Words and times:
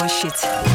площадь. 0.00 0.69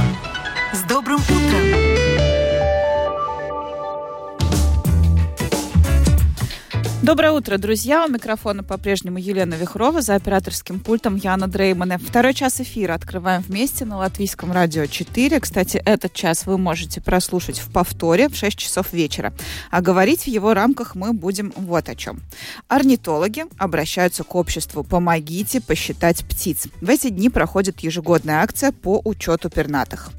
Доброе 7.05 7.33
утро, 7.33 7.59
друзья. 7.59 8.03
У 8.03 8.09
микрофона 8.09 8.63
по-прежнему 8.63 9.19
Елена 9.19 9.53
Вихрова, 9.53 10.01
за 10.01 10.15
операторским 10.15 10.79
пультом 10.79 11.17
Яна 11.17 11.45
Дреймана. 11.47 11.99
Второй 11.99 12.33
час 12.33 12.59
эфира 12.61 12.95
открываем 12.95 13.43
вместе 13.43 13.85
на 13.85 13.99
Латвийском 13.99 14.51
радио 14.51 14.87
4. 14.87 15.39
Кстати, 15.39 15.77
этот 15.85 16.13
час 16.13 16.47
вы 16.47 16.57
можете 16.57 17.01
прослушать 17.01 17.59
в 17.59 17.71
повторе 17.71 18.27
в 18.27 18.35
6 18.35 18.57
часов 18.57 18.91
вечера. 18.91 19.33
А 19.69 19.81
говорить 19.81 20.23
в 20.23 20.27
его 20.29 20.55
рамках 20.55 20.95
мы 20.95 21.13
будем 21.13 21.53
вот 21.55 21.89
о 21.89 21.95
чем. 21.95 22.21
Орнитологи 22.69 23.45
обращаются 23.59 24.23
к 24.23 24.33
обществу 24.33 24.83
«Помогите 24.83 25.61
посчитать 25.61 26.25
птиц». 26.25 26.65
В 26.81 26.89
эти 26.89 27.09
дни 27.09 27.29
проходит 27.29 27.81
ежегодная 27.81 28.41
акция 28.41 28.71
по 28.71 28.99
учету 29.05 29.51
пернатых. 29.51 30.09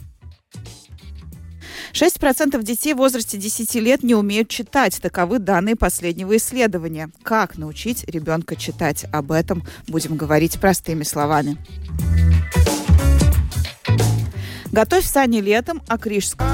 6% 1.96 2.62
детей 2.62 2.92
в 2.92 2.98
возрасте 2.98 3.38
10 3.38 3.74
лет 3.77 4.02
не 4.02 4.14
умеют 4.14 4.50
читать. 4.50 5.00
Таковы 5.00 5.38
данные 5.38 5.77
последнего 5.77 6.37
исследования. 6.37 7.09
Как 7.23 7.56
научить 7.56 8.04
ребенка 8.04 8.54
читать? 8.54 9.06
Об 9.12 9.32
этом 9.32 9.62
будем 9.88 10.18
говорить 10.18 10.60
простыми 10.60 11.04
словами. 11.04 11.56
Готовь 14.73 15.06
сани 15.06 15.40
летом, 15.40 15.80
а 15.88 15.96
Крижском. 15.96 16.46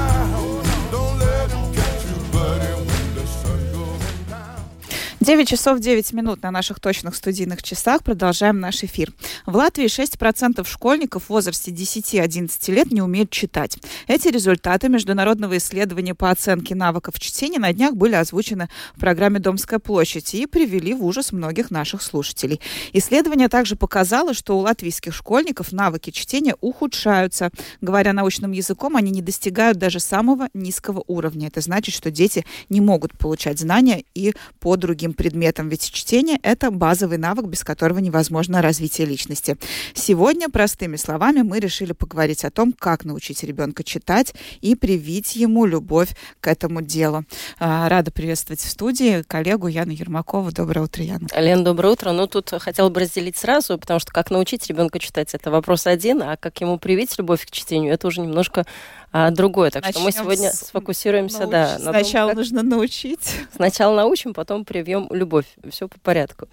9 5.23 5.47
часов 5.47 5.79
9 5.79 6.11
минут 6.11 6.43
на 6.43 6.51
наших 6.51 6.81
точных 6.81 7.15
студийных 7.15 7.63
часах. 7.63 8.03
Продолжаем 8.03 8.59
наш 8.59 8.83
эфир. 8.83 9.13
В 9.45 9.55
Латвии 9.55 9.85
6% 9.85 10.67
школьников 10.67 11.23
в 11.23 11.29
возрасте 11.29 11.71
10-11 11.71 12.73
лет 12.73 12.91
не 12.91 13.01
умеют 13.01 13.29
читать. 13.29 13.77
Эти 14.07 14.27
результаты 14.27 14.89
международного 14.89 15.55
исследования 15.55 16.13
по 16.13 16.29
оценке 16.29 16.75
навыков 16.75 17.21
чтения 17.21 17.57
на 17.57 17.71
днях 17.71 17.93
были 17.93 18.15
озвучены 18.15 18.67
в 18.97 18.99
программе 18.99 19.39
«Домская 19.39 19.79
площадь» 19.79 20.35
и 20.35 20.45
привели 20.45 20.93
в 20.93 21.05
ужас 21.05 21.31
многих 21.31 21.71
наших 21.71 22.01
слушателей. 22.01 22.59
Исследование 22.91 23.47
также 23.47 23.77
показало, 23.77 24.33
что 24.33 24.57
у 24.57 24.59
латвийских 24.59 25.15
школьников 25.15 25.71
навыки 25.71 26.09
чтения 26.09 26.57
ухудшаются. 26.59 27.49
Говоря 27.79 28.11
научным 28.11 28.51
языком, 28.51 28.97
они 28.97 29.09
не 29.09 29.21
достигают 29.21 29.77
даже 29.77 30.01
самого 30.01 30.49
низкого 30.53 31.01
уровня. 31.07 31.47
Это 31.47 31.61
значит, 31.61 31.95
что 31.95 32.11
дети 32.11 32.45
не 32.67 32.81
могут 32.81 33.17
получать 33.17 33.57
знания 33.57 34.03
и 34.13 34.33
по 34.59 34.75
другим 34.75 35.12
предметом, 35.13 35.69
ведь 35.69 35.91
чтение– 35.91 36.37
это 36.43 36.71
базовый 36.71 37.17
навык, 37.17 37.45
без 37.45 37.63
которого 37.63 37.99
невозможно 37.99 38.61
развитие 38.61 39.07
личности. 39.07 39.57
Сегодня, 39.93 40.49
простыми 40.49 40.95
словами, 40.95 41.41
мы 41.41 41.59
решили 41.59 41.93
поговорить 41.93 42.45
о 42.45 42.51
том, 42.51 42.73
как 42.73 43.05
научить 43.05 43.43
ребенка 43.43 43.83
читать 43.83 44.33
и 44.61 44.75
привить 44.75 45.35
ему 45.35 45.65
любовь 45.65 46.09
к 46.39 46.47
этому 46.47 46.81
делу. 46.81 47.25
А, 47.59 47.87
рада 47.89 48.11
приветствовать 48.11 48.61
в 48.61 48.69
студии 48.69 49.21
коллегу 49.23 49.67
Яну 49.67 49.91
Ермакову. 49.91 50.51
Доброе 50.51 50.81
утро, 50.81 51.03
Яна. 51.03 51.27
Лен, 51.35 51.63
доброе 51.63 51.93
утро. 51.93 52.11
Ну, 52.11 52.27
тут 52.27 52.51
хотела 52.59 52.89
бы 52.89 53.01
разделить 53.01 53.37
сразу, 53.37 53.77
потому 53.77 53.99
что 53.99 54.11
как 54.11 54.31
научить 54.31 54.67
ребенка 54.67 54.99
читать– 54.99 55.33
это 55.33 55.51
вопрос 55.51 55.87
один, 55.87 56.21
а 56.21 56.37
как 56.37 56.59
ему 56.61 56.77
привить 56.77 57.17
любовь 57.17 57.45
к 57.45 57.51
чтению– 57.51 57.93
это 57.93 58.07
уже 58.07 58.21
немножко 58.21 58.65
а, 59.13 59.29
другое. 59.29 59.69
Так 59.69 59.83
Начнем 59.83 59.99
что 59.99 60.03
мы 60.05 60.11
сегодня 60.11 60.51
с... 60.51 60.67
сфокусируемся, 60.67 61.45
научить. 61.45 61.51
да. 61.51 61.77
На 61.79 61.91
Сначала 61.91 62.29
том, 62.29 62.35
как... 62.35 62.37
нужно 62.37 62.63
научить. 62.63 63.35
Сначала 63.55 63.95
научим, 63.95 64.33
потом 64.33 64.65
привьем 64.65 65.07
любовь. 65.11 65.45
Все 65.69 65.87
по 65.87 65.99
порядку. 65.99 66.47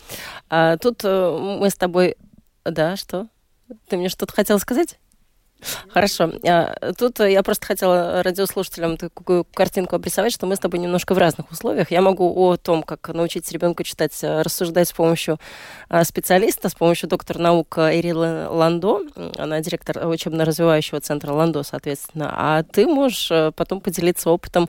А, 0.50 0.76
тут 0.76 1.00
э, 1.02 1.56
мы 1.58 1.70
с 1.70 1.74
тобой... 1.74 2.16
Да, 2.64 2.96
что? 2.96 3.28
Ты 3.88 3.96
мне 3.96 4.10
что-то 4.10 4.34
хотела 4.34 4.58
сказать? 4.58 4.98
Хорошо. 5.88 6.32
А, 6.46 6.92
тут 6.96 7.20
я 7.20 7.42
просто 7.42 7.66
хотела 7.66 8.22
радиослушателям 8.22 8.96
такую 8.96 9.44
картинку 9.44 9.96
обрисовать, 9.96 10.32
что 10.32 10.46
мы 10.46 10.56
с 10.56 10.58
тобой 10.58 10.80
немножко 10.80 11.14
в 11.14 11.18
разных 11.18 11.50
условиях. 11.50 11.90
Я 11.90 12.02
могу 12.02 12.32
о 12.34 12.56
том, 12.56 12.82
как 12.82 13.08
научить 13.08 13.50
ребенка 13.52 13.84
читать, 13.84 14.16
э, 14.22 14.42
рассуждать 14.42 14.88
с 14.88 14.92
помощью 14.92 15.38
а, 15.88 16.04
специалиста, 16.04 16.68
с 16.68 16.74
помощью 16.74 17.08
доктора 17.08 17.38
наук 17.38 17.78
Эрилы 17.78 18.48
Ландо. 18.48 19.00
Она 19.36 19.60
директор 19.60 20.06
учебно-развивающего 20.06 21.00
центра 21.00 21.32
Ландо, 21.32 21.62
соответственно. 21.62 22.32
А 22.36 22.62
ты 22.62 22.86
можешь 22.86 23.30
э, 23.30 23.52
потом 23.54 23.80
поделиться 23.80 24.30
опытом, 24.30 24.68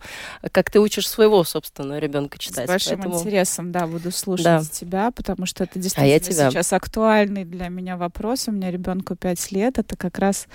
как 0.52 0.70
ты 0.70 0.80
учишь 0.80 1.08
своего 1.08 1.44
собственного 1.44 2.00
ребенка 2.00 2.38
читать. 2.38 2.66
С 2.66 2.68
большим 2.68 2.98
Поэтому... 2.98 3.20
интересом, 3.20 3.72
да, 3.72 3.88
буду 3.88 4.12
слушать 4.12 4.46
да. 4.46 4.62
тебя, 4.62 5.12
потому 5.12 5.46
что 5.46 5.64
это 5.64 5.80
действительно 5.80 6.08
а 6.08 6.10
я 6.14 6.20
тебя... 6.20 6.52
сейчас 6.52 6.74
актуальный 6.74 7.46
для 7.46 7.70
меня 7.70 7.98
вопрос. 7.98 8.48
У 8.48 8.52
меня 8.52 8.72
ребенку 8.72 9.16
5 9.16 9.52
лет. 9.52 9.78
Это 9.78 9.96
как 9.96 10.18
раз 10.20 10.48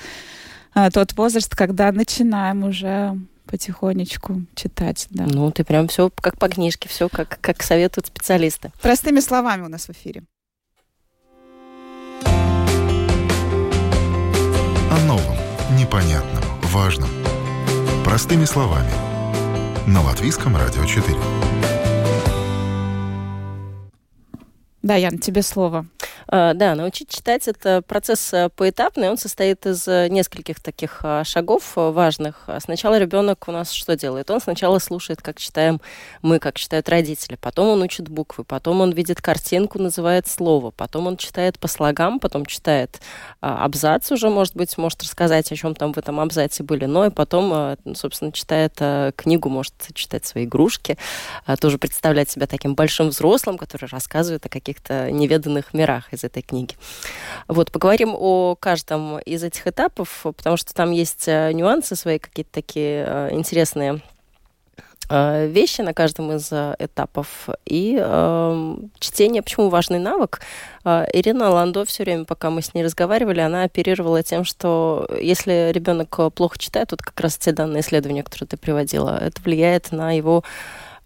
тот 0.93 1.17
возраст, 1.17 1.55
когда 1.55 1.91
начинаем 1.91 2.65
уже 2.65 3.19
потихонечку 3.47 4.43
читать. 4.55 5.07
Да. 5.11 5.25
Ну, 5.27 5.51
ты 5.51 5.65
прям 5.65 5.89
все 5.89 6.11
как 6.11 6.39
по 6.39 6.49
книжке, 6.49 6.89
все 6.89 7.09
как, 7.09 7.39
как 7.41 7.63
советуют 7.63 8.07
специалисты. 8.07 8.73
Простыми 8.83 9.21
словами 9.21 9.63
у 9.63 9.69
нас 9.69 9.87
в 9.87 9.91
эфире. 9.91 10.23
О 14.91 14.99
новом, 15.07 15.37
непонятном, 15.79 16.43
важном. 16.65 17.09
Простыми 18.05 18.45
словами. 18.45 18.91
На 19.87 20.03
Латвийском 20.03 20.57
радио 20.57 20.85
4. 20.85 21.17
Да, 24.87 24.95
Ян, 24.95 25.19
тебе 25.19 25.43
слово. 25.43 25.85
А, 26.29 26.55
да, 26.55 26.77
научить 26.77 27.09
читать 27.09 27.47
это 27.49 27.83
процесс 27.83 28.33
э, 28.33 28.51
поэтапный, 28.55 29.11
он 29.11 29.19
состоит 29.19 29.67
из 29.67 29.87
э, 29.87 30.09
нескольких 30.09 30.61
таких 30.61 31.01
а, 31.03 31.25
шагов 31.25 31.73
э, 31.77 31.91
важных. 31.91 32.49
Сначала 32.61 32.99
ребенок 32.99 33.49
у 33.49 33.53
нас 33.53 33.73
что 33.73 33.97
делает? 33.97 34.31
Он 34.31 34.41
сначала 34.41 34.79
слушает, 34.79 35.23
как 35.23 35.39
читаем 35.39 35.81
мы, 36.23 36.39
как 36.39 36.57
читают 36.57 36.89
родители, 36.89 37.37
потом 37.41 37.69
он 37.69 37.83
учит 37.83 38.09
буквы, 38.09 38.45
потом 38.45 38.81
он 38.81 38.93
видит 38.93 39.21
картинку, 39.21 39.81
называет 39.81 40.29
слово, 40.29 40.71
потом 40.71 41.09
он 41.09 41.17
читает 41.17 41.59
по 41.59 41.67
слогам, 41.69 42.21
потом 42.21 42.47
читает 42.47 43.01
а, 43.41 43.65
абзац 43.65 44.13
уже, 44.13 44.31
может 44.31 44.57
быть, 44.57 44.77
может 44.79 45.03
рассказать, 45.03 45.51
о 45.51 45.57
чем 45.57 45.75
там 45.75 45.93
в 45.93 45.99
этом 45.99 46.19
абзаце 46.21 46.63
были, 46.63 46.87
но 46.87 47.07
и 47.07 47.11
потом, 47.11 47.77
собственно, 47.95 48.33
читает 48.33 48.81
книгу, 49.17 49.49
может 49.49 49.75
читать 49.95 50.27
свои 50.27 50.45
игрушки, 50.45 50.99
тоже 51.61 51.79
представлять 51.79 52.31
себя 52.31 52.47
таким 52.47 52.75
большим 52.75 53.09
взрослым, 53.09 53.59
который 53.59 53.89
рассказывает 53.89 54.45
о 54.45 54.49
каких-то 54.77 55.11
неведанных 55.11 55.75
мирах 55.75 56.13
из 56.13 56.25
этой 56.25 56.43
книги. 56.43 56.75
Вот, 57.49 57.73
поговорим 57.73 58.15
о 58.15 58.55
каждом 58.57 59.19
из 59.19 59.43
этих 59.43 59.67
этапов, 59.67 60.21
потому 60.23 60.57
что 60.57 60.75
там 60.75 60.91
есть 60.91 61.25
э, 61.27 61.53
нюансы 61.53 61.97
свои, 61.97 62.19
какие-то 62.19 62.53
такие 62.53 63.05
э, 63.07 63.29
интересные 63.33 64.01
э, 65.09 65.47
вещи 65.47 65.81
на 65.81 65.95
каждом 65.95 66.33
из 66.33 66.53
этапов. 66.53 67.49
И 67.65 67.97
э, 67.99 68.77
чтение, 68.99 69.43
почему 69.43 69.69
важный 69.69 69.99
навык? 69.99 70.41
Ирина 70.85 71.51
Ландо 71.51 71.85
все 71.85 72.05
время, 72.05 72.25
пока 72.25 72.51
мы 72.51 72.63
с 72.63 72.73
ней 72.75 72.85
разговаривали, 72.85 73.41
она 73.41 73.65
оперировала 73.65 74.23
тем, 74.23 74.45
что 74.45 75.09
если 75.21 75.73
ребенок 75.73 76.33
плохо 76.35 76.59
читает, 76.59 76.93
вот 76.93 77.03
как 77.03 77.19
раз 77.21 77.37
те 77.37 77.53
данные 77.53 77.81
исследования, 77.81 78.23
которые 78.23 78.49
ты 78.49 78.57
приводила, 78.57 79.19
это 79.21 79.41
влияет 79.43 79.91
на 79.91 80.13
его 80.13 80.45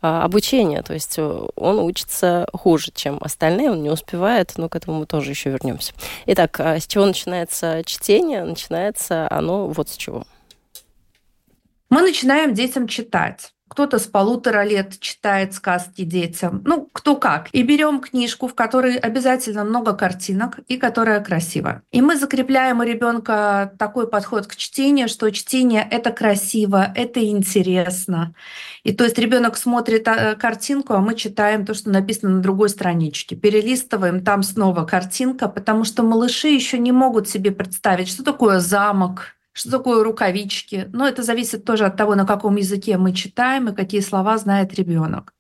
а, 0.03 0.25
обучение, 0.25 0.83
то 0.83 0.95
есть 0.95 1.19
э, 1.19 1.47
он 1.57 1.79
учится 1.79 2.47
хуже, 2.55 2.91
чем 2.95 3.19
остальные, 3.21 3.71
он 3.71 3.83
не 3.83 3.91
успевает, 3.91 4.55
но 4.57 4.69
к 4.69 4.77
этому 4.77 5.01
мы 5.01 5.07
тоже 5.07 5.31
еще 5.31 5.51
вернемся. 5.51 5.93
Итак, 6.27 6.59
а 6.59 6.81
с 6.81 6.87
чего 6.87 7.05
начинается 7.05 7.83
чтение? 7.85 8.45
Начинается 8.45 9.31
оно 9.31 9.67
вот 9.67 9.91
с 9.91 9.97
чего. 9.97 10.25
Мы 11.91 12.03
начинаем 12.03 12.55
детям 12.55 12.87
читать 12.89 13.53
кто-то 13.71 14.01
с 14.01 14.07
полутора 14.07 14.65
лет 14.65 14.99
читает 14.99 15.55
сказки 15.55 16.03
детям, 16.03 16.61
ну, 16.65 16.89
кто 16.93 17.15
как. 17.15 17.49
И 17.53 17.63
берем 17.63 18.01
книжку, 18.01 18.49
в 18.49 18.55
которой 18.55 18.97
обязательно 18.97 19.63
много 19.63 19.93
картинок 19.93 20.59
и 20.67 20.77
которая 20.77 21.21
красива. 21.21 21.83
И 21.93 22.03
мы 22.03 22.17
закрепляем 22.17 22.81
у 22.81 22.83
ребенка 22.83 23.73
такой 23.79 24.09
подход 24.09 24.49
к 24.49 24.57
чтению, 24.57 25.09
что 25.09 25.31
чтение— 25.31 25.87
это 25.91 26.11
красиво, 26.11 26.93
это 26.97 27.25
интересно. 27.25 28.35
И 28.83 28.93
то 28.93 29.05
есть 29.05 29.19
ребенок 29.19 29.57
смотрит 29.57 30.09
а, 30.09 30.35
картинку, 30.35 30.95
а 30.95 30.99
мы 30.99 31.15
читаем 31.15 31.65
то, 31.65 31.73
что 31.73 31.91
написано 31.91 32.37
на 32.37 32.43
другой 32.43 32.71
страничке. 32.71 33.37
Перелистываем, 33.37 34.25
там 34.25 34.43
снова 34.43 34.85
картинка, 34.85 35.49
потому 35.49 35.85
что 35.85 36.03
малыши 36.03 36.49
еще 36.49 36.77
не 36.77 36.91
могут 36.91 37.29
себе 37.29 37.53
представить, 37.53 38.09
что 38.09 38.25
такое 38.25 38.59
замок, 38.59 39.37
что 39.53 39.71
такое 39.71 40.05
рукавички? 40.05 40.89
Но 40.93 41.07
это 41.09 41.23
зависит 41.23 41.65
тоже 41.65 41.87
от 41.87 41.97
того, 41.97 42.15
на 42.15 42.27
каком 42.27 42.57
языке 42.57 42.97
мы 42.99 43.13
читаем 43.13 43.69
и 43.69 43.75
какие 43.75 44.01
слова 44.01 44.39
знает 44.39 44.75
ребенок. 44.75 45.35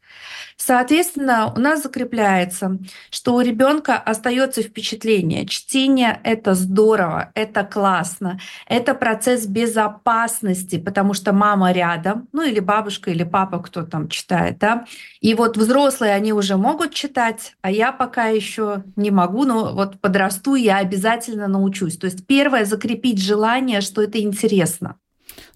Соответственно, 0.63 1.53
у 1.57 1.59
нас 1.59 1.83
закрепляется, 1.83 2.79
что 3.11 3.35
у 3.35 3.41
ребенка 3.41 3.97
остается 3.97 4.63
впечатление. 4.63 5.47
Чтение 5.47 6.21
это 6.23 6.53
здорово, 6.53 7.33
это 7.35 7.65
классно, 7.65 8.39
это 8.69 8.95
процесс 8.95 9.47
безопасности, 9.47 10.79
потому 10.79 11.15
что 11.15 11.33
мама 11.33 11.73
рядом, 11.73 12.29
ну 12.33 12.43
или 12.43 12.61
бабушка 12.61 13.11
или 13.11 13.25
папа, 13.25 13.61
кто 13.61 13.85
там 13.85 14.09
читает, 14.09 14.59
да. 14.59 14.85
И 15.21 15.33
вот 15.33 15.57
взрослые 15.57 16.13
они 16.13 16.35
уже 16.35 16.59
могут 16.59 16.93
читать, 16.93 17.55
а 17.63 17.71
я 17.71 17.91
пока 17.91 18.27
еще 18.27 18.85
не 18.97 19.11
могу, 19.11 19.45
но 19.45 19.75
вот 19.75 19.99
подрасту, 19.99 20.57
я 20.57 20.77
обязательно 20.77 21.49
научусь. 21.49 21.97
То 21.97 22.05
есть 22.05 22.27
первое 22.27 22.67
закрепить 22.67 23.23
желание, 23.23 23.81
что 23.81 24.03
это 24.03 24.21
интересно. 24.21 25.00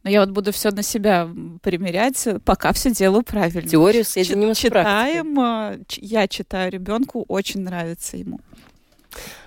Но 0.02 0.10
я 0.10 0.20
вот 0.20 0.30
буду 0.30 0.52
все 0.52 0.70
на 0.70 0.82
себя 0.82 1.28
примерять, 1.62 2.26
пока 2.44 2.72
все 2.72 2.90
делаю 2.90 3.22
правильно. 3.22 3.68
Теорию 3.68 4.04
соединим 4.04 4.54
с 4.54 4.58
Читаем, 4.58 5.34
практикой. 5.34 6.04
я 6.08 6.28
читаю 6.28 6.70
ребенку, 6.70 7.24
очень 7.28 7.60
нравится 7.62 8.16
ему. 8.16 8.40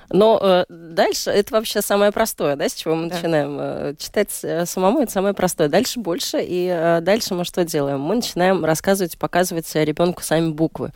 Но 0.09 0.39
э, 0.41 0.65
дальше 0.69 1.31
это 1.31 1.53
вообще 1.53 1.81
самое 1.81 2.11
простое, 2.11 2.55
да, 2.55 2.69
с 2.69 2.73
чего 2.73 2.95
мы 2.95 3.09
да. 3.09 3.15
начинаем 3.15 3.57
э, 3.59 3.95
читать 3.97 4.29
э, 4.43 4.65
самому, 4.65 5.01
это 5.01 5.11
самое 5.11 5.33
простое. 5.33 5.67
Дальше 5.67 5.99
больше, 5.99 6.39
и 6.41 6.67
э, 6.71 7.01
дальше 7.01 7.33
мы 7.33 7.43
что 7.43 7.65
делаем? 7.65 7.99
Мы 7.99 8.15
начинаем 8.15 8.63
рассказывать, 8.63 9.17
показывать 9.17 9.73
ребенку 9.75 10.23
сами 10.23 10.49
буквы. 10.51 10.91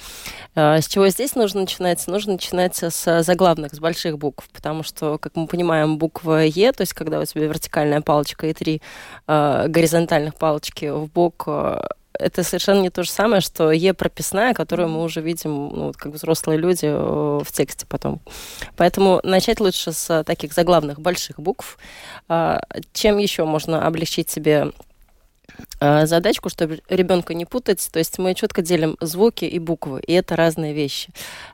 Э, 0.56 0.80
с 0.80 0.88
чего 0.88 1.08
здесь 1.10 1.36
нужно 1.36 1.62
начинать? 1.62 2.06
Нужно 2.08 2.34
начинать 2.34 2.81
с 2.81 3.24
заглавных, 3.24 3.74
с 3.74 3.80
больших 3.80 4.18
букв, 4.18 4.48
потому 4.54 4.84
что, 4.84 5.18
как 5.18 5.36
мы 5.36 5.48
понимаем, 5.48 5.98
буква 5.98 6.46
Е, 6.46 6.72
то 6.72 6.81
есть 6.81 6.94
когда 6.94 7.19
у 7.19 7.25
тебя 7.25 7.48
вертикальная 7.48 8.02
палочка 8.02 8.48
и 8.48 8.54
три 8.54 8.81
э, 9.28 9.66
горизонтальных 9.68 10.36
палочки 10.36 10.90
в 10.90 11.12
бок 11.12 11.44
э, 11.48 11.81
это 12.13 12.44
совершенно 12.44 12.81
не 12.81 12.90
то 12.90 13.04
же 13.04 13.10
самое, 13.10 13.42
что 13.42 13.72
Е 13.72 13.94
прописная, 13.94 14.54
которую 14.54 14.90
мы 14.90 15.04
уже 15.04 15.22
видим, 15.22 15.69
ну, 15.69 15.94
как 15.96 16.13
взрослые 16.13 16.60
люди 16.60 16.86
э, 16.86 17.40
в 17.44 17.52
тексте 17.52 17.86
потом. 17.88 18.22
Поэтому 18.75 19.19
начать 19.24 19.60
лучше 19.60 19.92
с 19.92 20.24
таких 20.24 20.54
заглавных 20.54 21.00
больших 21.00 21.40
букв. 21.40 21.78
А, 22.28 22.62
чем 22.94 23.18
еще 23.18 23.46
можно 23.46 23.86
облегчить 23.86 24.30
себе 24.30 24.72
а, 25.80 26.06
задачку, 26.06 26.50
чтобы 26.50 26.81
ребенка 26.90 27.34
не 27.34 27.46
путать. 27.46 27.88
То 27.92 28.00
есть 28.00 28.18
мы 28.19 28.34
четко 28.34 28.62
делим 28.62 28.98
звуки 29.02 29.46
и 29.46 29.60
буквы, 29.60 30.02
и 30.02 30.13
это 30.13 30.36
разные 30.36 30.74
вещи. 30.74 31.10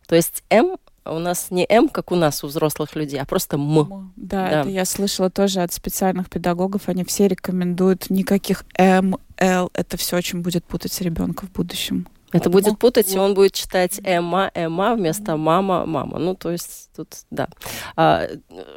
То 0.08 0.16
есть 0.16 0.44
М 0.50 0.78
у 1.06 1.20
нас 1.20 1.52
не 1.52 1.66
М, 1.70 1.90
как 1.90 2.12
у 2.12 2.16
нас 2.16 2.44
у 2.44 2.48
взрослых 2.48 2.96
людей, 2.96 3.20
а 3.20 3.26
просто 3.26 3.56
М. 3.56 4.12
Да, 4.16 4.50
да, 4.50 4.62
это 4.62 4.70
я 4.70 4.86
слышала 4.86 5.30
тоже 5.30 5.62
от 5.62 5.72
специальных 5.72 6.30
педагогов. 6.30 6.84
Они 6.88 7.04
все 7.04 7.28
рекомендуют 7.28 8.10
никаких 8.10 8.66
М, 8.78 9.18
Л. 9.38 9.70
Это 9.74 9.98
все 9.98 10.18
очень 10.18 10.42
будет 10.42 10.66
путать 10.66 11.00
ребенка 11.02 11.46
в 11.46 11.52
будущем. 11.52 12.08
Это 12.34 12.50
будет 12.50 12.78
путать, 12.78 13.14
и 13.14 13.18
он 13.18 13.34
будет 13.34 13.54
читать 13.54 14.02
Эмма, 14.04 14.52
Эмма 14.54 14.96
вместо 14.96 15.38
мама, 15.38 15.86
мама. 15.86 16.20
Ну, 16.20 16.36
то 16.36 16.52
есть 16.52 16.90
тут, 16.94 17.08
да. 17.32 17.48
А, 17.96 18.28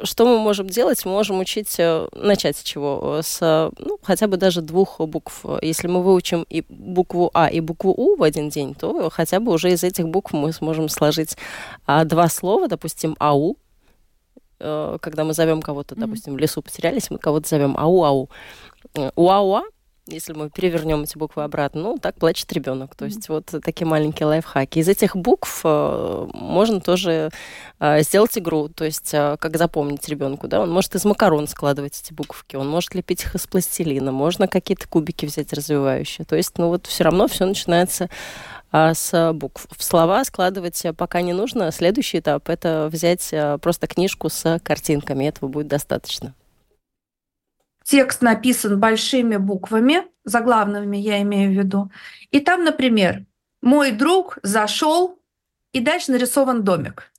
что 0.03 0.25
мы 0.25 0.39
можем 0.39 0.67
делать? 0.67 1.03
Мы 1.03 1.11
можем 1.11 1.39
учить, 1.39 1.75
э, 1.77 2.07
начать 2.13 2.55
с 2.55 2.63
чего? 2.63 3.19
С, 3.21 3.71
ну, 3.77 3.99
хотя 4.01 4.27
бы 4.27 4.37
даже 4.37 4.61
двух 4.61 5.01
букв. 5.01 5.43
Если 5.61 5.87
мы 5.87 6.01
выучим 6.01 6.45
и 6.49 6.63
букву 6.69 7.29
А, 7.33 7.47
и 7.47 7.59
букву 7.59 7.91
У 7.91 8.15
в 8.15 8.23
один 8.23 8.47
день, 8.47 8.73
то 8.73 9.09
хотя 9.09 9.41
бы 9.41 9.51
уже 9.51 9.71
из 9.71 9.83
этих 9.83 10.07
букв 10.07 10.31
мы 10.31 10.53
сможем 10.53 10.87
сложить 10.87 11.35
а, 11.85 12.05
два 12.05 12.29
слова, 12.29 12.69
допустим, 12.69 13.17
АУ, 13.19 13.57
э, 14.59 14.97
когда 15.01 15.25
мы 15.25 15.33
зовем 15.33 15.61
кого-то, 15.61 15.95
допустим, 15.95 16.35
в 16.35 16.37
лесу 16.37 16.61
потерялись, 16.61 17.11
мы 17.11 17.17
кого-то 17.17 17.49
зовем 17.49 17.75
ау-ау. 17.77 18.29
Э, 18.95 19.11
уауа 19.15 19.63
если 20.07 20.33
мы 20.33 20.49
перевернем 20.49 21.03
эти 21.03 21.17
буквы 21.17 21.43
обратно, 21.43 21.81
ну, 21.81 21.97
так 21.97 22.15
плачет 22.15 22.51
ребенок. 22.53 22.95
То 22.95 23.05
есть 23.05 23.29
вот 23.29 23.53
такие 23.63 23.85
маленькие 23.85 24.27
лайфхаки. 24.27 24.79
Из 24.79 24.87
этих 24.87 25.15
букв 25.15 25.61
э, 25.63 26.27
можно 26.33 26.81
тоже 26.81 27.29
э, 27.79 28.01
сделать 28.01 28.37
игру, 28.37 28.67
то 28.67 28.83
есть 28.85 29.13
э, 29.13 29.37
как 29.39 29.57
запомнить 29.57 30.07
ребенку, 30.09 30.47
да, 30.47 30.61
он 30.61 30.71
может 30.71 30.95
из 30.95 31.05
макарон 31.05 31.47
складывать 31.47 31.99
эти 32.01 32.13
буковки, 32.13 32.55
он 32.55 32.67
может 32.67 32.95
лепить 32.95 33.23
их 33.23 33.35
из 33.35 33.45
пластилина, 33.47 34.11
можно 34.11 34.47
какие-то 34.47 34.87
кубики 34.87 35.25
взять 35.25 35.53
развивающие. 35.53 36.25
То 36.25 36.35
есть, 36.35 36.57
ну 36.57 36.69
вот 36.69 36.87
все 36.87 37.03
равно 37.03 37.27
все 37.27 37.45
начинается 37.45 38.09
с 38.71 39.33
букв. 39.33 39.67
В 39.75 39.83
слова 39.83 40.23
складывать 40.23 40.81
пока 40.95 41.21
не 41.21 41.33
нужно. 41.33 41.71
Следующий 41.73 42.19
этап– 42.19 42.47
это 42.49 42.87
взять 42.89 43.33
просто 43.61 43.85
книжку 43.85 44.29
с 44.29 44.59
картинками. 44.63 45.25
Этого 45.25 45.49
будет 45.49 45.67
достаточно. 45.67 46.33
Текст 47.91 48.21
написан 48.21 48.79
большими 48.79 49.35
буквами, 49.35 50.03
заглавными 50.23 50.95
я 50.95 51.21
имею 51.23 51.51
в 51.51 51.55
виду. 51.55 51.91
И 52.31 52.39
там, 52.39 52.63
например, 52.63 53.25
«Мой 53.61 53.91
друг 53.91 54.37
зашел», 54.43 55.19
и 55.73 55.81
дальше 55.81 56.13
нарисован 56.13 56.63
домик. 56.63 57.11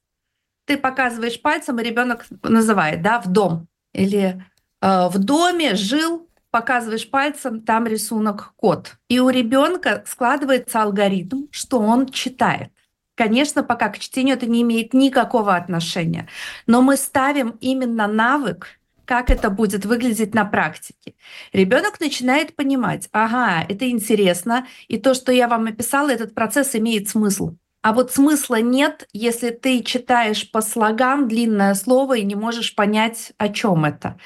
Ты 0.64 0.78
показываешь 0.78 1.42
пальцем, 1.42 1.78
и 1.78 1.84
ребенок 1.84 2.24
называет, 2.42 3.02
да, 3.02 3.20
в 3.20 3.28
дом. 3.28 3.68
Или 3.92 4.42
э, 4.80 5.08
в 5.08 5.18
доме 5.18 5.74
жил, 5.74 6.26
показываешь 6.50 7.10
пальцем, 7.10 7.60
там 7.60 7.86
рисунок 7.86 8.54
кот. 8.56 8.96
И 9.08 9.20
у 9.20 9.28
ребенка 9.28 10.02
складывается 10.06 10.80
алгоритм, 10.80 11.48
что 11.50 11.80
он 11.80 12.08
читает. 12.08 12.70
Конечно, 13.14 13.62
пока 13.62 13.90
к 13.90 13.98
чтению 13.98 14.36
это 14.36 14.46
не 14.46 14.62
имеет 14.62 14.94
никакого 14.94 15.54
отношения, 15.54 16.30
но 16.66 16.80
мы 16.80 16.96
ставим 16.96 17.58
именно 17.60 18.06
навык 18.06 18.68
как 19.04 19.30
это 19.30 19.50
будет 19.50 19.84
выглядеть 19.84 20.34
на 20.34 20.44
практике. 20.44 21.14
Ребенок 21.52 22.00
начинает 22.00 22.56
понимать, 22.56 23.08
ага, 23.12 23.64
это 23.68 23.88
интересно, 23.90 24.66
и 24.88 24.98
то, 24.98 25.14
что 25.14 25.32
я 25.32 25.48
вам 25.48 25.66
описала, 25.66 26.10
этот 26.10 26.34
процесс 26.34 26.74
имеет 26.74 27.08
смысл. 27.08 27.56
А 27.82 27.92
вот 27.92 28.12
смысла 28.12 28.60
нет, 28.60 29.08
если 29.12 29.50
ты 29.50 29.82
читаешь 29.82 30.50
по 30.50 30.60
слогам 30.60 31.26
длинное 31.26 31.74
слово 31.74 32.18
и 32.18 32.24
не 32.24 32.36
можешь 32.36 32.76
понять, 32.76 33.32
о 33.38 33.48
чем 33.48 33.84
это. 33.84 34.18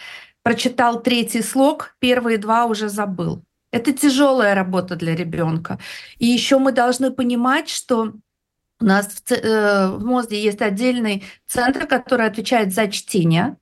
Прочитал 0.43 1.03
третий 1.03 1.43
слог, 1.43 1.97
первые 1.99 2.37
два 2.37 2.67
уже 2.67 2.91
забыл. 2.91 3.43
Это 3.73 3.93
тяжелая 3.93 4.55
работа 4.55 4.95
для 4.95 5.17
ребенка. 5.17 5.79
И 6.19 6.27
еще 6.27 6.59
мы 6.59 6.73
должны 6.73 7.11
понимать, 7.11 7.69
что 7.69 8.13
у 8.79 8.85
нас 8.85 9.07
в, 9.07 9.33
э, 9.33 9.89
в 9.89 10.05
мозге 10.05 10.43
есть 10.43 10.61
отдельный 10.61 11.25
центр, 11.47 11.87
который 11.87 12.27
отвечает 12.27 12.75
за 12.75 12.89
чтение, 12.89 13.57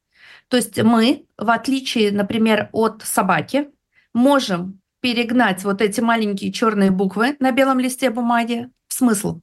то 0.49 0.57
есть 0.57 0.81
мы, 0.83 1.27
в 1.37 1.51
отличие, 1.51 2.13
например, 2.13 2.69
от 2.73 3.03
собаки, 3.03 3.71
можем 4.13 4.81
перегнать 5.01 5.65
вот 5.65 5.83
эти 5.83 6.01
маленькие 6.01 6.53
черные 6.53 6.91
буквы 6.91 7.37
на 7.41 7.53
белом 7.53 7.79
листе 7.79 8.11
бумаги 8.11 8.71
в 8.89 8.95
смысл. 8.95 9.41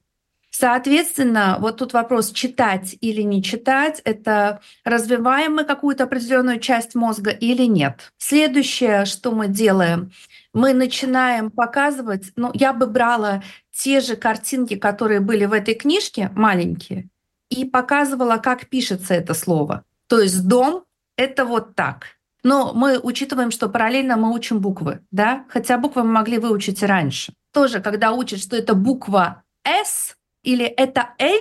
Соответственно, 0.54 1.56
вот 1.60 1.78
тут 1.78 1.94
вопрос 1.94 2.30
читать 2.30 2.96
или 3.00 3.22
не 3.22 3.42
читать, 3.42 4.02
это 4.04 4.60
развиваем 4.84 5.54
мы 5.54 5.64
какую-то 5.64 6.04
определенную 6.04 6.60
часть 6.60 6.94
мозга 6.94 7.30
или 7.30 7.62
нет. 7.62 8.12
Следующее, 8.18 9.06
что 9.06 9.32
мы 9.32 9.48
делаем, 9.48 10.12
мы 10.52 10.74
начинаем 10.74 11.50
показывать, 11.50 12.32
ну, 12.36 12.50
я 12.52 12.74
бы 12.74 12.86
брала 12.86 13.42
те 13.74 14.00
же 14.00 14.14
картинки, 14.14 14.76
которые 14.76 15.20
были 15.20 15.46
в 15.46 15.54
этой 15.54 15.74
книжке, 15.74 16.30
маленькие, 16.34 17.08
и 17.48 17.64
показывала, 17.64 18.36
как 18.36 18.68
пишется 18.68 19.14
это 19.14 19.32
слово. 19.32 19.84
То 20.06 20.20
есть 20.20 20.46
дом 20.46 20.84
это 21.16 21.44
вот 21.44 21.74
так. 21.74 22.18
Но 22.42 22.72
мы 22.74 22.98
учитываем, 22.98 23.50
что 23.50 23.68
параллельно 23.68 24.16
мы 24.16 24.34
учим 24.34 24.60
буквы, 24.60 25.00
да, 25.10 25.44
хотя 25.48 25.78
буквы 25.78 26.02
мы 26.02 26.12
могли 26.12 26.38
выучить 26.38 26.82
раньше. 26.82 27.32
Тоже, 27.52 27.80
когда 27.80 28.12
учат, 28.12 28.40
что 28.40 28.56
это 28.56 28.74
буква 28.74 29.42
«С» 29.64 30.16
или 30.42 30.64
это 30.64 31.10
«Л», 31.18 31.40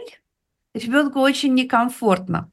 ребенку 0.75 1.19
очень 1.19 1.53
некомфортно. 1.53 2.51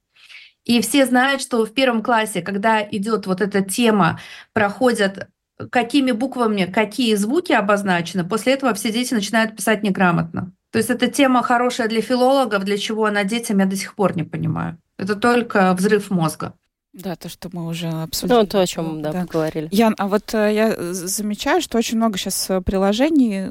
И 0.64 0.80
все 0.80 1.06
знают, 1.06 1.40
что 1.40 1.64
в 1.64 1.72
первом 1.72 2.02
классе, 2.02 2.42
когда 2.42 2.82
идет 2.82 3.26
вот 3.26 3.40
эта 3.40 3.62
тема, 3.62 4.20
проходят 4.52 5.28
какими 5.70 6.12
буквами 6.12 6.64
какие 6.64 7.14
звуки 7.16 7.52
обозначены, 7.52 8.24
после 8.24 8.54
этого 8.54 8.74
все 8.74 8.92
дети 8.92 9.12
начинают 9.12 9.56
писать 9.56 9.82
неграмотно. 9.82 10.52
То 10.70 10.78
есть 10.78 10.90
эта 10.90 11.08
тема 11.08 11.42
хорошая 11.42 11.88
для 11.88 12.02
филологов, 12.02 12.64
для 12.64 12.76
чего 12.76 13.06
она 13.06 13.24
детям, 13.24 13.58
я 13.58 13.66
до 13.66 13.76
сих 13.76 13.94
пор 13.94 14.16
не 14.16 14.22
понимаю. 14.22 14.78
Это 14.98 15.16
только 15.16 15.72
взрыв 15.74 16.10
мозга. 16.10 16.54
Да, 16.98 17.14
то, 17.14 17.28
что 17.28 17.48
мы 17.52 17.66
уже 17.68 17.88
обсудили. 17.88 18.36
Ну, 18.36 18.46
то, 18.46 18.60
о 18.60 18.66
чем 18.66 19.02
да, 19.02 19.12
да. 19.12 19.20
поговорили. 19.24 19.68
Ян, 19.70 19.94
а 19.98 20.08
вот 20.08 20.34
э, 20.34 20.52
я 20.52 20.92
замечаю, 20.92 21.60
что 21.60 21.78
очень 21.78 21.96
много 21.96 22.18
сейчас 22.18 22.50
э, 22.50 22.60
приложений 22.60 23.50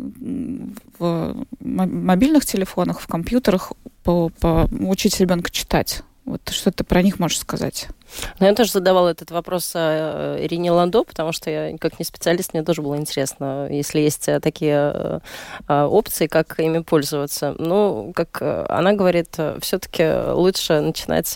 в 1.00 1.46
мобильных 1.62 2.46
телефонах, 2.46 3.00
в 3.00 3.08
компьютерах 3.08 3.72
по, 4.04 4.30
по 4.42 4.68
учить 4.82 5.18
ребенка 5.22 5.50
читать. 5.50 6.04
Вот 6.28 6.42
что 6.50 6.72
ты 6.72 6.84
про 6.84 7.02
них 7.02 7.20
можешь 7.20 7.40
сказать? 7.40 7.88
Ну, 8.42 8.48
я 8.48 8.54
тоже 8.54 8.72
задавала 8.74 9.08
этот 9.08 9.32
вопрос 9.32 9.72
э, 9.76 10.40
Ирине 10.42 10.72
Ландо, 10.72 11.06
потому 11.06 11.32
что 11.32 11.50
я, 11.50 11.78
как 11.78 12.00
не 12.00 12.06
специалист, 12.06 12.54
мне 12.54 12.64
тоже 12.64 12.82
было 12.82 12.98
интересно, 12.98 13.70
если 13.72 14.02
есть 14.02 14.28
э, 14.28 14.42
такие 14.42 15.22
э, 15.70 15.84
опции, 15.86 16.28
как 16.28 16.60
ими 16.60 16.80
пользоваться. 16.80 17.56
Ну, 17.58 18.12
как 18.14 18.42
она 18.42 18.92
говорит, 18.92 19.38
все-таки 19.62 20.06
лучше 20.34 20.82
начинать 20.82 21.34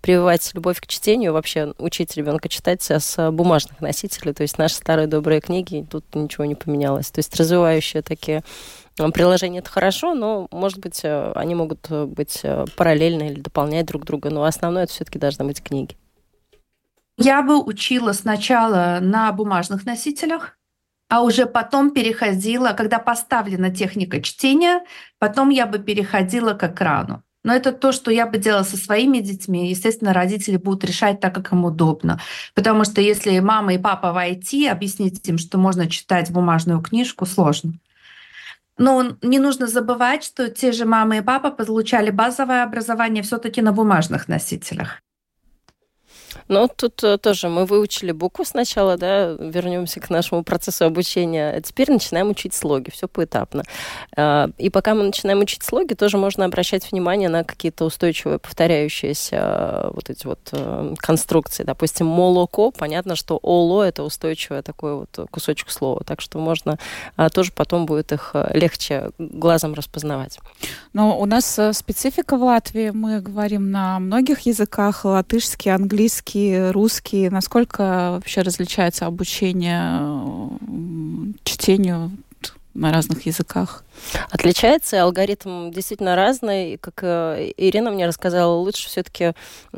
прививать 0.00 0.52
любовь 0.54 0.80
к 0.80 0.86
чтению, 0.86 1.34
вообще 1.34 1.74
учить 1.76 2.16
ребенка 2.16 2.48
читать 2.48 2.82
с 2.82 3.30
бумажных 3.30 3.82
носителей, 3.82 4.32
то 4.32 4.42
есть 4.42 4.56
наши 4.56 4.76
старые 4.76 5.06
добрые 5.06 5.42
книги, 5.42 5.86
тут 5.90 6.04
ничего 6.14 6.46
не 6.46 6.54
поменялось. 6.54 7.10
То 7.10 7.18
есть 7.18 7.36
развивающие 7.36 8.00
такие 8.00 8.42
приложения 9.12 9.58
это 9.58 9.70
хорошо, 9.70 10.14
но, 10.14 10.48
может 10.50 10.78
быть, 10.78 11.00
э, 11.04 11.32
они 11.34 11.54
могут 11.54 11.90
э, 11.90 12.06
быть 12.06 12.40
э, 12.42 12.64
параллельны 12.76 13.30
или 13.30 13.40
дополнять 13.40 13.86
друг 13.86 14.04
друга, 14.04 14.30
но 14.30 14.44
основное 14.44 14.84
это 14.84 14.92
все-таки 14.92 15.18
должны 15.18 15.44
быть 15.44 15.62
книги. 15.62 15.96
Я 17.16 17.42
бы 17.42 17.62
учила 17.62 18.12
сначала 18.12 18.98
на 19.00 19.30
бумажных 19.32 19.86
носителях, 19.86 20.56
а 21.08 21.22
уже 21.22 21.46
потом 21.46 21.90
переходила, 21.92 22.70
когда 22.70 22.98
поставлена 22.98 23.70
техника 23.70 24.20
чтения, 24.20 24.82
потом 25.18 25.50
я 25.50 25.66
бы 25.66 25.78
переходила 25.78 26.54
к 26.54 26.64
экрану. 26.64 27.22
Но 27.44 27.54
это 27.54 27.72
то, 27.72 27.92
что 27.92 28.10
я 28.10 28.26
бы 28.26 28.38
делала 28.38 28.62
со 28.62 28.78
своими 28.78 29.18
детьми. 29.18 29.68
Естественно, 29.68 30.14
родители 30.14 30.56
будут 30.56 30.82
решать 30.84 31.20
так, 31.20 31.34
как 31.34 31.52
им 31.52 31.64
удобно. 31.66 32.18
Потому 32.54 32.84
что 32.84 33.02
если 33.02 33.38
мама 33.38 33.74
и 33.74 33.78
папа 33.78 34.12
в 34.12 34.16
IT, 34.16 34.66
объяснить 34.66 35.20
им, 35.28 35.36
что 35.36 35.58
можно 35.58 35.88
читать 35.88 36.32
бумажную 36.32 36.80
книжку, 36.80 37.26
сложно. 37.26 37.74
Но 38.76 39.16
не 39.22 39.38
нужно 39.38 39.66
забывать, 39.66 40.24
что 40.24 40.50
те 40.50 40.72
же 40.72 40.84
мамы 40.84 41.18
и 41.18 41.22
папа 41.22 41.50
получали 41.50 42.10
базовое 42.10 42.64
образование 42.64 43.22
все-таки 43.22 43.62
на 43.62 43.72
бумажных 43.72 44.28
носителях. 44.28 45.00
Ну, 46.48 46.68
тут 46.68 47.02
э, 47.02 47.16
тоже 47.18 47.48
мы 47.48 47.64
выучили 47.64 48.12
букву 48.12 48.44
сначала, 48.44 48.96
да, 48.96 49.32
вернемся 49.32 50.00
к 50.00 50.10
нашему 50.10 50.44
процессу 50.44 50.84
обучения, 50.84 51.54
а 51.56 51.60
теперь 51.60 51.90
начинаем 51.90 52.30
учить 52.30 52.54
слоги, 52.54 52.90
все 52.90 53.08
поэтапно. 53.08 53.62
А, 54.16 54.50
и 54.58 54.68
пока 54.68 54.94
мы 54.94 55.04
начинаем 55.04 55.40
учить 55.40 55.62
слоги, 55.62 55.94
тоже 55.94 56.18
можно 56.18 56.44
обращать 56.44 56.90
внимание 56.90 57.28
на 57.28 57.44
какие-то 57.44 57.84
устойчивые 57.86 58.38
повторяющиеся 58.38 59.36
э, 59.36 59.90
вот 59.94 60.10
эти 60.10 60.26
вот 60.26 60.40
э, 60.52 60.94
конструкции. 60.98 61.62
Допустим, 61.62 62.06
молоко, 62.06 62.70
понятно, 62.70 63.16
что 63.16 63.38
оло 63.42 63.82
это 63.82 64.02
устойчивое 64.02 64.62
такое 64.62 64.94
вот 64.94 65.28
кусочек 65.30 65.70
слова, 65.70 66.02
так 66.04 66.20
что 66.20 66.38
можно 66.38 66.78
тоже 67.32 67.52
потом 67.52 67.86
будет 67.86 68.12
их 68.12 68.34
легче 68.52 69.10
глазом 69.18 69.74
распознавать. 69.74 70.38
Но 70.92 71.18
у 71.18 71.26
нас 71.26 71.58
специфика 71.72 72.36
в 72.36 72.42
Латвии, 72.42 72.90
мы 72.90 73.20
говорим 73.20 73.70
на 73.70 73.98
многих 73.98 74.40
языках, 74.40 75.04
латышский, 75.04 75.72
английский, 75.72 76.33
английский, 76.34 76.70
русский, 76.72 77.30
насколько 77.30 78.10
вообще 78.12 78.42
различается 78.42 79.06
обучение 79.06 80.00
чтению 81.44 82.10
на 82.74 82.92
разных 82.92 83.26
языках? 83.26 83.84
Отличается, 84.30 85.02
алгоритм 85.02 85.70
действительно 85.70 86.16
разный. 86.16 86.76
Как 86.78 86.94
э, 87.02 87.52
Ирина 87.56 87.90
мне 87.90 88.06
рассказала, 88.06 88.54
лучше 88.54 88.88
все-таки 88.88 89.32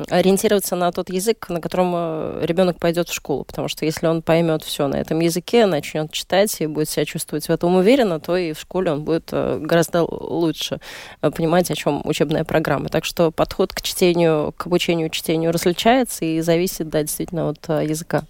ориентироваться 0.09 0.75
на 0.75 0.91
тот 0.91 1.09
язык, 1.09 1.47
на 1.49 1.61
котором 1.61 1.93
э, 1.95 2.39
ребенок 2.43 2.79
пойдет 2.79 3.07
в 3.09 3.13
школу. 3.13 3.43
Потому 3.43 3.67
что 3.67 3.85
если 3.85 4.07
он 4.07 4.21
поймет 4.21 4.63
все 4.63 4.87
на 4.87 4.95
этом 4.95 5.19
языке, 5.19 5.65
начнет 5.65 6.11
читать 6.11 6.59
и 6.59 6.67
будет 6.67 6.89
себя 6.89 7.05
чувствовать 7.05 7.47
в 7.47 7.51
этом 7.51 7.75
уверенно, 7.75 8.19
то 8.19 8.35
и 8.35 8.53
в 8.53 8.59
школе 8.59 8.91
он 8.91 9.03
будет 9.03 9.29
э, 9.31 9.59
гораздо 9.61 10.03
лучше 10.03 10.79
понимать, 11.21 11.69
о 11.69 11.75
чем 11.75 12.01
учебная 12.03 12.43
программа. 12.43 12.89
Так 12.89 13.05
что 13.05 13.31
подход 13.31 13.73
к 13.73 13.81
чтению, 13.81 14.53
к 14.57 14.65
обучению 14.65 15.09
чтению 15.09 15.51
различается 15.51 16.25
и 16.25 16.41
зависит, 16.41 16.89
да, 16.89 17.01
действительно 17.01 17.49
от 17.49 17.67
языка. 17.69 18.23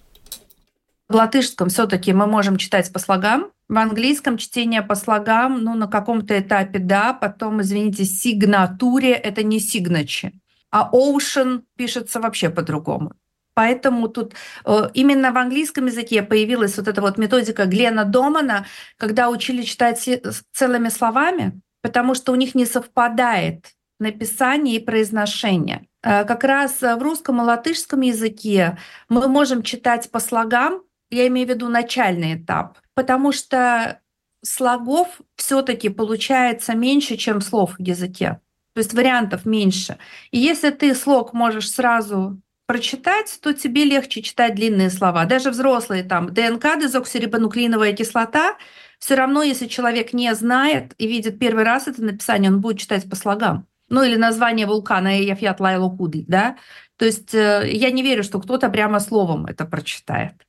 В 1.08 1.16
латышском 1.16 1.70
все-таки 1.70 2.12
мы 2.12 2.28
можем 2.28 2.58
читать 2.58 2.92
по 2.92 3.00
слогам, 3.00 3.50
в 3.70 3.78
английском 3.78 4.38
чтение 4.38 4.82
по 4.82 4.96
слогам, 4.96 5.64
ну, 5.64 5.76
на 5.76 5.88
каком-то 5.88 6.40
этапе, 6.40 6.80
да, 6.80 7.14
потом, 7.14 7.62
извините, 7.62 8.06
сигнатуре— 8.06 9.12
это 9.14 9.44
не 9.44 9.60
сигначи, 9.60 10.34
а 10.72 10.90
ocean 10.94 11.64
пишется 11.76 12.20
вообще 12.20 12.50
по-другому. 12.50 13.14
Поэтому 13.54 14.08
тут 14.08 14.36
э, 14.66 14.90
именно 14.94 15.32
в 15.32 15.38
английском 15.38 15.88
языке 15.88 16.22
появилась 16.22 16.78
вот 16.78 16.88
эта 16.88 17.02
вот 17.02 17.18
методика 17.18 17.66
Глена 17.66 18.06
Домана, 18.06 18.68
когда 18.98 19.30
учили 19.30 19.64
читать 19.64 20.08
целыми 20.54 20.90
словами, 20.90 21.60
потому 21.82 22.14
что 22.14 22.32
у 22.32 22.36
них 22.36 22.54
не 22.54 22.68
совпадает 22.68 23.74
написание 24.00 24.76
и 24.76 24.86
произношение. 24.86 25.88
Э, 26.04 26.24
как 26.24 26.44
раз 26.44 26.82
в 26.82 27.02
русском 27.02 27.42
и 27.42 27.46
латышском 27.46 28.02
языке 28.02 28.78
мы 29.10 29.28
можем 29.28 29.64
читать 29.64 30.12
по 30.12 30.20
слогам, 30.20 30.84
я 31.10 31.26
имею 31.28 31.48
в 31.48 31.50
виду 31.50 31.68
начальный 31.68 32.36
этап, 32.36 32.78
потому 32.98 33.32
что 33.32 34.00
слогов 34.44 35.22
все-таки 35.36 35.90
получается 35.90 36.74
меньше, 36.74 37.16
чем 37.16 37.42
слов 37.42 37.76
в 37.78 37.80
языке. 37.80 38.42
То 38.74 38.80
есть 38.80 38.96
вариантов 38.96 39.46
меньше. 39.46 40.00
И 40.32 40.40
если 40.40 40.72
ты 40.72 40.96
слог 40.96 41.32
можешь 41.32 41.70
сразу 41.70 42.42
прочитать, 42.66 43.38
то 43.40 43.54
тебе 43.54 43.84
легче 43.84 44.24
читать 44.24 44.56
длинные 44.56 44.90
слова. 44.90 45.26
Даже 45.26 45.52
взрослые 45.52 46.04
там 46.04 46.34
ДНК, 46.34 46.80
дезоксирибонуклеиновая 46.82 47.94
кислота, 47.94 48.56
все 48.98 49.14
равно, 49.14 49.44
если 49.44 49.68
человек 49.68 50.12
не 50.14 50.34
знает 50.34 50.96
и 50.98 51.06
видит 51.06 51.38
первый 51.38 51.66
раз 51.66 51.88
это 51.88 52.04
написание, 52.04 52.50
он 52.50 52.62
будет 52.62 52.80
читать 52.80 53.08
по 53.08 53.16
слогам. 53.16 53.68
Ну 53.90 54.02
или 54.02 54.16
название 54.16 54.66
вулкана 54.66 55.20
Эйяфьят 55.20 55.60
Лайлокуди, 55.60 56.26
да? 56.28 56.58
То 56.96 57.06
есть 57.06 57.36
э, 57.36 57.70
я 57.72 57.92
не 57.92 58.02
верю, 58.02 58.24
что 58.24 58.40
кто-то 58.40 58.70
прямо 58.70 59.00
словом 59.00 59.46
это 59.46 59.66
прочитает. 59.66 60.47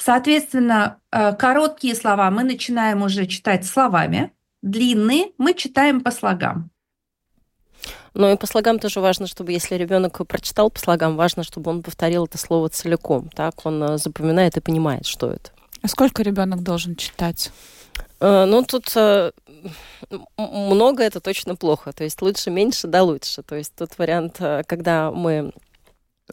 Соответственно, 0.00 0.98
э, 1.12 1.34
короткие 1.34 1.94
слова 1.94 2.30
мы 2.30 2.42
начинаем 2.42 3.02
уже 3.02 3.26
читать 3.26 3.66
словами, 3.66 4.32
длинные 4.62 5.32
мы 5.36 5.52
читаем 5.52 6.00
по 6.00 6.10
слогам. 6.10 6.70
Ну 8.14 8.32
и 8.32 8.36
по 8.36 8.46
слогам 8.46 8.78
тоже 8.78 9.00
важно, 9.00 9.26
чтобы 9.26 9.52
если 9.52 9.74
ребенок 9.74 10.26
прочитал 10.26 10.70
по 10.70 10.78
слогам, 10.78 11.16
важно, 11.16 11.44
чтобы 11.44 11.70
он 11.70 11.82
повторил 11.82 12.24
это 12.24 12.38
слово 12.38 12.70
целиком. 12.70 13.28
Так 13.28 13.66
он 13.66 13.82
э, 13.82 13.98
запоминает 13.98 14.56
и 14.56 14.60
понимает, 14.60 15.04
что 15.04 15.32
это. 15.32 15.50
А 15.82 15.88
сколько 15.88 16.22
ребенок 16.22 16.62
должен 16.62 16.96
читать? 16.96 17.52
Э, 18.20 18.46
ну, 18.46 18.64
тут 18.64 18.94
много 20.38 21.02
это 21.02 21.20
точно 21.20 21.56
плохо. 21.56 21.92
То 21.92 22.04
есть 22.04 22.22
лучше 22.22 22.50
меньше, 22.50 22.86
да 22.86 23.02
лучше. 23.02 23.42
То 23.42 23.54
есть 23.54 23.74
тут 23.76 23.98
вариант, 23.98 24.40
когда 24.66 25.10
мы 25.10 25.52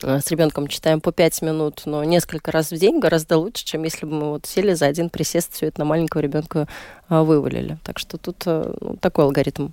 с 0.02 0.32
ребенком 0.32 0.68
читаем 0.68 1.02
по 1.02 1.12
5 1.12 1.42
минут, 1.42 1.82
но 1.86 2.04
несколько 2.04 2.52
раз 2.52 2.72
в 2.72 2.78
день 2.78 3.00
гораздо 3.00 3.38
лучше, 3.38 3.66
чем 3.66 3.84
если 3.84 4.06
бы 4.06 4.14
мы 4.14 4.30
вот 4.30 4.46
сели 4.46 4.74
за 4.74 4.86
один 4.86 5.10
присест 5.10 5.54
все 5.54 5.68
это 5.68 5.80
на 5.80 5.86
маленького 5.86 6.22
ребенка 6.22 6.68
э, 7.10 7.22
вывалили. 7.22 7.78
Так 7.84 8.00
что 8.00 8.18
тут 8.18 8.44
э, 8.46 8.74
ну, 8.80 8.98
такой 8.98 9.26
алгоритм. 9.26 9.70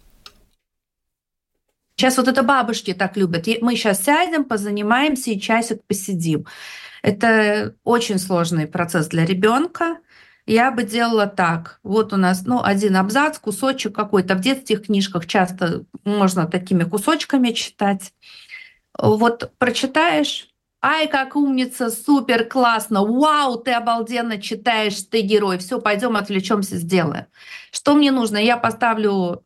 Сейчас 1.96 2.16
вот 2.16 2.28
это 2.28 2.42
бабушки 2.42 2.92
так 2.92 3.16
любят. 3.16 3.46
Мы 3.60 3.76
сейчас 3.76 4.02
сядем, 4.02 4.44
позанимаемся 4.44 5.30
и 5.30 5.40
часик 5.40 5.80
посидим. 5.86 6.46
Это 7.02 7.74
очень 7.84 8.18
сложный 8.18 8.66
процесс 8.66 9.06
для 9.06 9.24
ребенка. 9.24 9.98
Я 10.46 10.70
бы 10.70 10.82
делала 10.82 11.26
так. 11.26 11.78
Вот 11.82 12.12
у 12.12 12.16
нас 12.16 12.42
ну, 12.44 12.62
один 12.62 12.96
абзац, 12.96 13.38
кусочек 13.38 13.94
какой-то. 13.94 14.34
В 14.34 14.40
детских 14.40 14.86
книжках 14.86 15.26
часто 15.26 15.84
можно 16.04 16.46
такими 16.46 16.84
кусочками 16.84 17.50
читать 17.50 18.12
вот 18.98 19.52
прочитаешь, 19.58 20.48
ай, 20.82 21.08
как 21.08 21.34
умница, 21.36 21.90
супер, 21.90 22.44
классно, 22.44 23.04
вау, 23.04 23.56
ты 23.56 23.72
обалденно 23.72 24.40
читаешь, 24.40 25.02
ты 25.02 25.22
герой, 25.22 25.58
все, 25.58 25.80
пойдем 25.80 26.16
отвлечемся, 26.16 26.76
сделаем. 26.76 27.26
Что 27.72 27.94
мне 27.94 28.10
нужно? 28.10 28.36
Я 28.36 28.56
поставлю 28.56 29.44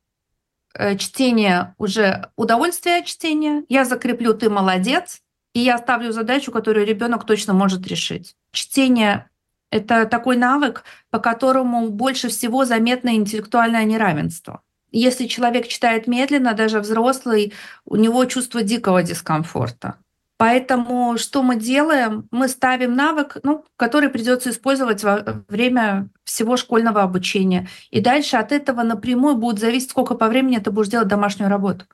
э, 0.75 0.97
чтение 0.97 1.75
уже 1.79 2.31
удовольствие 2.37 2.99
от 2.99 3.07
чтения, 3.07 3.65
я 3.69 3.85
закреплю 3.85 4.35
«ты 4.35 4.51
молодец», 4.51 5.23
и 5.55 5.61
я 5.61 5.79
ставлю 5.79 6.13
задачу, 6.13 6.53
которую 6.53 6.87
ребенок 6.87 7.25
точно 7.25 7.55
может 7.55 7.87
решить. 7.87 8.37
Чтение— 8.53 9.29
это 9.71 10.05
такой 10.07 10.37
навык, 10.37 10.85
по 11.11 11.19
которому 11.19 11.89
больше 11.89 12.29
всего 12.29 12.65
заметно 12.65 13.15
интеллектуальное 13.15 13.85
неравенство. 13.85 14.63
Если 14.91 15.27
человек 15.27 15.69
читает 15.69 16.07
медленно, 16.07 16.55
даже 16.55 16.81
взрослый, 16.81 17.53
у 17.85 17.97
него 17.97 18.25
чувство 18.25 18.63
дикого 18.63 19.03
дискомфорта. 19.03 19.97
Поэтому 20.39 21.19
что 21.19 21.43
мы 21.43 21.57
делаем? 21.57 22.29
Мы 22.31 22.47
ставим 22.47 22.95
навык, 22.95 23.39
ну, 23.43 23.65
который 23.77 24.09
придется 24.09 24.51
использовать 24.51 25.03
во 25.03 25.43
время 25.49 26.09
всего 26.23 26.57
школьного 26.57 27.03
обучения. 27.03 27.69
И 27.91 28.01
дальше 28.01 28.37
от 28.37 28.53
этого 28.53 28.85
напрямую 28.85 29.35
будет 29.35 29.59
зависеть, 29.59 29.91
сколько 29.91 30.15
по 30.15 30.29
времени 30.29 30.59
ты 30.59 30.71
будешь 30.71 30.91
делать 30.91 31.09
домашнюю 31.09 31.51
работу. 31.51 31.87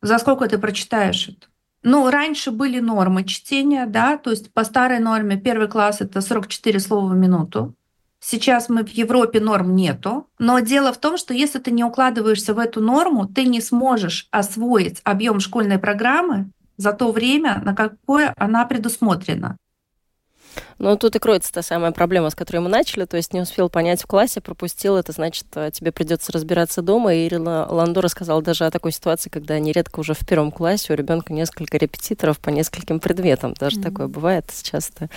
За 0.00 0.18
сколько 0.18 0.48
ты 0.48 0.58
прочитаешь 0.58 1.28
это. 1.28 1.48
Ну, 1.82 2.08
раньше 2.08 2.52
были 2.52 2.78
нормы 2.78 3.24
чтения, 3.24 3.86
да, 3.86 4.16
то 4.16 4.30
есть 4.30 4.52
по 4.52 4.62
старой 4.62 5.00
норме 5.00 5.36
первый 5.36 5.68
класс 5.68 6.00
это 6.00 6.20
44 6.20 6.78
слова 6.78 7.12
в 7.12 7.16
минуту. 7.16 7.74
Сейчас 8.20 8.68
мы 8.68 8.84
в 8.84 8.88
Европе 8.88 9.40
норм 9.40 9.76
нету, 9.76 10.28
но 10.38 10.58
дело 10.58 10.92
в 10.92 10.98
том, 10.98 11.16
что 11.16 11.32
если 11.32 11.58
ты 11.60 11.70
не 11.70 11.84
укладываешься 11.84 12.52
в 12.52 12.58
эту 12.58 12.80
норму, 12.80 13.26
ты 13.26 13.44
не 13.44 13.60
сможешь 13.60 14.26
освоить 14.30 15.00
объем 15.04 15.38
школьной 15.40 15.78
программы 15.78 16.50
за 16.76 16.92
то 16.92 17.12
время, 17.12 17.60
на 17.64 17.74
какое 17.74 18.34
она 18.36 18.64
предусмотрена. 18.64 19.56
Ну, 20.78 20.96
тут 20.96 21.16
и 21.16 21.18
кроется 21.18 21.52
та 21.52 21.62
самая 21.62 21.90
проблема, 21.92 22.30
с 22.30 22.34
которой 22.34 22.58
мы 22.58 22.68
начали, 22.68 23.04
то 23.04 23.16
есть 23.16 23.32
не 23.32 23.40
успел 23.40 23.68
понять 23.68 24.02
в 24.02 24.06
классе, 24.06 24.40
пропустил, 24.40 24.96
это 24.96 25.12
значит, 25.12 25.46
э, 25.54 25.70
тебе 25.72 25.92
придется 25.92 26.32
разбираться 26.32 26.82
дома. 26.82 27.14
И 27.14 27.26
Ирина 27.26 27.66
Ландо 27.68 28.00
рассказала 28.00 28.42
даже 28.42 28.64
о 28.64 28.70
такой 28.70 28.92
ситуации, 28.92 29.28
когда 29.28 29.58
нередко 29.58 30.00
уже 30.00 30.14
в 30.14 30.26
первом 30.26 30.52
классе 30.52 30.92
у 30.92 30.96
ребенка 30.96 31.32
несколько 31.32 31.78
репетиторов 31.78 32.38
по 32.38 32.50
нескольким 32.50 33.00
предметам. 33.00 33.54
Даже 33.54 33.78
mm-hmm. 33.78 33.82
такое 33.82 34.06
бывает 34.06 34.44
сейчас. 34.52 34.90
-то. 34.90 35.08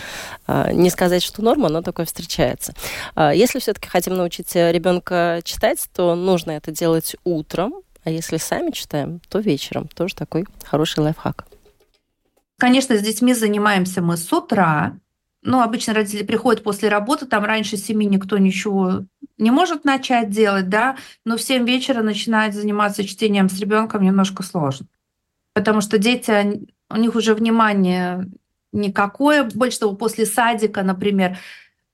А, 0.48 0.72
не 0.72 0.90
сказать, 0.90 1.24
что 1.24 1.44
норма, 1.44 1.70
но 1.70 1.82
такое 1.82 2.06
встречается. 2.06 2.74
А, 3.16 3.34
если 3.34 3.60
все-таки 3.60 3.88
хотим 3.88 4.16
научить 4.16 4.56
ребенка 4.56 5.42
читать, 5.44 5.88
то 5.96 6.16
нужно 6.16 6.52
это 6.52 6.72
делать 6.72 7.16
утром, 7.24 7.76
а 8.04 8.10
если 8.10 8.38
сами 8.38 8.72
читаем, 8.72 9.22
то 9.30 9.40
вечером. 9.40 9.88
Тоже 9.88 10.16
такой 10.16 10.46
хороший 10.66 11.00
лайфхак. 11.00 11.46
Конечно, 12.58 12.98
с 12.98 13.02
детьми 13.02 13.34
занимаемся 13.34 14.02
мы 14.02 14.18
с 14.18 14.32
утра, 14.32 14.98
ну, 15.44 15.62
обычно 15.62 15.94
родители 15.94 16.24
приходят 16.24 16.64
после 16.64 16.90
работы, 16.90 17.26
там 17.26 17.44
раньше 17.44 17.78
семи 17.78 18.06
никто 18.06 18.38
ничего 18.38 19.06
не 19.38 19.50
может 19.50 19.86
начать 19.86 20.30
делать, 20.30 20.70
да, 20.70 20.98
но 21.26 21.36
в 21.36 21.42
7 21.42 21.66
вечера 21.66 22.04
начинать 22.04 22.54
заниматься 22.54 23.04
чтением 23.04 23.50
с 23.50 23.60
ребенком 23.60 24.04
немножко 24.04 24.44
сложно. 24.44 24.86
Потому 25.54 25.82
что 25.82 25.98
дети, 25.98 26.68
у 26.90 26.98
них 26.98 27.16
уже 27.16 27.34
внимание 27.34 28.30
никакое, 28.72 29.44
больше 29.44 29.80
того, 29.80 29.96
после 29.96 30.26
садика, 30.26 30.84
например, 30.84 31.38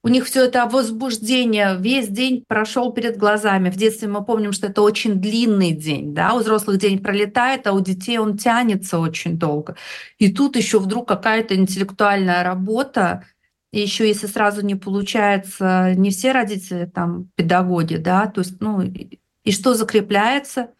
у 0.04 0.10
них 0.10 0.25
все 0.25 0.46
это 0.46 0.66
возбуждение 0.68 1.75
весь 1.80 2.08
день 2.08 2.44
прошел 2.48 2.94
перед 2.94 3.18
глазами. 3.18 3.70
В 3.70 3.75
детстве 3.75 4.08
мы 4.08 4.24
помним, 4.24 4.54
что 4.54 4.68
это 4.68 4.82
очень 4.82 5.16
длинный 5.16 5.72
день, 5.72 6.13
да, 6.13 6.34
у 6.34 6.39
взрослых 6.39 6.77
день 6.77 7.00
пролетает, 7.00 7.66
а 7.68 7.74
у 7.74 7.80
детей 7.80 8.18
он 8.20 8.38
тянется 8.38 9.00
очень 9.00 9.38
долго. 9.38 9.75
И 10.20 10.32
тут 10.32 10.56
еще 10.56 10.80
вдруг 10.80 11.08
какая-то 11.08 11.56
интеллектуальная 11.56 12.44
работа, 12.44 13.24
и 13.72 13.80
еще 13.80 14.08
если 14.08 14.28
сразу 14.28 14.62
не 14.66 14.76
получается, 14.76 15.94
не 15.96 16.12
все 16.12 16.32
родители 16.32 16.86
там 16.86 17.30
педагоги, 17.36 17.96
да, 17.98 18.28
то 18.28 18.42
есть, 18.42 18.60
ну, 18.62 18.82
и 18.82 19.52
что 19.52 19.74
закрепляется, 19.74 20.72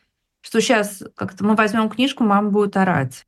что 0.42 0.62
сейчас 0.62 1.04
как-то 1.16 1.44
мы 1.44 1.56
возьмем 1.56 1.90
книжку, 1.90 2.24
мама 2.24 2.50
будет 2.50 2.78
орать. 2.78 3.26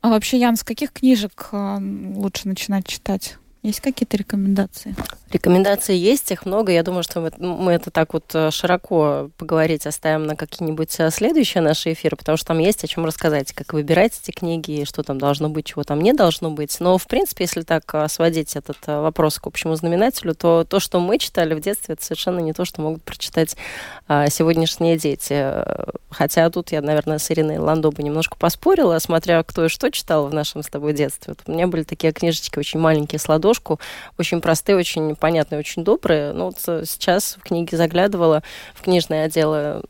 А 0.00 0.10
вообще, 0.10 0.38
Ян, 0.38 0.56
с 0.56 0.62
каких 0.62 0.92
книжек 0.92 1.48
лучше 1.52 2.46
начинать 2.48 2.86
читать? 2.86 3.38
Есть 3.62 3.80
какие-то 3.80 4.16
рекомендации? 4.16 4.94
Рекомендации 5.30 5.94
есть, 5.94 6.30
их 6.30 6.46
много. 6.46 6.72
Я 6.72 6.82
думаю, 6.82 7.02
что 7.02 7.30
мы 7.38 7.72
это 7.72 7.90
так 7.90 8.14
вот 8.14 8.24
э, 8.34 8.50
широко 8.50 9.28
поговорить 9.36 9.86
оставим 9.86 10.26
на 10.26 10.36
какие-нибудь 10.36 10.94
э, 10.98 11.10
следующие 11.10 11.62
наши 11.62 11.92
эфиры, 11.92 12.16
потому 12.16 12.38
что 12.38 12.46
там 12.48 12.58
есть 12.60 12.82
о 12.82 12.86
чем 12.86 13.04
рассказать, 13.04 13.52
как 13.52 13.74
выбирать 13.74 14.18
эти 14.22 14.30
книги, 14.30 14.84
что 14.84 15.02
там 15.02 15.18
должно 15.18 15.50
быть, 15.50 15.66
чего 15.66 15.84
там 15.84 16.00
не 16.00 16.14
должно 16.14 16.50
быть. 16.50 16.80
Но, 16.80 16.96
в 16.96 17.06
принципе, 17.06 17.44
если 17.44 17.60
так 17.60 17.82
э, 17.92 18.08
сводить 18.08 18.56
этот 18.56 18.78
вопрос 18.86 19.38
к 19.38 19.46
общему 19.46 19.74
знаменателю, 19.74 20.34
то 20.34 20.64
то, 20.64 20.80
что 20.80 20.98
мы 20.98 21.18
читали 21.18 21.52
в 21.52 21.60
детстве, 21.60 21.92
это 21.94 22.04
совершенно 22.04 22.40
не 22.40 22.54
то, 22.54 22.64
что 22.64 22.80
могут 22.80 23.02
прочитать 23.02 23.56
сегодняшние 24.08 24.96
дети. 24.96 25.52
Хотя 26.10 26.48
тут 26.48 26.72
я, 26.72 26.80
наверное, 26.80 27.18
с 27.18 27.30
Ириной 27.30 27.58
Ландо 27.58 27.90
бы 27.90 28.02
немножко 28.02 28.36
поспорила, 28.38 28.98
смотря 28.98 29.42
кто 29.42 29.66
и 29.66 29.68
что 29.68 29.90
читал 29.90 30.26
в 30.26 30.32
нашем 30.32 30.62
с 30.62 30.68
тобой 30.68 30.94
детстве. 30.94 31.34
Вот 31.36 31.42
у 31.46 31.52
меня 31.52 31.66
были 31.66 31.82
такие 31.82 32.12
книжечки 32.12 32.58
очень 32.58 32.80
маленькие 32.80 33.18
с 33.18 33.28
ладошку, 33.28 33.78
очень 34.16 34.40
простые, 34.40 34.76
очень 34.76 35.14
понятные, 35.18 35.58
очень 35.58 35.84
добрые. 35.84 36.32
Но 36.32 36.46
вот 36.46 36.58
сейчас 36.58 37.36
в 37.38 37.42
книге 37.42 37.76
заглядывала, 37.76 38.42
в 38.74 38.82
книжное 38.82 39.26
отделы, 39.26 39.82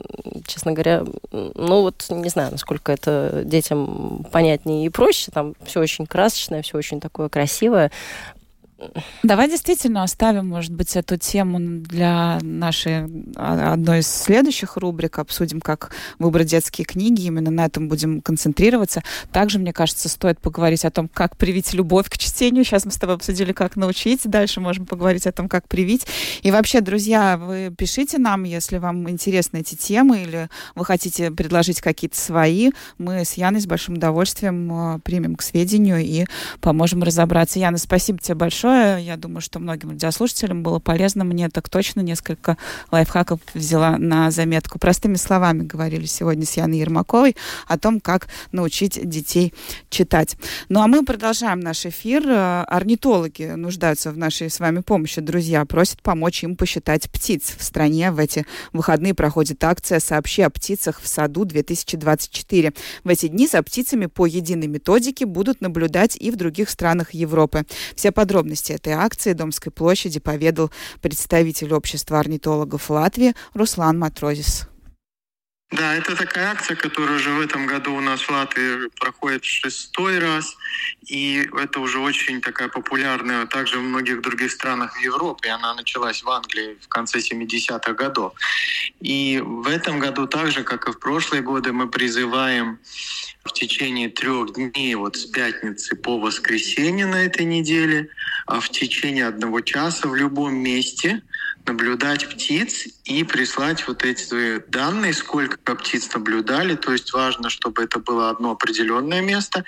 честно 0.47 0.73
говоря, 0.73 1.05
ну 1.31 1.83
вот 1.83 2.07
не 2.11 2.29
знаю, 2.29 2.53
насколько 2.53 2.93
это 2.93 3.43
детям 3.45 4.27
понятнее 4.33 4.87
и 4.87 4.89
проще. 4.89 5.31
Там 5.31 5.55
все 5.65 5.81
очень 5.81 6.07
красочное, 6.07 6.63
все 6.63 6.79
очень 6.79 7.01
такое 7.01 7.29
красивое. 7.29 7.91
Давай 9.25 9.49
действительно 9.49 10.05
оставим, 10.05 10.49
может 10.49 10.73
быть, 10.73 10.95
эту 10.95 11.17
тему 11.17 11.59
для 11.59 12.39
нашей 12.43 13.07
а, 13.35 13.73
одной 13.73 14.01
из 14.01 14.09
следующих 14.09 14.77
рубрик. 14.77 15.19
Обсудим, 15.19 15.61
как 15.61 15.91
выбрать 16.21 16.49
детские 16.49 16.85
книги. 16.85 17.23
Именно 17.23 17.51
на 17.51 17.67
этом 17.67 17.89
будем 17.89 18.21
концентрироваться. 18.21 19.03
Также, 19.33 19.59
мне 19.59 19.73
кажется, 19.73 20.09
стоит 20.09 20.39
поговорить 20.39 20.85
о 20.85 20.93
том, 20.93 21.09
как 21.09 21.37
привить 21.37 21.75
любовь 21.75 22.09
к 22.09 22.19
чтению. 22.19 22.65
Сейчас 22.65 22.85
мы 22.85 22.93
с 22.93 22.97
тобой 22.97 23.17
обсудили, 23.17 23.53
как 23.53 23.75
научить. 23.75 24.21
Дальше 24.25 24.61
можем 24.61 24.87
поговорить 24.87 25.27
о 25.27 25.33
том, 25.33 25.49
как 25.49 25.67
привить. 25.67 26.07
И 26.43 26.53
вообще, 26.53 26.81
друзья, 26.81 27.37
вы 27.37 27.75
пишите 27.77 28.19
нам, 28.19 28.45
если 28.45 28.79
вам 28.79 29.11
интересны 29.11 29.59
эти 29.59 29.75
темы 29.75 30.23
или 30.23 30.49
вы 30.77 30.85
хотите 30.85 31.33
предложить 31.33 31.81
какие-то 31.81 32.17
свои. 32.17 32.71
Мы 32.97 33.25
с 33.25 33.33
Яной 33.33 33.61
с 33.61 33.67
большим 33.67 33.95
удовольствием 33.95 34.73
а, 34.73 34.99
примем 35.01 35.35
к 35.35 35.43
сведению 35.43 35.99
и 35.99 36.27
поможем 36.61 37.03
разобраться. 37.03 37.59
Яна, 37.59 37.79
спасибо 37.79 38.21
тебе 38.21 38.37
большое 38.37 38.68
большое. 38.69 39.05
Я 39.05 39.17
думаю, 39.17 39.41
что 39.41 39.59
многим 39.59 39.91
радиослушателям 39.91 40.63
было 40.63 40.79
полезно. 40.79 41.25
Мне 41.25 41.49
так 41.49 41.69
точно 41.69 42.01
несколько 42.01 42.57
лайфхаков 42.91 43.41
взяла 43.55 43.99
на 43.99 44.31
заметку. 44.31 44.79
Простыми 44.79 45.17
словами 45.17 45.63
говорили 45.63 46.07
сегодня 46.07 46.45
с 46.45 46.57
Яной 46.57 46.79
Ермаковой 46.79 47.37
о 47.67 47.79
том, 47.79 48.01
как 48.01 48.29
научить 48.53 49.09
детей 49.09 49.55
читать. 49.91 50.37
Ну 50.69 50.81
а 50.81 50.87
мы 50.87 51.05
продолжаем 51.05 51.61
наш 51.61 51.87
эфир. 51.87 52.25
Орнитологи 52.29 53.55
нуждаются 53.57 54.11
в 54.11 54.19
нашей 54.19 54.51
с 54.51 54.61
вами 54.61 54.81
помощи. 54.81 55.21
Друзья 55.21 55.65
просят 55.65 56.03
помочь 56.03 56.45
им 56.45 56.57
посчитать 56.57 57.11
птиц. 57.11 57.55
В 57.59 57.63
стране 57.63 58.11
в 58.11 58.19
эти 58.19 58.47
выходные 58.73 59.15
проходит 59.15 59.63
акция 59.65 60.01
«Сообщи 60.01 60.43
о 60.43 60.51
птицах 60.51 61.01
в 61.01 61.09
саду 61.09 61.45
2024». 61.45 62.75
В 63.05 63.09
эти 63.09 63.29
дни 63.29 63.47
за 63.47 63.63
птицами 63.63 64.07
по 64.07 64.27
единой 64.27 64.67
методике 64.67 65.27
будут 65.27 65.61
наблюдать 65.61 66.17
и 66.17 66.31
в 66.31 66.37
других 66.37 66.71
странах 66.71 67.15
Европы. 67.15 67.65
Все 67.95 68.13
подробности 68.13 68.58
подробности 68.59 68.73
этой 68.73 68.93
акции 68.93 69.33
Домской 69.33 69.73
площади 69.73 70.21
поведал 70.21 70.71
представитель 71.01 71.73
общества 71.73 72.19
орнитологов 72.19 72.91
Латвии 72.91 73.35
Руслан 73.55 73.99
Матрозис. 73.99 74.69
Да, 75.71 75.95
это 75.95 76.17
такая 76.17 76.53
акция, 76.53 76.77
которая 76.77 77.17
уже 77.17 77.31
в 77.31 77.41
этом 77.41 77.67
году 77.67 77.95
у 77.95 78.01
нас 78.01 78.23
в 78.23 78.31
Латвии 78.31 78.89
проходит 78.99 79.45
шестой 79.45 80.19
раз. 80.19 80.57
И 81.07 81.47
это 81.61 81.81
уже 81.81 81.99
очень 81.99 82.41
такая 82.41 82.69
популярная 82.69 83.45
также 83.45 83.79
в 83.79 83.83
многих 83.83 84.23
других 84.23 84.51
странах 84.51 84.97
в 84.97 85.01
Европе. 85.01 85.51
Она 85.51 85.75
началась 85.75 86.23
в 86.23 86.31
Англии 86.31 86.79
в 86.81 86.89
конце 86.89 87.19
70-х 87.19 87.93
годов. 87.93 88.33
И 89.01 89.43
в 89.45 89.69
этом 89.69 89.99
году 89.99 90.27
так 90.27 90.53
же, 90.53 90.65
как 90.65 90.89
и 90.89 90.93
в 90.93 90.99
прошлые 90.99 91.43
годы, 91.43 91.75
мы 91.75 91.87
призываем 91.91 92.79
в 93.45 93.53
течение 93.53 94.09
трех 94.09 94.55
дней, 94.55 94.95
вот 94.95 95.17
с 95.17 95.27
пятницы 95.27 95.97
по 95.97 96.19
воскресенье 96.19 97.05
на 97.05 97.25
этой 97.25 97.45
неделе, 97.45 98.09
а 98.47 98.61
в 98.61 98.71
течение 98.71 99.27
одного 99.27 99.61
часа 99.61 100.09
в 100.09 100.15
любом 100.15 100.55
месте 100.55 101.23
наблюдать 101.69 102.29
птиц 102.29 102.89
и 103.05 103.23
прислать 103.25 103.87
вот 103.87 104.05
эти 104.05 104.59
данные, 104.69 105.13
сколько 105.13 105.75
птиц 105.77 106.13
наблюдали. 106.13 106.75
То 106.75 106.93
есть 106.93 107.13
важно, 107.13 107.51
чтобы 107.51 107.85
это 107.85 107.99
было 107.99 108.31
одно 108.31 108.53
определенное 108.53 109.21
место. 109.21 109.65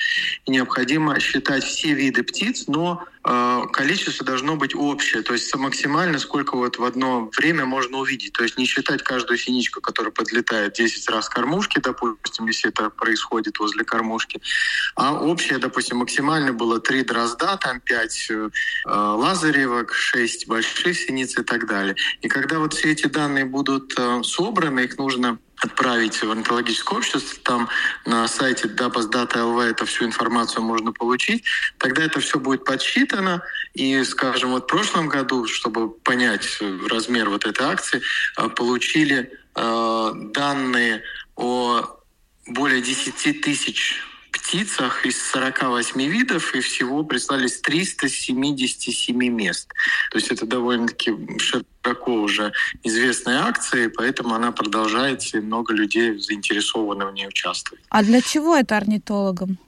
И 0.46 0.50
необходимо 0.50 1.20
считать 1.20 1.62
все 1.62 1.92
виды 1.92 2.22
птиц, 2.22 2.64
но 2.66 3.04
количество 3.22 4.24
должно 4.24 4.56
быть 4.56 4.74
общее. 4.74 5.22
То 5.22 5.34
есть 5.34 5.54
максимально 5.54 6.18
сколько 6.18 6.56
вот 6.56 6.78
в 6.78 6.84
одно 6.84 7.30
время 7.36 7.66
можно 7.66 7.98
увидеть. 7.98 8.32
То 8.32 8.42
есть 8.42 8.56
не 8.56 8.64
считать 8.64 9.02
каждую 9.02 9.38
синичку, 9.38 9.80
которая 9.80 10.12
подлетает 10.12 10.74
10 10.74 11.08
раз 11.10 11.28
к 11.28 11.34
кормушке, 11.34 11.80
допустим, 11.80 12.46
если 12.46 12.70
это 12.70 12.90
происходит 12.90 13.58
возле 13.58 13.84
кормушки. 13.84 14.40
А 14.94 15.14
общее, 15.14 15.58
допустим, 15.58 15.98
максимально 15.98 16.52
было 16.52 16.80
3 16.80 17.04
дрозда, 17.04 17.58
там 17.58 17.80
5 17.80 18.26
э, 18.30 18.50
лазаревок, 18.86 19.92
6 19.92 20.46
больших 20.46 20.98
синиц 20.98 21.38
и 21.38 21.42
так 21.42 21.66
далее. 21.66 21.96
И 22.22 22.28
когда 22.28 22.58
вот 22.58 22.74
все 22.74 22.92
эти 22.92 23.06
данные 23.06 23.44
будут 23.44 23.92
э, 23.98 24.22
собраны, 24.22 24.80
их 24.80 24.98
нужно 24.98 25.38
отправить 25.60 26.22
в 26.22 26.30
орнитологическое 26.30 26.98
общество, 26.98 27.20
там 27.42 27.68
на 28.06 28.26
сайте 28.28 28.68
dapos.data.lv 28.68 29.62
эту 29.62 29.86
всю 29.86 30.04
информацию 30.06 30.62
можно 30.62 30.92
получить, 30.92 31.44
тогда 31.78 32.04
это 32.04 32.20
все 32.20 32.38
будет 32.38 32.64
подсчитано, 32.64 33.42
и, 33.74 34.02
скажем, 34.04 34.50
вот 34.50 34.64
в 34.64 34.66
прошлом 34.66 35.08
году, 35.08 35.46
чтобы 35.46 35.90
понять 35.90 36.58
размер 36.88 37.28
вот 37.28 37.46
этой 37.46 37.66
акции, 37.66 38.00
э, 38.38 38.48
получили 38.48 39.32
э, 39.54 40.12
данные 40.32 41.02
о 41.36 42.00
более 42.46 42.82
10 42.82 43.40
тысяч 43.40 44.02
птицах 44.32 45.04
из 45.06 45.20
48 45.30 46.02
видов, 46.06 46.54
и 46.54 46.60
всего 46.60 47.04
прислались 47.04 47.60
377 47.60 49.16
мест. 49.28 49.68
То 50.10 50.18
есть 50.18 50.30
это 50.30 50.46
довольно-таки 50.46 51.12
широко 51.82 52.14
уже 52.14 52.52
известная 52.82 53.42
акция, 53.42 53.86
и 53.86 53.88
поэтому 53.88 54.34
она 54.34 54.52
продолжается, 54.52 55.38
и 55.38 55.40
много 55.40 55.72
людей 55.72 56.18
заинтересованы 56.18 57.06
в 57.06 57.12
ней 57.12 57.26
участвовать. 57.26 57.84
А 57.88 58.02
для 58.02 58.20
чего 58.20 58.56
это 58.56 58.76
орнитологам? 58.76 59.58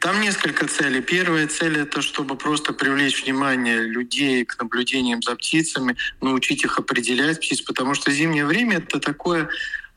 Там 0.00 0.20
несколько 0.20 0.66
целей. 0.66 1.02
Первая 1.02 1.46
цель— 1.46 1.76
это 1.78 2.00
чтобы 2.00 2.36
просто 2.36 2.72
привлечь 2.72 3.22
внимание 3.22 3.82
людей 3.82 4.44
к 4.44 4.58
наблюдениям 4.58 5.20
за 5.22 5.34
птицами, 5.36 5.96
научить 6.22 6.64
их 6.64 6.78
определять 6.78 7.40
птиц, 7.40 7.60
потому 7.60 7.94
что 7.94 8.10
зимнее 8.10 8.46
время— 8.46 8.76
это 8.78 8.98
такое 8.98 9.50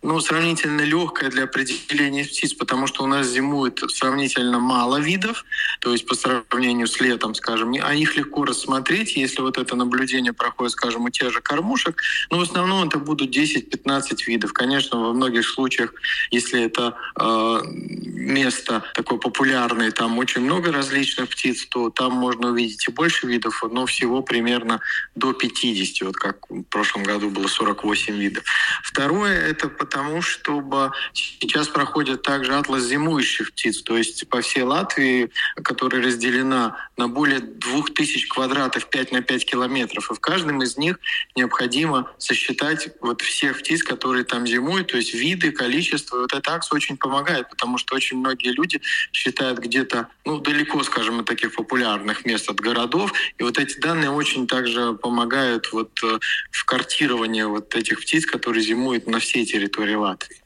ну, 0.03 0.19
сравнительно 0.19 0.81
легкая 0.81 1.29
для 1.29 1.45
определения 1.45 2.25
птиц, 2.25 2.53
потому 2.53 2.87
что 2.87 3.03
у 3.03 3.07
нас 3.07 3.27
зимует 3.27 3.79
сравнительно 3.89 4.59
мало 4.59 4.97
видов, 4.97 5.45
то 5.79 5.91
есть 5.93 6.05
по 6.05 6.15
сравнению 6.15 6.87
с 6.87 6.99
летом, 6.99 7.33
скажем, 7.35 7.73
а 7.81 7.93
их 7.93 8.17
легко 8.17 8.43
рассмотреть, 8.43 9.15
если 9.15 9.41
вот 9.41 9.57
это 9.57 9.75
наблюдение 9.75 10.33
проходит, 10.33 10.73
скажем, 10.73 11.05
у 11.05 11.09
тех 11.09 11.31
же 11.31 11.41
кормушек, 11.41 12.01
но 12.29 12.39
в 12.39 12.41
основном 12.41 12.87
это 12.87 12.99
будут 12.99 13.35
10-15 13.35 14.25
видов. 14.27 14.51
Конечно, 14.51 14.99
во 14.99 15.13
многих 15.13 15.47
случаях, 15.47 15.93
если 16.31 16.61
это 16.61 16.95
э, 17.19 17.61
место 17.65 18.83
такое 18.93 19.19
популярное, 19.19 19.91
там 19.91 20.17
очень 20.17 20.41
много 20.41 20.71
различных 20.71 21.29
птиц, 21.29 21.65
то 21.67 21.89
там 21.89 22.11
можно 22.13 22.49
увидеть 22.49 22.87
и 22.87 22.91
больше 22.91 23.27
видов, 23.27 23.63
но 23.71 23.85
всего 23.85 24.21
примерно 24.21 24.81
до 25.15 25.31
50, 25.31 26.07
вот 26.07 26.15
как 26.17 26.37
в 26.49 26.63
прошлом 26.63 27.03
году 27.03 27.29
было 27.29 27.47
48 27.47 28.15
видов. 28.17 28.43
Второе, 28.83 29.39
это 29.39 29.69
потому, 29.93 30.23
чтобы 30.23 30.91
сейчас 31.13 31.67
проходит 31.67 32.23
также 32.23 32.56
атлас 32.56 32.84
зимующих 32.84 33.51
птиц, 33.51 33.84
то 33.84 33.95
есть 33.95 34.27
по 34.27 34.41
всей 34.41 34.63
Латвии, 34.63 35.29
которая 35.56 36.01
разделена 36.01 36.77
на 36.97 37.08
более 37.08 37.39
2000 37.39 38.27
квадратов 38.27 38.89
5 38.89 39.12
на 39.12 39.21
5 39.21 39.45
километров, 39.45 40.10
и 40.10 40.15
в 40.15 40.19
каждом 40.19 40.63
из 40.63 40.77
них 40.77 40.97
необходимо 41.36 42.12
сосчитать 42.17 42.89
вот 43.01 43.21
всех 43.21 43.60
птиц, 43.60 43.84
которые 43.84 44.23
там 44.23 44.47
зимуют, 44.47 44.88
то 44.88 44.97
есть 44.97 45.13
виды, 45.13 45.51
количество. 45.51 46.17
Вот 46.21 46.34
эта 46.34 46.53
акция 46.53 46.77
очень 46.77 46.97
помогает, 46.97 47.49
потому 47.49 47.77
что 47.77 47.95
очень 47.95 48.17
многие 48.17 48.51
люди 48.51 48.82
считают 49.12 49.60
где-то, 49.60 50.08
ну, 50.25 50.39
далеко, 50.39 50.82
скажем, 50.84 51.19
от 51.19 51.27
таких 51.27 51.53
популярных 51.53 52.25
мест, 52.25 52.49
от 52.49 52.60
городов, 52.60 53.13
и 53.38 53.43
вот 53.43 53.60
эти 53.60 53.79
данные 53.79 54.10
очень 54.10 54.47
также 54.47 54.93
помогают 54.93 55.71
вот 55.71 55.91
э, 56.03 56.17
в 56.51 56.65
картировании 56.65 57.43
вот 57.43 57.75
этих 57.75 58.01
птиц, 58.01 58.25
которые 58.25 58.63
зимуют 58.63 59.06
на 59.06 59.19
всей 59.19 59.45
территории 59.45 59.83
Латвии. 59.91 60.38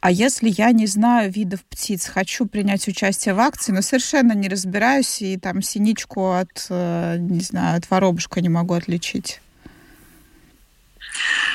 А 0.00 0.10
если 0.10 0.50
я 0.50 0.72
не 0.72 0.86
знаю 0.86 1.32
видов 1.32 1.64
птиц, 1.64 2.08
хочу 2.08 2.44
принять 2.44 2.86
участие 2.88 3.34
в 3.34 3.40
акции, 3.40 3.72
но 3.72 3.80
совершенно 3.80 4.32
не 4.32 4.50
разбираюсь 4.50 5.22
и 5.22 5.38
там 5.38 5.62
синичку 5.62 6.32
от, 6.32 6.66
э, 6.68 7.16
не 7.18 7.40
знаю, 7.40 7.78
от 7.78 7.90
воробушка 7.90 8.42
не 8.42 8.50
могу 8.50 8.74
отличить? 8.74 9.40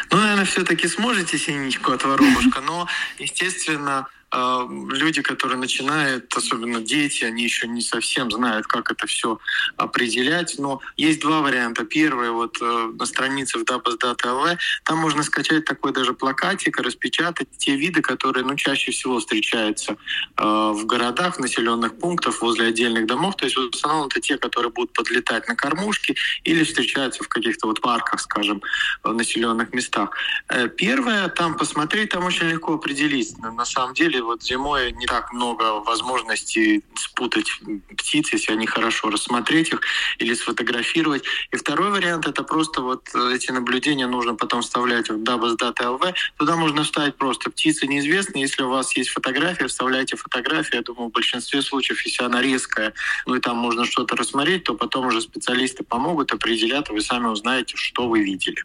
Ну, 0.09 0.17
наверное, 0.17 0.45
все-таки 0.45 0.87
сможете 0.87 1.37
синичку 1.37 1.91
от 1.91 2.03
воробушка, 2.03 2.61
но, 2.61 2.87
естественно, 3.19 4.07
люди, 4.31 5.21
которые 5.21 5.57
начинают, 5.57 6.35
особенно 6.35 6.81
дети, 6.81 7.23
они 7.23 7.43
еще 7.43 7.67
не 7.67 7.81
совсем 7.81 8.29
знают, 8.31 8.67
как 8.67 8.91
это 8.91 9.07
все 9.07 9.39
определять. 9.77 10.55
Но 10.59 10.81
есть 10.97 11.21
два 11.21 11.41
варианта. 11.41 11.83
Первый, 11.83 12.29
вот 12.29 12.57
э, 12.61 12.91
на 12.93 13.05
странице 13.05 13.57
в 13.57 13.63
DAPAS.lv, 13.63 14.57
там 14.83 14.97
можно 14.99 15.23
скачать 15.23 15.65
такой 15.65 15.93
даже 15.93 16.13
плакатик, 16.13 16.79
распечатать 16.79 17.47
те 17.57 17.75
виды, 17.75 18.01
которые 18.01 18.45
ну, 18.45 18.55
чаще 18.55 18.91
всего 18.91 19.19
встречаются 19.19 19.93
э, 20.37 20.43
в 20.43 20.85
городах, 20.85 21.37
в 21.37 21.39
населенных 21.39 21.97
пунктах, 21.97 22.41
возле 22.41 22.67
отдельных 22.67 23.07
домов. 23.07 23.35
То 23.35 23.45
есть 23.45 23.57
в 23.57 23.75
основном 23.75 24.07
это 24.07 24.19
те, 24.19 24.37
которые 24.37 24.71
будут 24.71 24.93
подлетать 24.93 25.47
на 25.47 25.55
кормушки 25.55 26.15
или 26.43 26.63
встречаются 26.63 27.23
в 27.23 27.27
каких-то 27.27 27.67
вот 27.67 27.81
парках, 27.81 28.19
скажем, 28.21 28.61
в 29.03 29.13
населенных 29.13 29.73
местах. 29.73 30.11
Э, 30.49 30.67
первое, 30.67 31.29
там 31.29 31.57
посмотреть, 31.57 32.09
там 32.09 32.25
очень 32.25 32.47
легко 32.47 32.75
определить. 32.75 33.37
На 33.39 33.65
самом 33.65 33.93
деле 33.93 34.18
вот 34.21 34.43
зимой 34.43 34.91
не 34.91 35.05
так 35.05 35.33
много 35.33 35.79
возможностей 35.81 36.83
спутать 36.95 37.49
птиц, 37.97 38.33
если 38.33 38.53
они 38.53 38.67
хорошо 38.67 39.09
рассмотреть 39.09 39.69
их 39.69 39.81
или 40.17 40.33
сфотографировать. 40.33 41.23
И 41.51 41.57
второй 41.57 41.91
вариант— 41.91 42.27
это 42.27 42.43
просто 42.43 42.81
вот 42.81 43.09
эти 43.15 43.51
наблюдения 43.51 44.07
нужно 44.07 44.35
потом 44.35 44.61
вставлять 44.61 45.09
в 45.09 45.23
DABAS.LV. 45.23 46.13
Туда 46.37 46.55
можно 46.55 46.83
вставить 46.83 47.15
просто 47.15 47.49
птицы 47.49 47.87
неизвестные. 47.87 48.41
Если 48.43 48.63
у 48.63 48.69
вас 48.69 48.95
есть 48.95 49.09
фотография, 49.09 49.67
вставляйте 49.67 50.15
фотографию. 50.15 50.77
Я 50.77 50.81
думаю, 50.81 51.09
в 51.09 51.13
большинстве 51.13 51.61
случаев, 51.61 52.05
если 52.05 52.23
она 52.23 52.41
резкая, 52.41 52.93
ну 53.25 53.35
и 53.35 53.39
там 53.39 53.57
можно 53.57 53.85
что-то 53.85 54.15
рассмотреть, 54.15 54.63
то 54.63 54.73
потом 54.73 55.07
уже 55.07 55.21
специалисты 55.21 55.83
помогут, 55.83 56.31
определят, 56.31 56.89
и 56.89 56.93
вы 56.93 57.01
сами 57.01 57.27
узнаете, 57.27 57.75
что 57.77 58.07
вы 58.07 58.23
видели. 58.23 58.63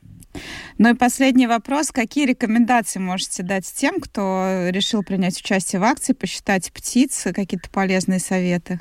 Ну 0.79 0.91
и 0.91 0.95
последний 0.95 1.47
вопрос. 1.47 1.93
Какие 1.93 2.27
рекомендации 2.27 2.99
можете 2.99 3.45
дать 3.45 3.73
тем, 3.73 4.01
кто 4.01 4.69
решил 4.71 5.05
принять 5.05 5.41
участие 5.45 5.79
в 5.79 5.85
акции, 5.85 6.15
посчитать 6.15 6.73
птиц, 6.73 7.27
какие-то 7.35 7.69
полезные 7.69 8.19
советы? 8.19 8.81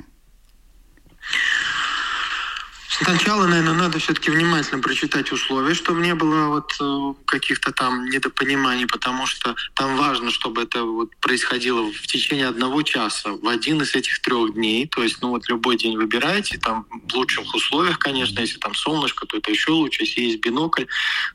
Сначала, 3.02 3.48
наверное, 3.48 3.74
надо 3.74 3.98
все-таки 3.98 4.30
внимательно 4.30 4.80
прочитать 4.80 5.32
условия, 5.32 5.74
чтобы 5.74 6.00
не 6.00 6.14
было 6.14 6.46
вот 6.46 6.72
э, 6.80 7.14
каких-то 7.24 7.72
там 7.72 8.06
недопониманий, 8.08 8.86
потому 8.86 9.26
что 9.26 9.56
там 9.74 9.96
важно, 9.96 10.30
чтобы 10.30 10.62
это 10.62 10.84
вот 10.84 11.10
происходило 11.16 11.90
в 11.90 12.06
течение 12.06 12.46
одного 12.46 12.82
часа, 12.82 13.32
в 13.32 13.48
один 13.48 13.82
из 13.82 13.96
этих 13.96 14.20
трех 14.20 14.54
дней. 14.54 14.86
То 14.86 15.02
есть, 15.02 15.20
ну 15.22 15.30
вот 15.30 15.48
любой 15.48 15.76
день 15.76 15.96
выбираете, 15.96 16.56
там 16.56 16.86
в 16.90 17.14
лучших 17.14 17.52
условиях, 17.52 17.98
конечно, 17.98 18.38
если 18.38 18.58
там 18.58 18.76
солнышко, 18.76 19.26
то 19.26 19.38
это 19.38 19.50
еще 19.50 19.72
лучше. 19.72 20.04
Если 20.04 20.20
есть 20.20 20.40
бинокль, 20.40 20.84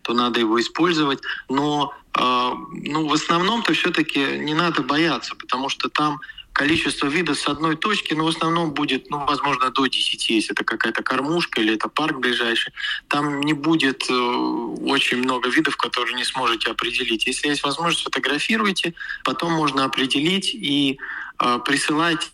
то 0.03 0.13
надо 0.13 0.39
его 0.39 0.61
использовать. 0.61 1.19
Но 1.49 1.93
э, 2.17 2.51
ну, 2.71 3.05
в 3.05 3.13
основном-то 3.13 3.73
все-таки 3.73 4.37
не 4.37 4.53
надо 4.53 4.81
бояться, 4.81 5.35
потому 5.35 5.67
что 5.67 5.89
там 5.89 6.21
количество 6.59 7.07
видов 7.07 7.39
с 7.39 7.47
одной 7.47 7.77
точки, 7.77 8.13
но 8.13 8.25
в 8.25 8.27
основном 8.27 8.73
будет, 8.73 9.09
ну, 9.09 9.25
возможно, 9.25 9.69
до 9.69 9.87
10, 9.87 10.29
если 10.29 10.51
это 10.51 10.65
какая-то 10.65 11.01
кормушка 11.03 11.61
или 11.61 11.75
это 11.75 11.87
парк 11.87 12.19
ближайший. 12.19 12.73
Там 13.07 13.39
не 13.39 13.53
будет 13.53 14.09
э, 14.09 14.13
очень 14.13 15.19
много 15.19 15.49
видов, 15.49 15.77
которые 15.77 16.15
не 16.15 16.25
сможете 16.25 16.71
определить. 16.71 17.27
Если 17.27 17.47
есть 17.47 17.63
возможность, 17.63 18.03
фотографируйте, 18.03 18.93
потом 19.23 19.53
можно 19.53 19.85
определить 19.85 20.53
и 20.53 20.99
э, 21.39 21.59
присылайте 21.63 22.27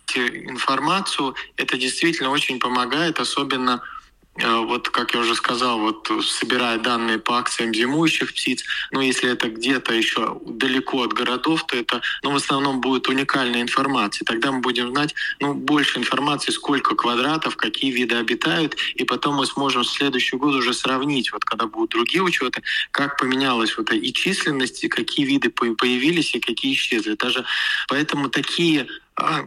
информацию. 0.50 1.36
Это 1.56 1.78
действительно 1.78 2.30
очень 2.30 2.58
помогает, 2.58 3.20
особенно 3.20 3.80
Э, 3.80 3.95
вот, 4.38 4.88
как 4.88 5.14
я 5.14 5.20
уже 5.20 5.34
сказал, 5.34 5.78
вот 5.78 6.10
собирая 6.22 6.78
данные 6.78 7.18
по 7.18 7.38
акциям 7.38 7.74
зимующих 7.74 8.32
птиц, 8.32 8.64
ну, 8.90 9.00
если 9.00 9.30
это 9.30 9.48
где-то 9.48 9.94
еще 9.94 10.40
далеко 10.44 11.02
от 11.02 11.12
городов, 11.12 11.64
то 11.66 11.76
это, 11.76 12.02
ну, 12.22 12.30
в 12.30 12.36
основном 12.36 12.80
будет 12.80 13.08
уникальная 13.08 13.62
информация. 13.62 14.24
Тогда 14.24 14.52
мы 14.52 14.60
будем 14.60 14.90
знать, 14.90 15.14
ну, 15.40 15.54
больше 15.54 15.98
информации, 15.98 16.52
сколько 16.52 16.94
квадратов, 16.94 17.56
какие 17.56 17.90
виды 17.90 18.16
обитают, 18.16 18.76
и 18.94 19.04
потом 19.04 19.36
мы 19.36 19.46
сможем 19.46 19.82
в 19.82 19.88
следующий 19.88 20.36
год 20.36 20.54
уже 20.54 20.74
сравнить, 20.74 21.32
вот 21.32 21.44
когда 21.44 21.66
будут 21.66 21.90
другие 21.90 22.22
учеты, 22.22 22.62
как 22.90 23.18
поменялась 23.18 23.76
вот 23.76 23.92
и 23.92 24.12
численность, 24.12 24.84
и 24.84 24.88
какие 24.88 25.26
виды 25.26 25.50
появились, 25.50 26.34
и 26.34 26.40
какие 26.40 26.74
исчезли. 26.74 27.14
Даже 27.14 27.44
поэтому 27.88 28.28
такие 28.28 28.86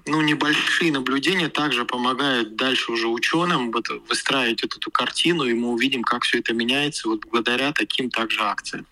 ну, 0.06 0.22
небольшие 0.22 0.92
наблюдения 0.92 1.48
также 1.48 1.86
помогают 1.86 2.56
дальше 2.56 2.92
уже 2.92 3.08
ученым 3.08 3.72
выстраивать 4.08 4.64
вот 4.64 4.76
эту 4.76 4.90
картину, 4.90 5.44
и 5.44 5.54
мы 5.54 5.70
увидим, 5.70 6.04
как 6.04 6.24
все 6.24 6.40
это 6.40 6.54
меняется 6.54 7.08
вот 7.08 7.26
благодаря 7.26 7.72
таким 7.72 8.10
также 8.10 8.42
акциям. 8.42 8.88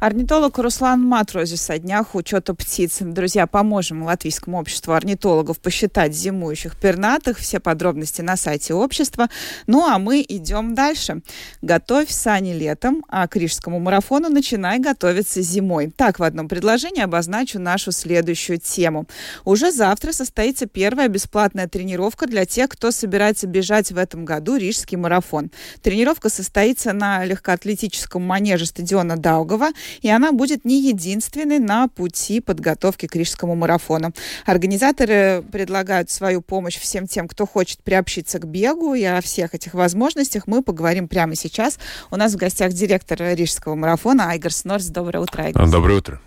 Орнитолог 0.00 0.58
Руслан 0.58 1.02
Матрозис 1.02 1.62
со 1.62 1.78
днях 1.78 2.14
учета 2.14 2.54
птиц. 2.54 2.98
Друзья, 3.00 3.46
поможем 3.46 4.02
Латвийскому 4.02 4.58
обществу 4.58 4.92
орнитологов 4.92 5.58
посчитать 5.60 6.14
зимующих 6.14 6.76
пернатых. 6.76 7.38
Все 7.38 7.58
подробности 7.58 8.20
на 8.20 8.36
сайте 8.36 8.74
общества. 8.74 9.28
Ну, 9.66 9.86
а 9.86 9.98
мы 9.98 10.24
идем 10.28 10.74
дальше. 10.74 11.22
Готовь 11.62 12.10
сани 12.10 12.52
летом, 12.52 13.04
а 13.08 13.26
к 13.26 13.36
рижскому 13.36 13.80
марафону 13.80 14.28
начинай 14.28 14.78
готовиться 14.78 15.40
зимой. 15.40 15.90
Так, 15.96 16.18
в 16.18 16.22
одном 16.22 16.48
предложении 16.48 17.02
обозначу 17.02 17.58
нашу 17.58 17.90
следующую 17.90 18.58
тему. 18.58 19.06
Уже 19.44 19.72
завтра 19.72 20.12
состоится 20.12 20.66
первая 20.66 21.08
бесплатная 21.08 21.66
тренировка 21.66 22.26
для 22.26 22.44
тех, 22.44 22.68
кто 22.68 22.90
собирается 22.90 23.46
бежать 23.46 23.90
в 23.90 23.96
этом 23.96 24.24
году 24.24 24.56
рижский 24.56 24.98
марафон. 24.98 25.50
Тренировка 25.82 26.28
состоится 26.28 26.92
на 26.92 27.24
легкоатлетическом 27.24 28.22
манеже 28.22 28.66
стадиона 28.66 29.16
Даугова 29.16 29.63
и 30.02 30.08
она 30.08 30.32
будет 30.32 30.64
не 30.64 30.80
единственной 30.80 31.58
на 31.58 31.88
пути 31.88 32.40
подготовки 32.40 33.06
к 33.06 33.16
Рижскому 33.16 33.54
марафону. 33.54 34.12
Организаторы 34.46 35.44
предлагают 35.52 36.10
свою 36.10 36.42
помощь 36.42 36.78
всем 36.78 37.06
тем, 37.06 37.28
кто 37.28 37.46
хочет 37.46 37.82
приобщиться 37.82 38.38
к 38.38 38.46
бегу, 38.46 38.94
и 38.94 39.04
о 39.04 39.20
всех 39.20 39.54
этих 39.54 39.74
возможностях 39.74 40.46
мы 40.46 40.62
поговорим 40.62 41.08
прямо 41.08 41.34
сейчас. 41.34 41.78
У 42.10 42.16
нас 42.16 42.32
в 42.32 42.36
гостях 42.36 42.72
директор 42.72 43.18
Рижского 43.20 43.74
марафона 43.74 44.30
Айгар 44.30 44.52
Снорс. 44.52 44.86
Доброе 44.86 45.20
утро, 45.20 45.42
Айгар. 45.42 45.70
Доброе 45.70 45.98
утро. 45.98 46.20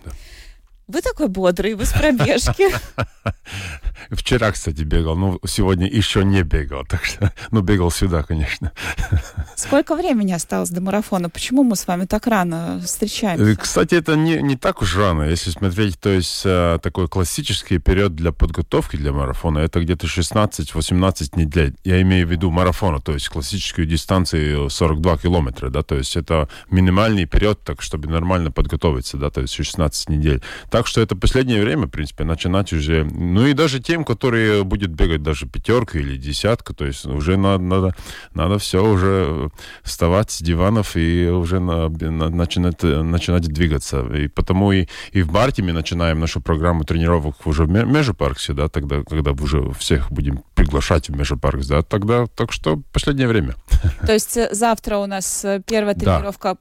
Вы 0.88 1.02
такой 1.02 1.28
бодрый, 1.28 1.74
вы 1.74 1.84
с 1.84 1.92
пробежки. 1.92 2.64
вчера, 4.10 4.52
кстати, 4.52 4.82
бегал, 4.82 5.16
ну, 5.16 5.38
сегодня 5.46 5.86
еще 5.86 6.24
не 6.24 6.42
бегал, 6.42 6.84
так 6.84 7.04
что, 7.04 7.32
ну, 7.50 7.60
бегал 7.60 7.90
сюда, 7.90 8.22
конечно. 8.22 8.72
Сколько 9.56 9.96
времени 9.96 10.32
осталось 10.32 10.70
до 10.70 10.80
марафона? 10.80 11.30
Почему 11.30 11.64
мы 11.64 11.76
с 11.76 11.86
вами 11.86 12.06
так 12.06 12.26
рано 12.26 12.80
встречаемся? 12.84 13.60
Кстати, 13.60 13.94
это 13.94 14.16
не, 14.16 14.42
не 14.42 14.56
так 14.56 14.82
уж 14.82 14.96
рано, 14.96 15.22
если 15.22 15.50
смотреть, 15.50 15.98
то 16.00 16.10
есть 16.10 16.42
такой 16.42 17.08
классический 17.08 17.78
период 17.78 18.14
для 18.14 18.32
подготовки 18.32 18.96
для 18.96 19.12
марафона, 19.12 19.58
это 19.58 19.80
где-то 19.80 20.06
16-18 20.06 21.38
недель. 21.38 21.74
Я 21.84 22.00
имею 22.02 22.26
в 22.26 22.30
виду 22.30 22.50
марафона, 22.50 23.00
то 23.00 23.12
есть 23.12 23.28
классическую 23.28 23.86
дистанцию 23.86 24.70
42 24.70 25.18
километра, 25.18 25.70
да, 25.70 25.82
то 25.82 25.96
есть 25.96 26.16
это 26.16 26.48
минимальный 26.70 27.26
период, 27.26 27.62
так, 27.62 27.82
чтобы 27.82 28.08
нормально 28.08 28.50
подготовиться, 28.50 29.16
да, 29.16 29.30
то 29.30 29.40
есть 29.40 29.54
16 29.54 30.08
недель. 30.08 30.42
Так 30.70 30.86
что 30.86 31.00
это 31.00 31.16
последнее 31.16 31.62
время, 31.62 31.86
в 31.86 31.90
принципе, 31.90 32.24
начинать 32.24 32.72
уже, 32.72 33.04
ну 33.18 33.46
и 33.46 33.52
даже 33.52 33.80
тем, 33.80 34.04
которые 34.04 34.64
будет 34.64 34.90
бегать 34.90 35.22
даже 35.22 35.46
пятерка 35.46 35.98
или 35.98 36.16
десятка, 36.16 36.74
то 36.74 36.86
есть 36.86 37.04
уже 37.04 37.36
надо, 37.36 37.62
надо, 37.62 37.96
надо 38.34 38.58
все 38.58 38.84
уже 38.84 39.50
вставать 39.82 40.30
с 40.30 40.40
диванов 40.40 40.96
и 40.96 41.26
уже 41.28 41.58
на, 41.58 41.88
на, 41.88 42.30
начинать, 42.30 42.82
начинать 42.82 43.42
двигаться. 43.42 44.00
И 44.14 44.28
потому 44.28 44.72
и, 44.72 44.86
и 45.12 45.22
в 45.22 45.32
марте 45.32 45.62
мы 45.62 45.72
начинаем 45.72 46.20
нашу 46.20 46.40
программу 46.40 46.84
тренировок 46.84 47.46
уже 47.46 47.64
в 47.64 47.70
Межапарксе, 47.70 48.52
да, 48.52 48.68
тогда, 48.68 49.02
когда 49.02 49.32
уже 49.32 49.72
всех 49.72 50.10
будем 50.10 50.42
приглашать 50.54 51.08
в 51.08 51.16
Межапаркс, 51.16 51.66
да, 51.66 51.82
тогда, 51.82 52.26
так 52.26 52.52
что 52.52 52.80
последнее 52.92 53.28
время. 53.28 53.54
То 54.06 54.12
есть 54.12 54.36
э, 54.36 54.48
завтра 54.52 54.98
у 54.98 55.06
нас 55.06 55.44
э, 55.44 55.62
первая 55.66 55.94
тренировка 55.94 56.50
а, 56.50 56.56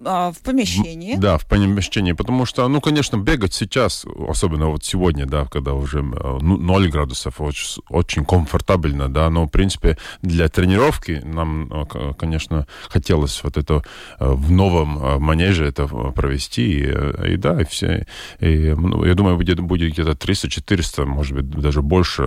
в 0.00 0.36
помещении. 0.42 1.16
Да, 1.16 1.36
в 1.36 1.46
помещении, 1.46 2.12
потому 2.12 2.46
что, 2.46 2.66
ну, 2.68 2.80
конечно, 2.80 3.16
бегать 3.16 3.52
сейчас, 3.52 4.06
особенно 4.28 4.68
вот 4.68 4.82
сегодня, 4.82 5.26
да, 5.26 5.44
когда 5.44 5.74
уже 5.74 6.02
ну, 6.02 6.56
0 6.56 6.88
градусов, 6.90 7.40
очень, 7.40 7.82
очень 7.90 8.24
комфортабельно, 8.24 9.08
да, 9.08 9.28
но, 9.28 9.44
в 9.44 9.50
принципе, 9.50 9.98
для 10.22 10.48
тренировки 10.48 11.20
нам, 11.24 11.70
э, 11.70 12.12
конечно, 12.18 12.66
хотелось 12.88 13.44
вот 13.44 13.58
это 13.58 13.82
э, 14.18 14.26
в 14.26 14.50
новом 14.50 14.98
э, 14.98 15.18
манеже 15.18 15.66
это 15.66 15.86
провести, 15.86 16.80
и, 16.80 17.32
и 17.32 17.36
да, 17.36 17.60
и 17.60 17.64
все, 17.64 18.06
и, 18.40 18.74
ну, 18.76 19.04
я 19.04 19.14
думаю, 19.14 19.36
будет, 19.36 19.60
будет 19.60 19.92
где-то 19.92 20.12
300-400, 20.12 21.04
может 21.04 21.36
быть, 21.36 21.50
даже 21.50 21.82
больше 21.82 22.22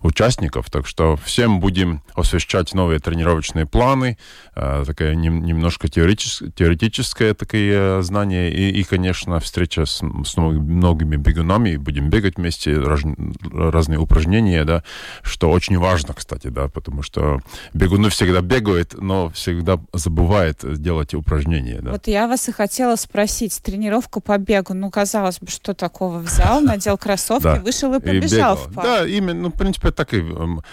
участников, 0.00 0.70
так 0.70 0.86
что 0.86 1.16
всем 1.16 1.60
будем 1.60 2.02
освещать 2.14 2.72
новые 2.72 2.98
тренировочные 2.98 3.66
планы, 3.66 4.16
такая 4.54 5.14
немножко 5.14 5.88
теоретическая 5.88 6.50
теоретическое 6.62 7.34
такое 7.34 8.02
знание 8.02 8.52
и, 8.52 8.70
и 8.70 8.84
конечно, 8.84 9.40
встреча 9.40 9.84
с, 9.84 10.00
с 10.24 10.36
многими 10.36 11.16
бегунами, 11.16 11.76
будем 11.76 12.08
бегать 12.08 12.36
вместе, 12.36 12.78
раз, 12.78 13.00
разные 13.52 13.98
упражнения, 13.98 14.64
да, 14.64 14.84
что 15.22 15.50
очень 15.50 15.76
важно, 15.76 16.14
кстати, 16.14 16.46
да, 16.46 16.68
потому 16.68 17.02
что 17.02 17.40
бегуны 17.74 18.10
всегда 18.10 18.42
бегают, 18.42 18.94
но 18.96 19.28
всегда 19.30 19.80
забывают 19.92 20.60
делать 20.80 21.14
упражнения, 21.14 21.80
да. 21.82 21.90
Вот 21.90 22.06
я 22.06 22.28
вас 22.28 22.48
и 22.48 22.52
хотела 22.52 22.94
спросить, 22.94 23.60
тренировка 23.60 24.20
по 24.20 24.38
бегу, 24.38 24.72
ну, 24.72 24.88
казалось 24.88 25.40
бы, 25.40 25.48
что 25.48 25.74
такого 25.74 26.18
взял, 26.20 26.60
надел 26.60 26.96
кроссовки, 26.96 27.58
вышел 27.58 27.92
и 27.94 27.98
побежал 27.98 28.54
в 28.54 28.72
парк. 28.72 28.86
Да, 28.86 29.04
именно, 29.04 29.42
ну, 29.42 29.48
в 29.48 29.58
принципе, 29.58 29.90
так 29.90 30.14
и 30.14 30.24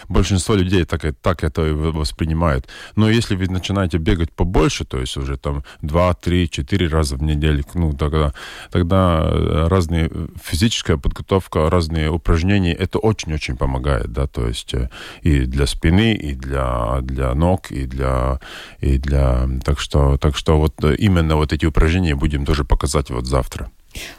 большинство 0.07 0.53
людей 0.53 0.85
так, 0.85 1.01
так 1.23 1.43
это 1.43 1.65
и 1.65 1.71
воспринимают. 1.71 2.67
Но 2.95 3.09
если 3.09 3.35
вы 3.35 3.47
начинаете 3.47 3.97
бегать 3.97 4.31
побольше, 4.31 4.85
то 4.85 4.99
есть 4.99 5.17
уже 5.17 5.35
там 5.35 5.63
два, 5.81 6.13
три, 6.13 6.49
четыре 6.49 6.87
раза 6.87 7.15
в 7.15 7.23
неделю. 7.23 7.63
Ну, 7.73 7.93
тогда, 7.93 8.33
тогда 8.71 9.21
э, 9.23 9.67
разные 9.67 10.09
физическая 10.41 10.97
подготовка, 10.97 11.69
разные 11.69 12.09
упражнения, 12.09 12.73
это 12.73 12.99
очень-очень 12.99 13.57
помогает, 13.57 14.11
да, 14.11 14.27
то 14.27 14.47
есть 14.47 14.73
э, 14.73 14.89
и 15.21 15.41
для 15.41 15.65
спины, 15.65 16.13
и 16.13 16.33
для, 16.33 16.99
для 17.01 17.33
ног, 17.33 17.71
и 17.71 17.85
для, 17.85 18.39
и 18.79 18.97
для, 18.97 19.47
так 19.63 19.79
что, 19.79 20.17
так 20.17 20.35
что 20.35 20.57
вот 20.57 20.83
э, 20.83 20.95
именно 20.95 21.35
вот 21.35 21.53
эти 21.53 21.65
упражнения 21.65 22.15
будем 22.15 22.45
тоже 22.45 22.63
показать 22.63 23.09
вот 23.09 23.25
завтра. 23.25 23.71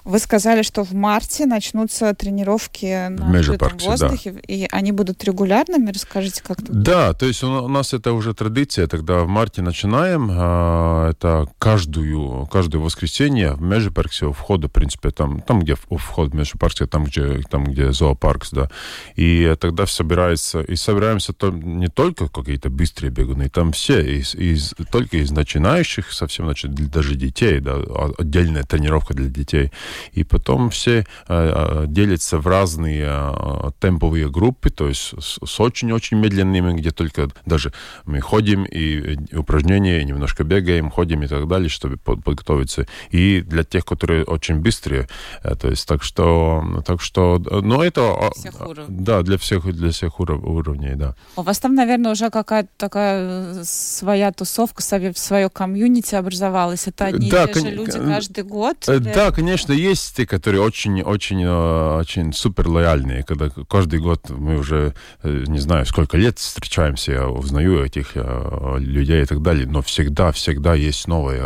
Вы 0.04 0.18
сказали, 0.18 0.62
что 0.62 0.84
в 0.84 0.92
марте 0.92 1.46
начнутся 1.46 2.14
тренировки 2.14 3.08
на 3.08 3.38
открытом 3.38 3.78
воздухе, 3.78 4.32
да. 4.32 4.40
и 4.48 4.66
они 4.70 4.92
будут 4.92 5.22
регулярными. 5.24 5.90
Расскажите, 5.90 6.42
как 6.42 6.60
это 6.60 6.72
Да, 6.72 7.12
то 7.12 7.26
есть 7.26 7.42
у 7.42 7.68
нас 7.68 7.92
это 7.94 8.12
уже 8.12 8.34
традиция. 8.34 8.86
Тогда 8.86 9.20
в 9.20 9.28
марте 9.28 9.62
начинаем. 9.62 10.28
А, 10.32 11.10
это 11.10 11.46
каждую, 11.58 12.46
каждое 12.46 12.78
воскресенье 12.78 13.52
в 13.52 13.62
Межипарксе 13.62 14.26
у 14.26 14.32
входа, 14.32 14.68
в 14.68 14.72
принципе, 14.72 15.10
там, 15.10 15.40
там 15.40 15.60
где 15.60 15.74
вход 15.74 16.30
в 16.30 16.34
Межипарксе, 16.34 16.86
там 16.86 17.04
где, 17.04 17.40
там, 17.50 17.64
где 17.64 17.92
зоопарк, 17.92 18.46
да. 18.52 18.70
И 19.16 19.54
тогда 19.60 19.86
собирается, 19.86 20.60
и 20.60 20.76
собираемся 20.76 21.32
то, 21.32 21.50
не 21.50 21.88
только 21.88 22.28
какие-то 22.28 22.70
быстрые 22.70 23.10
бегуны, 23.10 23.48
там 23.48 23.72
все, 23.72 24.00
из, 24.18 24.34
из, 24.34 24.74
только 24.90 25.18
из 25.18 25.30
начинающих, 25.30 26.12
совсем, 26.12 26.46
значит, 26.46 26.72
даже 26.90 27.14
детей, 27.14 27.60
да, 27.60 27.76
отдельная 28.18 28.62
тренировка 28.62 29.14
для 29.14 29.28
детей 29.28 29.59
детей. 29.60 29.72
И 30.12 30.24
потом 30.24 30.70
все 30.70 31.06
э, 31.28 31.84
делятся 31.88 32.38
в 32.38 32.46
разные 32.46 33.06
э, 33.08 33.70
темповые 33.80 34.28
группы, 34.28 34.70
то 34.70 34.88
есть 34.88 35.14
с 35.18 35.60
очень-очень 35.60 36.18
медленными, 36.18 36.72
где 36.72 36.90
только 36.90 37.28
даже 37.46 37.72
мы 38.04 38.20
ходим 38.20 38.64
и, 38.64 39.16
упражнения, 39.36 40.00
и 40.00 40.04
немножко 40.04 40.44
бегаем, 40.44 40.90
ходим 40.90 41.22
и 41.22 41.26
так 41.26 41.46
далее, 41.48 41.68
чтобы 41.68 41.96
подготовиться. 41.96 42.86
И 43.10 43.40
для 43.40 43.64
тех, 43.64 43.84
которые 43.84 44.24
очень 44.24 44.56
быстрые, 44.56 45.08
э, 45.42 45.54
то 45.54 45.68
есть 45.68 45.86
так 45.86 46.02
что, 46.02 46.82
так 46.86 47.00
что, 47.00 47.38
но 47.38 47.84
это, 47.84 48.30
всех 48.34 48.54
да, 48.88 49.22
для 49.22 49.36
всех, 49.36 49.64
для 49.74 49.90
всех 49.90 50.20
уровней, 50.20 50.94
да. 50.94 51.14
У 51.36 51.42
вас 51.42 51.58
там, 51.58 51.74
наверное, 51.74 52.12
уже 52.12 52.30
какая-то 52.30 52.68
такая 52.76 53.64
своя 53.64 54.32
тусовка, 54.32 54.82
свое 54.82 55.48
комьюнити 55.50 56.14
образовалась. 56.14 56.86
Это 56.86 57.06
одни 57.06 57.30
да, 57.30 57.44
и 57.44 57.52
те 57.52 57.60
же 57.60 57.70
люди 57.70 57.98
каждый 57.98 58.44
год? 58.44 58.76
Да, 58.86 59.30
конечно 59.30 59.49
конечно, 59.50 59.72
есть 59.72 60.16
те, 60.16 60.26
которые 60.26 60.62
очень-очень 60.62 61.42
э, 61.42 61.98
очень 61.98 62.32
супер 62.32 62.68
лояльные, 62.68 63.24
когда 63.24 63.50
каждый 63.68 63.98
год 63.98 64.30
мы 64.30 64.58
уже, 64.58 64.94
э, 65.24 65.44
не 65.48 65.58
знаю, 65.58 65.86
сколько 65.86 66.16
лет 66.16 66.38
встречаемся, 66.38 67.12
я 67.12 67.28
узнаю 67.28 67.84
этих 67.84 68.12
э, 68.14 68.76
людей 68.78 69.22
и 69.22 69.26
так 69.26 69.42
далее, 69.42 69.66
но 69.66 69.82
всегда-всегда 69.82 70.74
есть 70.74 71.08
новые, 71.08 71.42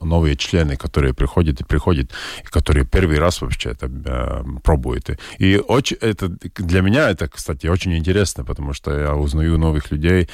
новые 0.00 0.36
члены, 0.36 0.76
которые 0.76 1.12
приходят 1.12 1.60
и 1.60 1.64
приходят, 1.64 2.12
и 2.44 2.46
которые 2.46 2.86
первый 2.86 3.18
раз 3.18 3.42
вообще 3.42 3.70
это 3.70 3.90
пробуют. 4.62 5.10
И 5.38 5.60
очень, 5.68 5.96
это, 6.00 6.28
для 6.28 6.82
меня 6.82 7.10
это, 7.10 7.26
кстати, 7.26 7.66
очень 7.66 7.96
интересно, 7.96 8.44
потому 8.44 8.74
что 8.74 8.96
я 8.96 9.14
узнаю 9.14 9.58
новых 9.58 9.90
людей, 9.90 10.28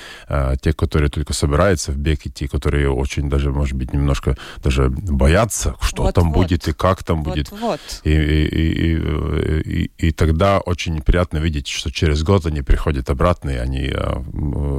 те, 0.61 0.73
которые 0.73 1.09
только 1.09 1.33
собираются 1.33 1.93
в 1.93 1.97
бег, 1.97 2.27
и 2.27 2.31
те, 2.31 2.47
которые 2.47 2.91
очень 2.91 3.31
даже, 3.31 3.53
может 3.53 3.75
быть, 3.75 3.95
немножко 3.95 4.37
даже 4.63 4.91
боятся, 4.91 5.75
что 5.81 6.03
вот, 6.03 6.15
там 6.15 6.33
вот. 6.33 6.43
будет 6.43 6.69
и 6.69 6.73
как 6.73 7.06
там 7.07 7.23
будет. 7.23 7.51
Вот, 7.51 7.81
И, 8.05 8.11
и, 8.11 8.47
и, 8.47 9.90
и, 9.99 10.09
и 10.09 10.12
тогда 10.12 10.59
очень 10.59 11.01
приятно 11.01 11.38
видеть, 11.38 11.69
что 11.69 11.90
через 11.90 12.23
год 12.23 12.47
они 12.47 12.62
приходят 12.62 13.09
обратно, 13.09 13.51
и 13.51 13.57
они 13.57 13.90
э, 13.92 14.23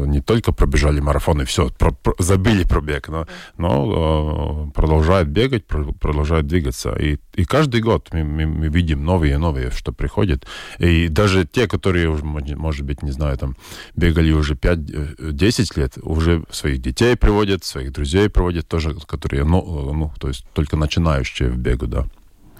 не 0.05 0.21
только 0.21 0.51
пробежали 0.51 0.99
марафон 0.99 1.41
и 1.41 1.45
все, 1.45 1.69
про, 1.69 1.91
про, 1.91 2.13
забили 2.19 2.63
пробег, 2.63 3.07
но, 3.09 3.27
но 3.57 4.67
э, 4.67 4.71
продолжают 4.75 5.29
бегать, 5.29 5.65
продолжают 5.65 6.47
двигаться. 6.47 6.93
И, 6.95 7.17
и 7.33 7.45
каждый 7.45 7.81
год 7.81 8.09
мы, 8.11 8.23
мы, 8.23 8.45
мы 8.45 8.67
видим 8.67 9.03
новые 9.03 9.33
и 9.33 9.37
новые, 9.37 9.71
что 9.71 9.91
приходят. 9.91 10.45
И 10.79 11.07
даже 11.07 11.45
те, 11.45 11.67
которые, 11.67 12.09
может 12.09 12.85
быть, 12.85 13.01
не 13.03 13.11
знаю, 13.11 13.37
там 13.37 13.55
бегали 13.95 14.31
уже 14.31 14.55
5-10 14.55 15.71
э, 15.75 15.79
лет, 15.79 15.97
уже 16.01 16.43
своих 16.51 16.81
детей 16.81 17.15
приводят, 17.15 17.63
своих 17.63 17.91
друзей 17.91 18.29
приводят 18.29 18.67
тоже, 18.67 18.93
которые, 19.05 19.43
ну, 19.43 19.93
ну 19.93 20.11
то 20.19 20.27
есть 20.27 20.45
только 20.53 20.75
начинающие 20.75 21.49
в 21.49 21.57
бегу, 21.57 21.87
да. 21.87 22.05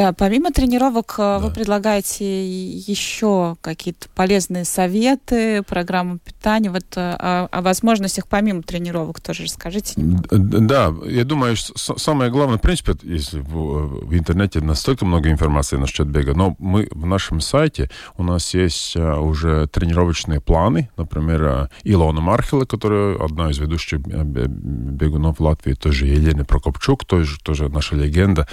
Э, 0.00 0.12
помимо 0.14 0.50
тренировок, 0.50 1.14
э, 1.18 1.22
да. 1.22 1.38
вы 1.38 1.50
предлагаете 1.50 2.46
еще 2.46 3.56
какие-то 3.60 4.08
полезные 4.14 4.64
советы, 4.64 5.62
программу 5.62 6.18
питания, 6.18 6.70
вот 6.70 6.86
э, 6.96 7.00
о, 7.00 7.48
о 7.50 7.60
возможностях 7.60 8.26
помимо 8.26 8.62
тренировок 8.62 9.20
тоже 9.20 9.44
расскажите. 9.44 9.92
Да, 9.96 10.94
я 11.04 11.24
думаю, 11.24 11.56
самое 11.76 12.30
главное, 12.30 12.56
в 12.56 12.62
принципе, 12.62 12.94
если 13.02 13.40
в, 13.40 14.06
в 14.06 14.14
интернете 14.14 14.60
настолько 14.60 15.04
много 15.04 15.30
информации 15.30 15.76
насчет 15.76 16.06
бега, 16.06 16.34
но 16.34 16.56
мы 16.58 16.88
в 16.92 17.04
нашем 17.04 17.40
сайте, 17.40 17.90
у 18.16 18.22
нас 18.22 18.54
есть 18.54 18.96
уже 18.96 19.66
тренировочные 19.66 20.40
планы, 20.40 20.88
например, 20.96 21.68
Илона 21.84 22.20
Мархела, 22.20 22.64
которая 22.64 23.16
одна 23.22 23.50
из 23.50 23.58
ведущих 23.58 24.00
бегунов 24.00 25.40
Латвии, 25.40 25.74
тоже 25.74 26.06
Елена 26.06 26.44
Прокопчук, 26.44 27.04
тоже, 27.04 27.38
тоже 27.42 27.68
наша 27.68 27.96
легенда, 27.96 28.48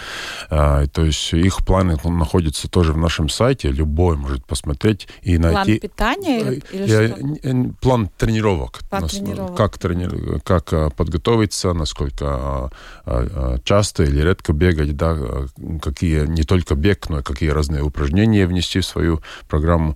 то 0.50 1.06
есть 1.06 1.37
что 1.38 1.45
их 1.47 1.65
планы 1.65 1.97
находятся 2.04 2.67
тоже 2.69 2.93
в 2.93 2.97
нашем 2.97 3.30
сайте, 3.30 3.69
любой 3.69 4.17
может 4.17 4.45
посмотреть 4.45 5.08
и 5.21 5.38
найти... 5.38 5.80
План 5.80 5.80
питания 5.80 6.39
или, 6.41 6.58
Э, 6.58 6.76
или 6.76 6.84
э, 6.84 7.08
что? 7.41 7.50
э, 7.50 7.71
План 7.82 8.10
тренировок. 8.17 8.80
План 8.89 9.02
Нас- 9.04 9.12
тренировок. 9.12 9.56
Как, 9.58 9.78
трени- 9.78 10.39
как 10.43 10.73
э, 10.73 10.89
подготовиться, 10.95 11.73
насколько 11.73 12.71
э, 13.06 13.28
э, 13.32 13.58
часто 13.63 14.04
или 14.04 14.21
редко 14.21 14.54
бегать, 14.54 14.95
да, 14.95 15.15
э, 15.17 15.47
какие 15.82 16.26
не 16.26 16.43
только 16.43 16.76
бег, 16.76 17.10
но 17.10 17.19
и 17.19 17.23
какие 17.23 17.50
разные 17.50 17.84
упражнения 17.84 18.47
внести 18.47 18.80
в 18.80 18.86
свою 18.86 19.21
программу. 19.47 19.95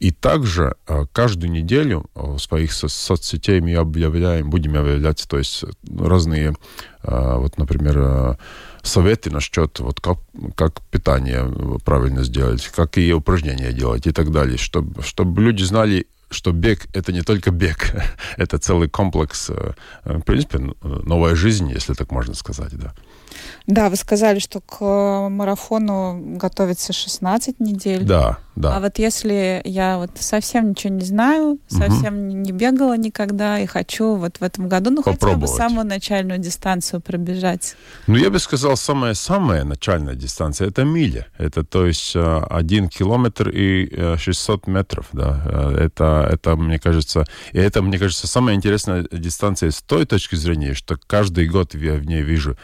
И 0.00 0.10
также 0.10 0.74
э, 0.88 1.04
каждую 1.12 1.52
неделю 1.52 2.06
э, 2.14 2.20
в 2.22 2.38
своих 2.38 2.72
со- 2.72 2.88
соцсетей 2.88 3.60
мы 3.60 3.74
объявляем, 3.76 4.50
будем 4.50 4.76
объявлять, 4.76 5.24
то 5.28 5.38
есть 5.38 5.62
э, 5.64 5.68
разные, 5.98 6.50
э, 6.50 6.54
вот, 7.36 7.58
например, 7.58 7.98
э, 7.98 8.34
советы 8.82 9.30
насчет 9.30 9.80
вот 9.80 10.00
как, 10.00 10.18
как 10.54 10.80
питание 10.90 11.44
правильно 11.84 12.24
сделать, 12.24 12.66
какие 12.68 13.12
упражнения 13.12 13.72
делать 13.72 14.06
и 14.06 14.12
так 14.12 14.30
далее, 14.30 14.58
чтобы, 14.58 15.02
чтобы 15.02 15.42
люди 15.42 15.64
знали, 15.64 16.06
что 16.30 16.52
бег— 16.52 16.86
это 16.94 17.12
не 17.12 17.22
только 17.22 17.50
бег, 17.50 17.94
это 18.36 18.58
целый 18.58 18.88
комплекс, 18.88 19.50
э, 19.50 19.72
в 20.04 20.22
принципе, 20.22 20.58
новая 20.82 21.34
жизнь, 21.34 21.70
если 21.70 21.94
так 21.94 22.10
можно 22.10 22.34
сказать, 22.34 22.72
да. 22.72 22.94
Да, 23.66 23.88
вы 23.90 23.96
сказали, 23.96 24.38
что 24.38 24.60
к 24.60 24.76
э, 24.80 25.28
марафону 25.28 26.36
готовится 26.36 26.92
16 26.92 27.60
недель. 27.60 28.04
Да, 28.04 28.38
да. 28.56 28.76
А 28.76 28.80
вот 28.80 28.98
если 28.98 29.62
я 29.64 29.98
вот 29.98 30.10
совсем 30.16 30.70
ничего 30.70 30.92
не 30.94 31.04
знаю, 31.04 31.58
совсем 31.68 32.28
не- 32.28 32.34
не 32.34 32.52
бегала 32.52 32.96
никогда 32.96 33.58
и 33.58 33.66
хочу 33.66 34.14
вот 34.16 34.38
в 34.40 34.42
этом 34.42 34.68
году, 34.68 34.90
ну 34.90 35.02
хотя 35.02 35.34
бы 35.36 35.46
самую 35.48 35.86
начальную 35.86 36.38
дистанцию 36.38 37.00
пробежать. 37.00 37.76
Ну, 38.06 38.16
я 38.16 38.30
бы 38.30 38.38
сказал, 38.38 38.76
самая-самая 38.76 39.64
начальная 39.64 40.14
дистанция— 40.14 40.68
это 40.68 40.84
миля. 40.84 41.26
Это, 41.38 41.64
то 41.64 41.86
есть, 41.86 42.12
э, 42.14 42.42
один 42.50 42.88
километр 42.88 43.48
и 43.48 43.88
э, 43.90 44.16
600 44.18 44.66
метров, 44.66 45.08
да. 45.12 45.42
Э, 45.46 45.76
Это, 45.82 46.28
это, 46.30 46.56
мне 46.56 46.78
кажется, 46.78 47.24
и 47.52 47.58
это, 47.58 47.80
мне 47.82 47.98
кажется, 47.98 48.26
самая 48.26 48.54
интересная 48.54 49.06
дистанция 49.10 49.70
с 49.70 49.82
той 49.82 50.04
точки 50.06 50.34
зрения, 50.36 50.74
что 50.74 50.96
каждый 51.06 51.48
год 51.48 51.74
я 51.74 51.94
в 51.94 52.04
ней 52.06 52.22
вижу 52.22 52.56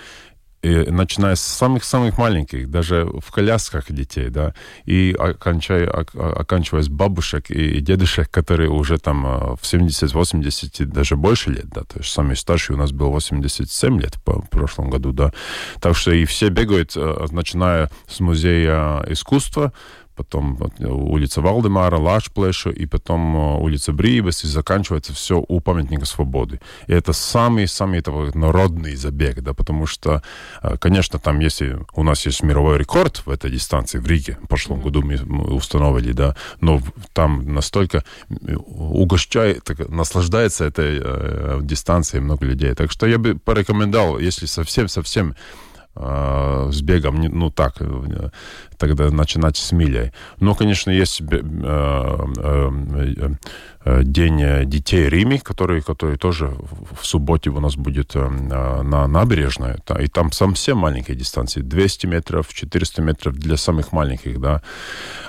и 0.62 0.90
начиная 0.90 1.36
с 1.36 1.40
самых-самых 1.40 2.18
маленьких, 2.18 2.70
даже 2.70 3.04
в 3.04 3.30
колясках 3.30 3.92
детей, 3.92 4.28
да, 4.28 4.54
и 4.86 5.14
окончая, 5.18 5.88
ок- 5.88 6.14
оканчивая 6.14 6.82
с 6.82 6.88
бабушек 6.88 7.50
и 7.50 7.80
дедушек, 7.80 8.30
которые 8.30 8.70
уже 8.70 8.98
там 8.98 9.26
э, 9.26 9.56
в 9.56 9.62
70-80 9.62 10.82
и 10.82 10.84
даже 10.84 11.16
больше 11.16 11.50
лет, 11.50 11.68
да, 11.68 11.82
то 11.82 11.98
есть 11.98 12.10
самый 12.10 12.36
старший 12.36 12.74
у 12.74 12.78
нас 12.78 12.90
был 12.92 13.10
87 13.10 14.00
лет 14.00 14.14
по 14.24 14.40
прошлом 14.42 14.90
году, 14.90 15.12
да, 15.12 15.32
так 15.80 15.96
что 15.96 16.12
и 16.12 16.24
все 16.24 16.48
бегают, 16.48 16.92
э, 16.96 17.26
начиная 17.30 17.90
с 18.08 18.20
музея 18.20 19.04
искусства, 19.08 19.72
потом 20.18 20.58
э, 20.80 20.86
улица 20.86 21.40
Валдемара, 21.40 21.96
Лашплеша, 21.96 22.70
и 22.70 22.86
потом 22.86 23.36
э, 23.36 23.58
улица 23.60 23.92
Бриебес, 23.92 24.44
и 24.44 24.48
заканчивается 24.48 25.12
все 25.14 25.44
у 25.48 25.60
памятника 25.60 26.06
свободы. 26.06 26.60
И 26.88 26.92
это 26.92 27.12
самый-самый 27.12 28.00
такой 28.00 28.32
народный 28.34 28.96
забег, 28.96 29.40
да, 29.40 29.54
потому 29.54 29.86
что, 29.86 30.22
э, 30.62 30.76
конечно, 30.78 31.18
там 31.18 31.38
если 31.38 31.78
у 31.94 32.02
нас 32.02 32.26
есть 32.26 32.42
мировой 32.42 32.78
рекорд 32.78 33.22
в 33.26 33.30
этой 33.30 33.50
дистанции 33.50 34.00
в 34.00 34.06
Риге, 34.06 34.38
в 34.42 34.48
прошлом 34.48 34.80
году 34.80 35.02
мы, 35.02 35.16
установили, 35.54 36.12
да, 36.12 36.34
но 36.60 36.80
там 37.12 37.54
настолько 37.54 38.02
угощает, 38.66 39.64
так, 39.64 39.88
наслаждается 39.88 40.64
этой 40.64 41.00
э, 41.00 41.60
дистанцией 41.62 42.22
много 42.22 42.44
людей. 42.44 42.74
Так 42.74 42.90
что 42.90 43.06
я 43.06 43.18
бы 43.18 43.38
порекомендовал, 43.38 44.18
если 44.18 44.46
совсем-совсем 44.46 45.34
э, 46.00 46.70
с 46.72 46.80
бегом, 46.82 47.20
ну 47.20 47.50
так, 47.50 47.74
э, 47.80 48.30
тогда 48.76 49.10
начинать 49.10 49.56
с 49.56 49.72
милей. 49.72 50.12
Но, 50.40 50.54
конечно, 50.54 50.90
есть 50.90 51.20
э, 51.20 51.40
э, 52.44 53.30
День 54.02 54.68
детей 54.68 55.08
Риме, 55.08 55.38
который, 55.38 55.80
который 55.80 56.18
тоже 56.18 56.52
в 57.00 57.06
субботе 57.06 57.48
у 57.50 57.60
нас 57.60 57.76
будет 57.76 58.14
на 58.14 59.06
набережной. 59.06 59.76
И 60.00 60.08
там 60.08 60.30
совсем 60.32 60.78
маленькие 60.78 61.16
дистанции. 61.16 61.62
200 61.62 62.06
метров, 62.06 62.52
400 62.52 63.02
метров 63.02 63.34
для 63.36 63.56
самых 63.56 63.92
маленьких, 63.92 64.40
да. 64.40 64.60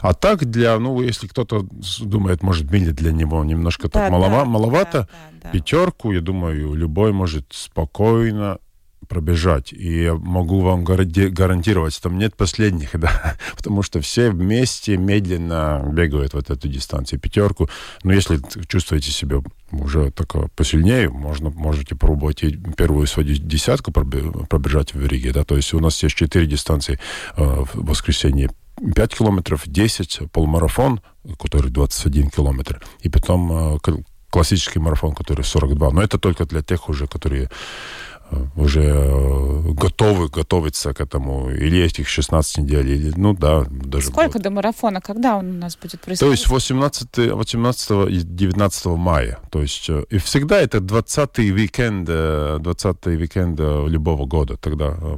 А 0.01 0.13
так 0.13 0.43
для, 0.45 0.77
ну, 0.79 1.01
если 1.01 1.27
кто-то 1.27 1.65
думает, 2.01 2.43
может, 2.43 2.69
мили 2.71 2.91
для 2.91 3.13
него 3.13 3.43
немножко 3.45 3.87
так 3.87 4.09
Да, 4.11 4.17
малова- 4.17 4.45
маловато, 4.45 4.91
да, 4.91 5.07
да, 5.07 5.39
да. 5.43 5.49
пятерку, 5.51 6.11
я 6.11 6.19
думаю, 6.21 6.73
любой 6.73 7.13
может 7.13 7.45
спокойно 7.51 8.57
пробежать. 9.07 9.73
И 9.73 10.03
я 10.03 10.15
могу 10.15 10.61
вам 10.61 10.83
гаранти- 10.83 11.29
гарантировать, 11.29 11.99
там 12.01 12.17
нет 12.17 12.35
последних, 12.35 12.91
да, 12.99 13.35
потому 13.55 13.81
что 13.81 14.01
все 14.01 14.29
вместе 14.29 14.97
медленно 14.97 15.83
бегают 15.91 16.33
вот 16.33 16.49
эту 16.49 16.67
дистанцию, 16.67 17.19
пятерку. 17.19 17.69
Но 18.03 18.13
если 18.13 18.39
чувствуете 18.67 19.11
себя 19.11 19.37
уже 19.71 20.11
так 20.11 20.51
посильнее, 20.55 21.09
можно, 21.09 21.49
можете 21.49 21.95
пробовать 21.95 22.43
и 22.43 22.57
первую 22.77 23.07
свою 23.07 23.35
десятку 23.35 23.91
пробе- 23.91 24.45
пробежать 24.47 24.93
в 24.93 25.05
Риге, 25.05 25.31
да, 25.31 25.43
то 25.43 25.55
есть 25.55 25.73
у 25.73 25.79
нас 25.79 26.01
есть 26.03 26.15
четыре 26.15 26.45
дистанции 26.45 26.99
э, 27.35 27.43
в 27.43 27.69
воскресенье 27.73 28.49
5 28.95 29.15
километров, 29.15 29.63
10, 29.65 30.31
полумарафон, 30.31 31.01
который 31.39 31.69
21 31.69 32.29
километр, 32.29 32.81
и 33.01 33.09
потом 33.09 33.75
э, 33.75 33.79
кл- 33.79 34.03
классический 34.29 34.79
марафон, 34.79 35.13
который 35.13 35.43
42. 35.43 35.91
Но 35.91 36.01
это 36.01 36.17
только 36.17 36.45
для 36.45 36.61
тех 36.61 36.89
уже, 36.89 37.07
которые 37.07 37.49
уже 38.55 38.83
э, 38.83 39.61
готовы 39.73 40.27
готовиться 40.29 40.93
к 40.93 41.01
этому, 41.01 41.49
или 41.51 41.81
этих 41.81 42.07
16 42.07 42.57
недель, 42.59 42.87
или, 42.89 43.13
ну 43.15 43.33
да, 43.33 43.65
даже 43.69 44.07
Сколько 44.07 44.33
год. 44.33 44.41
до 44.43 44.49
марафона? 44.51 45.01
Когда 45.01 45.37
он 45.37 45.49
у 45.49 45.53
нас 45.59 45.75
будет 45.77 45.99
То 45.99 46.05
происходить? 46.05 46.39
есть 46.39 46.47
18, 46.49 47.31
18 47.33 47.91
и 48.09 48.21
19 48.21 48.85
мая. 48.85 49.39
То 49.51 49.61
есть 49.61 49.89
э, 49.89 50.03
и 50.09 50.17
всегда 50.17 50.59
это 50.59 50.79
20 50.79 51.39
уикенд, 51.39 52.07
э, 52.09 52.57
20 52.61 53.07
уикенд 53.07 53.59
любого 53.59 54.25
года. 54.25 54.57
Тогда 54.57 54.95
э, 54.99 55.15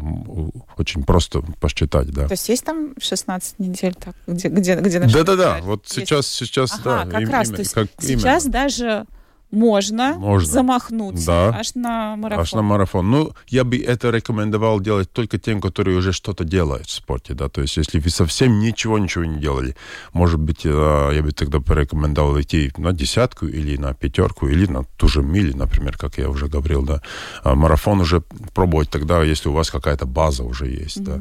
очень 0.78 1.04
просто 1.04 1.42
посчитать, 1.60 2.12
да. 2.12 2.28
То 2.28 2.34
есть 2.34 2.50
есть 2.50 2.64
там 2.66 2.94
16 3.00 3.60
недель, 3.60 3.94
так, 3.96 4.16
где, 4.28 4.48
где, 4.50 4.76
где 4.76 5.00
Да-да-да, 5.00 5.60
вот 5.64 5.84
Есть. 5.86 5.96
сейчас, 5.96 6.28
сейчас, 6.28 6.74
Ага, 6.74 7.06
да. 7.06 7.12
как 7.12 7.22
им- 7.22 7.30
раз. 7.30 7.48
именно- 7.48 7.56
То 7.58 7.62
есть 7.62 7.74
как 7.74 7.88
сейчас 8.00 8.44
именно. 8.46 8.54
даже 8.54 9.06
можно, 9.52 10.14
Можно. 10.18 10.48
замахнуться 10.52 11.26
Да. 11.26 11.50
аж 11.60 11.76
на 11.76 12.16
марафон. 12.16 12.42
Аж 12.42 12.54
на 12.54 12.62
марафон. 12.62 13.12
Ну, 13.12 13.32
я 13.48 13.64
бы 13.64 13.78
это 13.78 14.10
рекомендовал 14.10 14.80
делать 14.80 15.12
только 15.12 15.38
тем, 15.38 15.62
которые 15.62 15.98
уже 15.98 16.14
что-то 16.14 16.44
делают 16.44 16.88
в 16.88 16.92
спорте, 16.92 17.34
да. 17.34 17.50
То 17.50 17.62
есть, 17.62 17.78
если 17.78 18.00
вы 18.00 18.10
совсем 18.10 18.60
ничего-ничего 18.60 19.26
не 19.26 19.40
делали, 19.40 19.76
может 20.14 20.40
быть, 20.40 20.62
э, 20.66 21.12
я 21.14 21.22
бы 21.22 21.32
тогда 21.32 21.60
порекомендовал 21.60 22.40
идти 22.40 22.72
на 22.78 22.94
десятку 22.94 23.46
или 23.46 23.78
на 23.78 23.94
пятерку, 23.94 24.48
или 24.48 24.66
на 24.66 24.84
ту 24.98 25.08
же 25.08 25.22
милю, 25.22 25.56
например, 25.58 25.98
как 25.98 26.18
я 26.18 26.30
уже 26.30 26.48
говорил, 26.48 26.84
да. 26.84 27.02
А 27.44 27.56
марафон 27.56 28.02
уже 28.02 28.22
пробовать 28.54 28.90
тогда, 28.90 29.24
если 29.24 29.50
у 29.50 29.54
вас 29.54 29.70
какая-то 29.70 30.06
база 30.06 30.44
уже 30.44 30.68
есть, 30.68 31.04
да. 31.04 31.20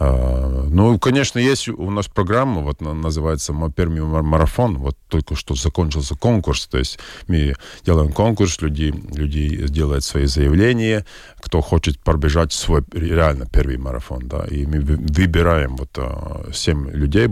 А, 0.00 0.66
ну, 0.70 0.98
конечно, 0.98 1.38
есть 1.40 1.68
у 1.68 1.90
нас 1.90 2.06
программа, 2.06 2.60
вот 2.60 2.80
на- 2.80 2.94
называется 2.94 3.52
«Мой 3.52 3.70
первый 3.72 4.00
мар- 4.02 4.22
марафон», 4.22 4.78
вот 4.78 4.96
только 5.08 5.34
что 5.34 5.54
закончился 5.54 6.14
конкурс, 6.14 6.66
то 6.66 6.78
есть 6.78 6.98
мы 7.26 7.54
делаем 7.84 8.12
конкурс, 8.12 8.60
люди, 8.60 8.94
люди 9.14 9.66
делают 9.68 10.04
свои 10.04 10.26
заявления, 10.26 11.04
кто 11.40 11.60
хочет 11.62 11.98
пробежать 11.98 12.52
свой 12.52 12.82
реально 12.92 13.46
первый 13.52 13.76
марафон, 13.78 14.28
да, 14.28 14.44
и 14.48 14.66
мы 14.66 14.80
вы- 14.80 14.96
выбираем 14.96 15.76
вот 15.76 15.90
а, 15.96 16.48
семь 16.52 16.90
людей, 16.90 17.26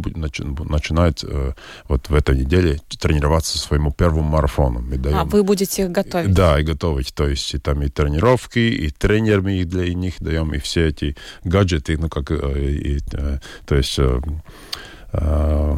начинают 0.64 1.22
э, 1.22 1.52
вот 1.88 2.08
в 2.08 2.14
этой 2.14 2.36
неделе 2.36 2.80
тренироваться 2.98 3.58
своему 3.58 3.92
первому 3.92 4.22
марафону. 4.22 4.80
Мы 4.80 4.96
даем, 4.98 5.18
А 5.18 5.24
вы 5.24 5.42
будете 5.44 5.84
их 5.84 5.92
готовить? 5.92 6.34
да, 6.34 6.58
и 6.58 6.64
готовить. 6.64 7.14
То 7.14 7.28
есть 7.28 7.54
и 7.54 7.58
там 7.58 7.82
и 7.82 7.88
тренировки, 7.88 8.58
и 8.58 8.90
тренер 8.90 9.42
мы 9.42 9.52
их 9.60 9.68
для 9.68 9.92
них 9.94 10.14
даем, 10.20 10.52
и 10.54 10.58
все 10.58 10.86
эти 10.88 11.16
гаджеты, 11.44 11.96
ну 11.98 12.08
как, 12.08 12.30
э, 12.30 12.55
и, 12.58 12.98
э, 13.12 13.38
то 13.66 13.74
есть 13.74 13.98
э, 13.98 14.20
э, 15.12 15.76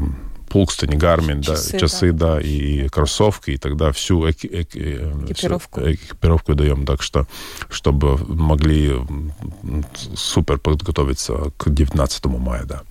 Пулкстон, 0.49 0.97
Гармин, 0.99 1.43
да, 1.43 1.55
Часы, 1.57 1.79
часы, 1.79 2.13
да, 2.13 2.41
и 2.41 2.89
кроссовки, 2.89 3.51
и 3.51 3.57
тогда 3.59 3.93
всю 3.93 4.27
эки- 4.27 4.47
эки- 4.51 5.25
Экипировку. 5.27 5.81
всю 5.81 5.93
экипировку 5.93 6.55
даем, 6.55 6.87
так 6.87 7.03
что, 7.03 7.27
чтобы 7.69 8.17
могли 8.27 8.95
супер 10.15 10.59
подготовиться 10.59 11.53
к 11.59 11.69
19 11.69 12.25
мая, 12.39 12.65
да. 12.65 12.83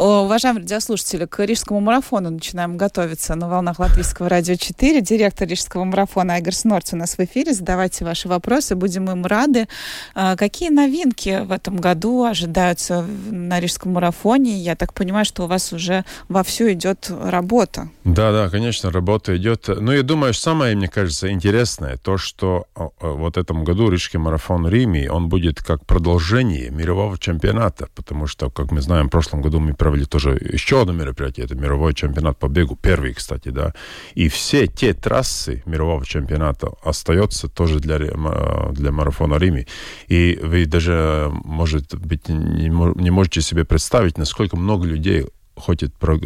Уважаемые 0.00 0.62
радиослушатели, 0.62 1.26
к 1.26 1.44
Рижскому 1.44 1.78
марафону 1.80 2.30
начинаем 2.30 2.78
готовиться 2.78 3.34
на 3.34 3.50
волнах 3.50 3.78
Латвийского 3.78 4.30
радио 4.30 4.54
4. 4.54 5.02
Директор 5.02 5.46
Рижского 5.46 5.84
марафона 5.84 6.36
Айгерс 6.36 6.64
Норц 6.64 6.94
у 6.94 6.96
нас 6.96 7.18
в 7.18 7.20
эфире. 7.20 7.52
Задавайте 7.52 8.06
ваши 8.06 8.26
вопросы, 8.26 8.76
будем 8.76 9.10
им 9.10 9.26
рады. 9.26 9.68
А, 10.14 10.36
какие 10.36 10.70
новинки 10.70 11.42
в 11.44 11.52
этом 11.52 11.76
году 11.76 12.24
ожидаются 12.24 13.04
на 13.30 13.60
Рижском 13.60 13.92
марафоне? 13.92 14.56
Я 14.56 14.74
так 14.74 14.94
понимаю, 14.94 15.26
что 15.26 15.44
у 15.44 15.46
вас 15.46 15.70
уже 15.70 16.06
вовсю 16.30 16.72
идет 16.72 17.10
работа. 17.10 17.90
Да, 18.04 18.32
да, 18.32 18.48
конечно, 18.48 18.90
работа 18.90 19.36
идет. 19.36 19.68
Но 19.68 19.92
я 19.92 20.02
думаю, 20.02 20.32
самое, 20.32 20.74
мне 20.74 20.88
кажется, 20.88 21.30
интересное, 21.30 21.98
то, 21.98 22.16
что 22.16 22.64
вот 23.00 23.36
этом 23.36 23.64
году 23.64 23.90
Рижский 23.90 24.18
марафон 24.18 24.66
Риме, 24.66 25.10
он 25.10 25.28
будет 25.28 25.62
как 25.62 25.84
продолжение 25.84 26.70
мирового 26.70 27.18
чемпионата, 27.18 27.88
потому 27.94 28.26
что, 28.26 28.48
как 28.48 28.70
мы 28.70 28.80
знаем, 28.80 29.08
в 29.08 29.10
прошлом 29.10 29.42
году 29.42 29.60
мы 29.60 29.74
провели 29.90 30.06
тоже 30.06 30.38
еще 30.52 30.82
одно 30.82 30.92
мероприятие, 30.92 31.46
это 31.46 31.54
мировой 31.54 31.94
чемпионат 31.94 32.38
по 32.38 32.48
бегу, 32.48 32.76
первый, 32.76 33.12
кстати, 33.12 33.48
да, 33.48 33.74
и 34.14 34.28
все 34.28 34.66
те 34.66 34.94
трассы 34.94 35.62
мирового 35.66 36.06
чемпионата 36.06 36.68
остаются 36.84 37.48
тоже 37.48 37.80
для, 37.80 37.98
для 37.98 38.92
марафона 38.92 39.34
Риме. 39.34 39.66
И 40.06 40.38
вы 40.42 40.66
даже, 40.66 41.30
может 41.44 41.96
быть, 41.96 42.28
не, 42.28 42.68
не 42.68 43.10
можете 43.10 43.40
себе 43.40 43.64
представить, 43.64 44.18
насколько 44.18 44.56
много 44.56 44.86
людей 44.86 45.26
хочет 45.60 45.92
э, 46.00 46.16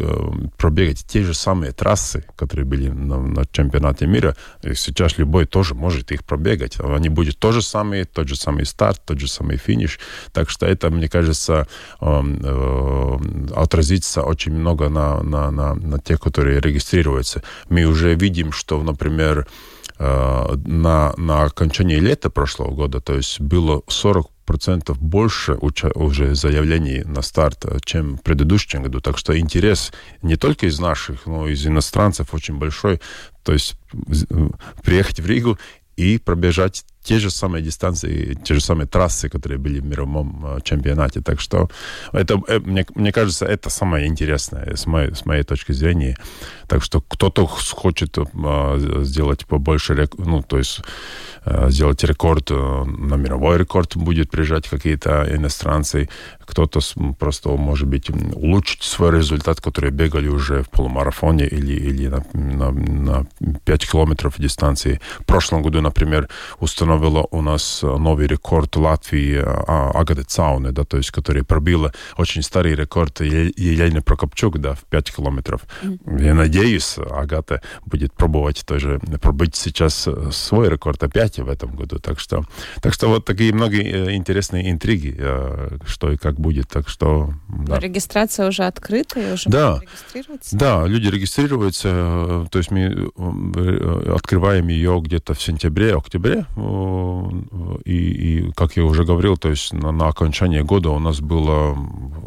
пробегать 0.57 1.05
те 1.05 1.21
же 1.21 1.33
самые 1.33 1.71
трассы, 1.71 2.25
которые 2.35 2.65
были 2.65 2.89
на, 2.89 3.21
на 3.21 3.45
чемпионате 3.45 4.07
мира, 4.07 4.35
сейчас 4.75 5.17
любой 5.17 5.45
тоже 5.45 5.75
может 5.75 6.11
их 6.11 6.23
пробегать. 6.23 6.77
Они 6.79 7.09
будут 7.09 7.37
то 7.37 7.51
же 7.51 7.61
самые, 7.61 8.05
тот 8.05 8.27
же 8.27 8.35
самый 8.35 8.65
старт, 8.65 9.01
тот 9.05 9.19
же 9.19 9.27
самый 9.27 9.57
финиш. 9.57 9.99
Так 10.31 10.49
что 10.49 10.65
это, 10.65 10.89
мне 10.89 11.07
кажется, 11.07 11.67
э, 12.01 12.05
э, 12.05 13.17
отразится 13.55 14.23
очень 14.23 14.53
много 14.53 14.89
на, 14.89 15.21
на, 15.21 15.51
на, 15.51 15.75
на 15.75 15.99
тех, 15.99 16.19
которые 16.19 16.59
регистрируются. 16.59 17.43
Мы 17.69 17.85
уже 17.85 18.15
видим, 18.15 18.51
что, 18.51 18.81
например, 18.81 19.47
на, 19.97 21.13
на 21.15 21.43
окончании 21.43 21.99
лета 21.99 22.29
прошлого 22.29 22.71
года, 22.71 22.99
то 22.99 23.15
есть 23.15 23.39
было 23.39 23.81
40 23.87 24.29
процентов 24.45 25.01
больше 25.01 25.53
уже 25.53 26.35
заявлений 26.35 27.03
на 27.03 27.21
старт, 27.21 27.65
э, 27.65 27.79
чем 27.83 28.17
в 28.17 28.21
предыдущем 28.21 28.83
году. 28.83 29.01
Так 29.01 29.17
что 29.17 29.37
интерес 29.37 29.91
не 30.21 30.35
только 30.35 30.67
из 30.67 30.79
наших, 30.79 31.25
но 31.25 31.47
и 31.47 31.53
из 31.53 31.65
иностранцев 31.65 32.33
очень 32.33 32.57
большой. 32.57 33.01
То 33.43 33.53
есть 33.53 33.75
э, 34.29 34.49
приехать 34.83 35.19
в 35.19 35.25
Ригу 35.25 35.57
и 35.97 36.17
пробежать 36.17 36.85
те 37.05 37.19
же 37.19 37.29
самые 37.29 37.61
дистанции, 37.61 38.37
те 38.43 38.53
же 38.53 38.61
самые 38.61 38.87
трассы, 38.87 39.29
которые 39.29 39.57
были 39.57 39.79
в 39.79 39.85
мировом 39.85 40.45
э, 40.45 40.59
чемпионате. 40.63 41.21
Так 41.21 41.39
что 41.39 41.69
это, 42.13 42.37
мне, 42.65 42.85
мне 42.95 43.11
кажется, 43.11 43.45
это 43.45 43.69
самое 43.69 44.07
интересное 44.07 44.75
с 44.75 44.87
моей, 44.87 45.13
с 45.13 45.25
моей 45.25 45.43
точки 45.43 45.73
зрения. 45.73 46.17
Так 46.67 46.83
что 46.83 47.01
кто-то 47.01 47.45
хочет 47.45 48.17
сделать 49.03 49.45
побольше, 49.45 50.07
ну, 50.17 50.41
то 50.41 50.57
есть 50.57 50.81
Э, 51.45 51.69
сделать 51.69 52.03
рекорд, 52.03 52.49
э, 52.49 52.55
на 52.55 53.15
мировой 53.15 53.59
рекорд 53.59 53.95
будет 53.95 54.31
приезжать 54.31 54.67
какие-то 54.67 55.27
иностранцы. 55.29 56.09
Кто-то 56.45 56.79
просто, 57.17 57.49
может 57.49 57.87
быть, 57.87 58.09
улучшить 58.09 58.83
свой 58.83 59.11
результат, 59.11 59.61
которые 59.61 59.91
бегали 59.91 60.27
уже 60.27 60.63
в 60.63 60.69
полумарафоне 60.69 61.45
или, 61.45 61.73
или 61.73 62.07
на, 62.07 62.23
на, 62.33 62.71
на 62.71 63.25
5 63.65 63.91
километров 63.91 64.35
дистанции. 64.37 64.99
В 65.19 65.25
прошлом 65.25 65.61
году, 65.61 65.81
например, 65.81 66.29
установила 66.59 67.27
у 67.31 67.41
нас 67.41 67.81
новый 67.81 68.27
рекорд 68.27 68.75
Латвии 68.75 69.37
а, 69.37 69.91
Агата 69.93 70.23
Цауны, 70.23 70.71
да, 70.71 70.83
то 70.83 70.97
есть, 70.97 71.11
который 71.11 71.43
пробила 71.43 71.91
очень 72.17 72.41
старый 72.41 72.75
рекорд 72.75 73.21
Елены 73.21 74.01
Прокопчук, 74.01 74.59
да, 74.59 74.73
в 74.73 74.83
5 74.85 75.15
километров. 75.15 75.61
Mm-hmm. 75.83 76.23
Я 76.23 76.33
надеюсь, 76.33 76.97
Агата 76.97 77.61
будет 77.85 78.13
пробовать 78.13 78.63
тоже 78.65 78.99
пробить 79.21 79.55
сейчас 79.55 80.07
свой 80.31 80.69
рекорд 80.69 81.03
опять 81.03 81.39
в 81.39 81.49
этом 81.49 81.75
году. 81.75 81.99
Так 81.99 82.19
что, 82.19 82.45
так 82.81 82.93
что 82.93 83.07
вот 83.07 83.25
такие 83.25 83.53
многие 83.53 83.83
э, 83.83 84.15
интересные 84.15 84.71
интриги, 84.71 85.15
э, 85.17 85.77
что 85.85 86.11
и 86.11 86.17
как 86.17 86.34
будет. 86.39 86.67
Так 86.69 86.89
что... 86.89 87.33
Да. 87.47 87.79
регистрация 87.79 88.47
уже 88.47 88.63
открыта, 88.63 89.19
и 89.19 89.33
уже 89.33 89.49
да. 89.49 89.79
Да, 90.51 90.85
люди 90.85 91.07
регистрируются. 91.07 91.89
Э, 91.91 92.45
то 92.49 92.57
есть 92.57 92.71
мы 92.71 93.11
открываем 94.13 94.67
ее 94.67 95.01
где-то 95.03 95.33
в 95.33 95.41
сентябре, 95.41 95.95
октябре. 95.95 96.45
И, 97.85 97.95
и 97.95 98.51
как 98.53 98.77
я 98.77 98.83
уже 98.83 99.03
говорил, 99.03 99.37
то 99.37 99.49
есть 99.49 99.73
на, 99.73 99.91
на 99.91 100.07
окончание 100.07 100.63
года 100.63 100.89
у 100.89 100.99
нас 100.99 101.19
было 101.19 101.77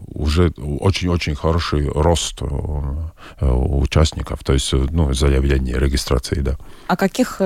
уже 0.08 0.52
очень-очень 0.56 1.34
хороший 1.34 1.88
рост 1.88 2.42
участников, 3.40 4.44
то 4.44 4.52
есть 4.52 4.72
ну, 4.72 5.12
заявление 5.12 5.78
регистрации, 5.78 6.40
да. 6.40 6.56
О 6.86 6.96
каких 6.96 7.40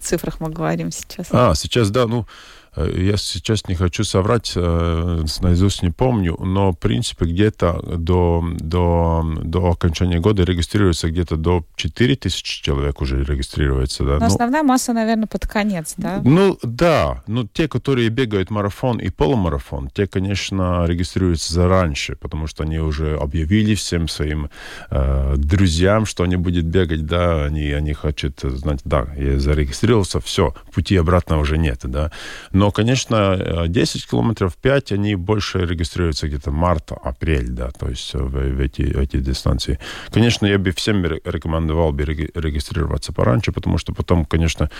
цифрах 0.00 0.40
мы 0.40 0.50
говорим 0.50 0.90
сейчас? 0.90 1.28
А, 1.30 1.54
сейчас, 1.54 1.90
да, 1.90 2.06
ну, 2.06 2.26
Э, 2.26 2.63
я 2.76 3.16
сейчас 3.16 3.68
не 3.68 3.74
хочу 3.74 4.04
соврать, 4.04 4.52
э, 4.56 5.24
наизусть 5.40 5.82
не 5.82 5.90
помню, 5.90 6.36
но, 6.40 6.72
в 6.72 6.78
принципе, 6.78 7.26
где-то 7.26 7.80
до, 7.98 8.44
до, 8.58 9.24
до 9.42 9.70
окончания 9.70 10.18
года 10.18 10.42
регистрируется 10.42 11.08
где-то 11.08 11.36
до 11.36 11.64
4 11.76 12.16
тысячи 12.16 12.62
человек 12.62 13.00
уже 13.00 13.22
регистрируется. 13.22 14.04
Да. 14.04 14.14
Но 14.14 14.20
ну, 14.20 14.26
основная 14.26 14.62
масса, 14.62 14.92
наверное, 14.92 15.26
под 15.26 15.46
конец, 15.46 15.94
да? 15.96 16.20
Ну, 16.24 16.58
да. 16.62 17.22
Но 17.26 17.46
те, 17.46 17.68
которые 17.68 18.08
бегают 18.08 18.50
марафон 18.50 18.98
и 18.98 19.10
полумарафон, 19.10 19.88
те, 19.90 20.06
конечно, 20.06 20.84
регистрируются 20.86 21.52
зараньше, 21.52 22.16
потому 22.16 22.46
что 22.46 22.64
они 22.64 22.78
уже 22.78 23.16
объявили 23.16 23.74
всем 23.74 24.08
своим 24.08 24.50
э, 24.90 25.34
друзьям, 25.36 26.06
что 26.06 26.24
они 26.24 26.36
будут 26.36 26.64
бегать, 26.64 27.06
да, 27.06 27.44
они, 27.44 27.70
они 27.70 27.92
хотят 27.92 28.40
знать, 28.40 28.80
да, 28.84 29.06
я 29.16 29.38
зарегистрировался, 29.38 30.20
все, 30.20 30.54
пути 30.72 30.96
обратно 30.96 31.38
уже 31.38 31.56
нет, 31.56 31.80
да. 31.84 32.10
Но 32.52 32.63
но, 32.64 32.70
конечно, 32.70 33.66
10 33.68 34.04
э, 34.04 34.08
километров, 34.08 34.56
5, 34.56 34.92
они 34.92 35.16
больше 35.16 35.66
регистрируются 35.66 36.28
где-то 36.28 36.50
март-апрель, 36.50 37.50
да, 37.50 37.70
то 37.70 37.90
есть 37.90 38.14
в, 38.14 38.30
в, 38.30 38.60
эти, 38.60 38.80
эти 38.80 39.18
дистанции. 39.18 39.78
Конечно, 40.10 40.46
я 40.46 40.58
бы 40.58 40.70
всем 40.70 41.04
рекомендовал 41.04 41.92
бы 41.92 42.04
регистрироваться 42.04 43.12
пораньше, 43.12 43.52
потому 43.52 43.76
что 43.76 43.92
потом, 43.92 44.24
конечно, 44.24 44.70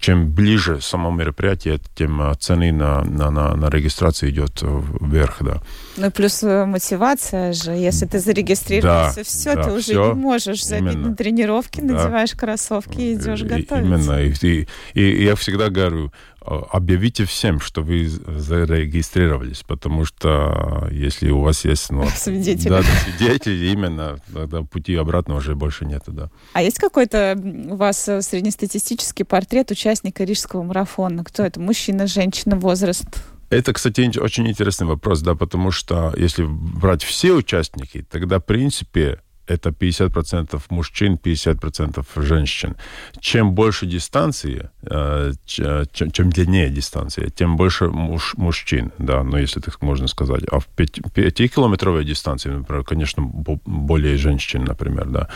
чем 0.00 0.32
ближе 0.32 0.80
само 0.80 1.12
мероприятие, 1.12 1.78
тем 1.94 2.20
э, 2.20 2.34
цены 2.34 2.72
на, 2.72 3.04
на, 3.04 3.30
на, 3.30 3.54
на 3.54 3.70
регистрацию 3.70 4.30
идет 4.32 4.60
вверх, 5.00 5.36
да. 5.40 5.62
Ну 5.98 6.10
плюс 6.10 6.42
э, 6.42 6.64
мотивация 6.64 7.52
же, 7.52 7.70
если 7.70 8.06
ты 8.06 8.18
зарегистрировался, 8.18 9.18
да, 9.18 9.22
все, 9.22 9.54
да, 9.54 9.62
ты 9.62 9.70
уже 9.70 9.82
все, 9.82 10.08
не 10.08 10.14
можешь 10.14 10.66
забить 10.66 10.94
именно. 10.94 11.10
на 11.10 11.14
тренировки, 11.14 11.80
да. 11.80 11.94
надеваешь 11.94 12.32
кроссовки 12.32 13.00
и 13.00 13.14
идешь 13.14 13.42
готовиться. 13.42 13.78
Именно, 13.78 14.20
и, 14.20 14.34
и, 14.42 14.66
и 14.94 15.24
я 15.24 15.36
всегда 15.36 15.68
говорю, 15.68 16.10
объявите 16.44 17.24
всем, 17.24 17.60
что 17.60 17.82
вы 17.82 18.08
зарегистрировались, 18.08 19.62
потому 19.62 20.04
что 20.04 20.88
если 20.90 21.30
у 21.30 21.40
вас 21.40 21.64
есть 21.64 21.90
ну, 21.90 22.08
свидетели, 22.16 22.68
да, 22.68 22.82
да, 22.82 22.88
свидетели 23.04 23.66
именно, 23.66 24.18
тогда 24.32 24.62
пути 24.62 24.94
обратно 24.94 25.36
уже 25.36 25.54
больше 25.54 25.84
нет. 25.84 26.02
Да. 26.06 26.30
А 26.52 26.62
есть 26.62 26.78
какой-то 26.78 27.38
у 27.70 27.76
вас 27.76 28.08
э, 28.08 28.22
среднестатистический 28.22 29.24
портрет 29.24 29.70
участника 29.70 30.24
рижского 30.24 30.62
марафона? 30.62 31.24
Кто 31.24 31.44
это? 31.44 31.60
Мужчина, 31.60 32.06
женщина, 32.06 32.56
возраст? 32.56 33.06
Это, 33.50 33.72
кстати, 33.72 34.18
очень 34.18 34.48
интересный 34.48 34.86
вопрос, 34.86 35.22
да, 35.22 35.34
потому 35.34 35.72
что 35.72 36.14
если 36.16 36.44
брать 36.46 37.02
все 37.02 37.32
участники, 37.32 38.06
тогда, 38.08 38.38
в 38.38 38.44
принципе, 38.44 39.20
это 39.50 39.70
50% 39.70 40.62
мужчин, 40.70 41.18
50% 41.22 42.06
женщин. 42.16 42.76
Чем 43.20 43.52
больше 43.52 43.86
дистанции, 43.86 44.70
э, 44.82 45.32
чем, 45.46 46.10
чем 46.10 46.30
длиннее 46.30 46.70
дистанция, 46.70 47.30
тем 47.30 47.56
больше 47.56 47.88
муж, 47.88 48.34
мужчин, 48.36 48.92
да, 48.98 49.22
ну, 49.22 49.38
если 49.38 49.60
так 49.60 49.82
можно 49.82 50.08
сказать. 50.08 50.44
А 50.50 50.58
в 50.58 50.68
5-километровой 50.76 52.04
дистанции, 52.04 52.50
например, 52.50 52.84
конечно, 52.84 53.22
более 53.22 54.16
женщин, 54.16 54.64
например, 54.64 55.06
да. 55.06 55.28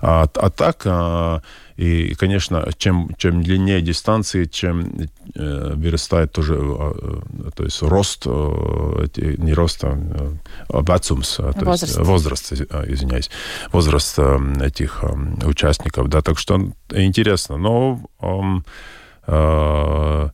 А, 0.00 0.28
а 0.34 0.50
так 0.50 0.82
а, 0.86 1.42
и, 1.82 2.14
конечно, 2.14 2.68
чем, 2.78 3.08
чем 3.16 3.42
длиннее 3.42 3.82
дистанции, 3.82 4.44
чем 4.44 4.92
э, 5.34 5.74
вырастает 5.74 6.32
тоже, 6.32 6.54
э, 6.54 7.50
то 7.56 7.64
есть 7.64 7.82
рост, 7.82 8.22
э, 8.26 9.06
не 9.38 9.54
рост, 9.54 9.84
а 9.84 9.96
э, 9.96 10.30
вацумс, 10.68 11.36
то 11.36 11.52
возраст. 11.64 11.82
есть 11.82 11.98
возраст, 11.98 12.52
э, 12.52 12.84
извиняюсь, 12.92 13.30
возраст 13.72 14.18
э, 14.18 14.38
этих 14.60 15.02
э, 15.02 15.46
участников, 15.46 16.08
да, 16.08 16.22
так 16.22 16.38
что 16.38 16.72
интересно. 16.90 17.56
Но 17.56 18.00
э, 18.20 18.60
и, 19.26 20.28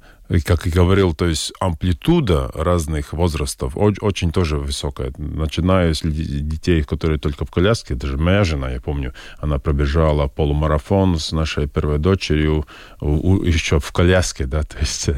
как 0.45 0.67
и 0.67 0.71
говорил, 0.71 1.15
то 1.15 1.27
есть 1.27 1.53
амплитуда 1.59 2.51
разных 2.55 3.13
возрастов 3.13 3.73
очень 3.77 4.31
тоже 4.31 4.59
высокая. 4.59 5.13
Начиная 5.17 5.95
с 5.95 6.03
детей, 6.03 6.83
которые 6.83 7.19
только 7.19 7.45
в 7.45 7.51
коляске, 7.51 7.95
даже 7.95 8.19
моя 8.19 8.45
жена, 8.45 8.71
я 8.71 8.81
помню, 8.81 9.15
она 9.39 9.59
пробежала 9.59 10.29
полумарафон 10.29 11.19
с 11.19 11.33
нашей 11.33 11.67
первой 11.67 11.99
дочерью 11.99 12.67
еще 13.01 13.81
в 13.81 13.91
коляске, 13.93 14.45
да, 14.45 14.63
то 14.63 14.79
есть 14.79 15.09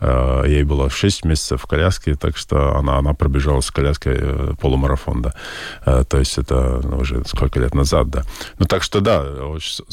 э, 0.00 0.44
ей 0.46 0.64
было 0.64 0.90
6 0.90 1.24
месяцев 1.24 1.62
в 1.62 1.66
коляске, 1.66 2.14
так 2.14 2.36
что 2.36 2.76
она, 2.76 2.98
она 2.98 3.14
пробежала 3.14 3.60
с 3.60 3.70
коляской 3.70 4.16
э, 4.18 4.54
полумарафон, 4.60 5.22
да. 5.22 5.34
Э, 5.84 6.04
то 6.08 6.18
есть 6.18 6.38
это 6.38 6.80
ну, 6.82 6.98
уже 6.98 7.24
сколько 7.26 7.60
лет 7.60 7.74
назад, 7.74 8.08
да. 8.08 8.22
Ну, 8.58 8.66
так 8.66 8.82
что, 8.82 9.00
да, 9.00 9.24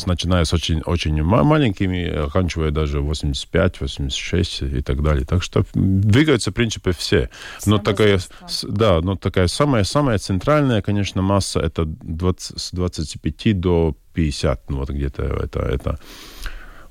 начиная 0.06 0.46
с 0.46 0.54
очень, 0.54 0.82
очень 0.82 1.22
маленькими, 1.22 2.26
оканчивая 2.26 2.72
даже 2.72 3.02
85, 3.02 3.82
86, 3.82 4.63
и 4.68 4.82
так 4.82 5.02
далее. 5.02 5.26
Так 5.26 5.44
что 5.44 5.66
двигаются, 5.74 6.52
в 6.52 6.54
принципе, 6.54 6.92
все. 6.92 7.30
Но 7.66 7.78
такая, 7.78 8.20
да, 8.64 9.02
но 9.02 9.16
такая 9.16 9.48
самая, 9.48 9.84
самая 9.84 10.18
центральная, 10.18 10.82
конечно, 10.82 11.22
масса 11.22 11.60
это 11.60 11.86
20, 11.86 12.60
с 12.60 12.72
25 12.72 13.60
до 13.60 13.96
50. 14.14 14.70
Ну, 14.70 14.78
вот 14.78 14.90
где-то 14.90 15.24
это, 15.24 15.60
это 15.60 16.00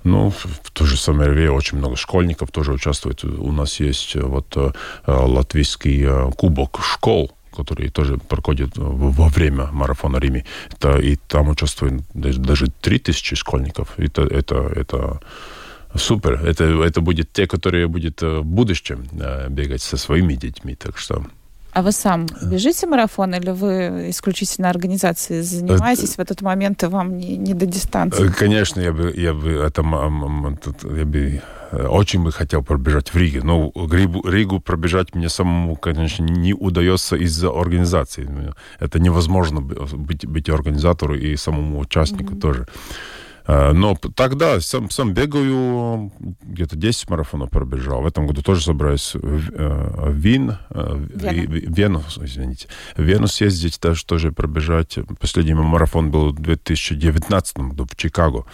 ну, 0.05 0.31
в 0.31 0.71
то 0.73 0.85
же 0.85 0.97
самое 0.97 1.31
РВЕ 1.31 1.51
очень 1.51 1.79
много 1.79 1.97
школьников 1.97 2.51
тоже 2.51 2.73
участвует. 2.73 3.25
У 3.25 3.53
нас 3.53 3.79
есть 3.81 4.17
вот 4.17 4.57
э, 4.57 4.73
латвийский 5.07 6.05
э, 6.05 6.31
кубок 6.33 6.81
школ, 6.83 7.31
который 7.57 7.89
тоже 7.89 8.19
проходит 8.19 8.73
во 8.77 9.29
время 9.29 9.69
марафона 9.73 10.17
Риме. 10.17 10.45
Это, 10.73 10.99
и 10.99 11.17
там 11.17 11.49
участвует 11.49 12.03
даже 12.15 12.67
3000 12.81 13.37
школьников. 13.37 13.95
Это, 13.99 14.23
это, 14.23 14.73
это 14.75 15.21
Супер. 15.95 16.41
Это, 16.45 16.65
это 16.65 17.01
будет 17.01 17.33
те, 17.33 17.47
которые 17.47 17.87
будут 17.87 18.23
э, 18.23 18.41
в 18.41 18.45
будущем 18.45 19.07
э, 19.13 19.49
бегать 19.49 19.83
со 19.83 19.97
своими 19.97 20.35
детьми. 20.35 20.75
Так 20.75 20.99
что 20.99 21.25
а 21.73 21.81
вы 21.81 21.93
сам 21.93 22.27
бежите 22.43 22.87
марафон 22.87 23.35
или 23.35 23.51
вы 23.51 24.11
исключительно 24.11 24.69
организацией 24.69 25.41
занимаетесь 25.41 26.17
в 26.17 26.19
этот 26.19 26.43
момент 26.43 26.83
и 26.83 26.87
вам 26.87 27.17
не, 27.17 27.39
не 27.39 27.55
до 27.55 27.65
дистанции? 27.65 28.29
Э, 28.29 28.31
конечно, 28.31 28.81
я 28.81 28.93
бы, 28.93 29.11
я 29.17 29.33
бы, 29.33 29.53
это, 29.53 29.83
я 29.83 31.07
бы 31.07 31.43
очень 31.73 32.23
бы 32.23 32.31
хотел 32.31 32.63
пробежать 32.63 33.15
в 33.15 33.17
Риге. 33.17 33.43
Но 33.43 33.73
Ригу, 33.75 34.29
Ригу 34.29 34.61
пробежать 34.61 35.15
мне 35.15 35.31
самому, 35.31 35.77
конечно, 35.77 36.25
не 36.25 36.53
удается 36.53 37.17
из-за 37.17 37.49
организации. 37.49 38.29
Это 38.79 38.99
невозможно 39.01 39.63
быть, 39.63 40.27
быть 40.27 40.51
организатору 40.51 41.15
и 41.15 41.37
самому 41.37 41.79
участнику 41.79 42.35
mm-hmm. 42.35 42.41
тоже. 42.41 42.67
Э, 43.47 43.73
но 43.73 43.97
тогда 44.15 44.61
сам, 44.61 44.91
сам 44.91 45.13
бегаю, 45.15 46.13
где-то 46.43 46.77
10 46.77 47.11
марафонов 47.11 47.51
пробежал. 47.51 48.03
В 48.03 48.07
этом 48.07 48.27
году 48.27 48.43
тоже 48.43 48.63
собираюсь 48.63 49.15
в, 49.15 49.51
э, 49.53 50.11
в 50.11 50.15
Вин, 50.15 50.57
э, 50.71 50.95
в 50.95 51.77
Вену, 51.77 52.03
извините, 52.21 52.69
в 52.97 53.03
Вену 53.03 53.27
съездить, 53.27 53.79
даже 53.81 54.05
тоже 54.05 54.33
пробежать. 54.33 54.99
Последний 55.21 55.55
марафон 55.55 56.11
был 56.11 56.31
в 56.33 56.41
2019 56.41 57.69
году 57.69 57.87
в 57.91 57.97
Чикаго. 57.97 58.45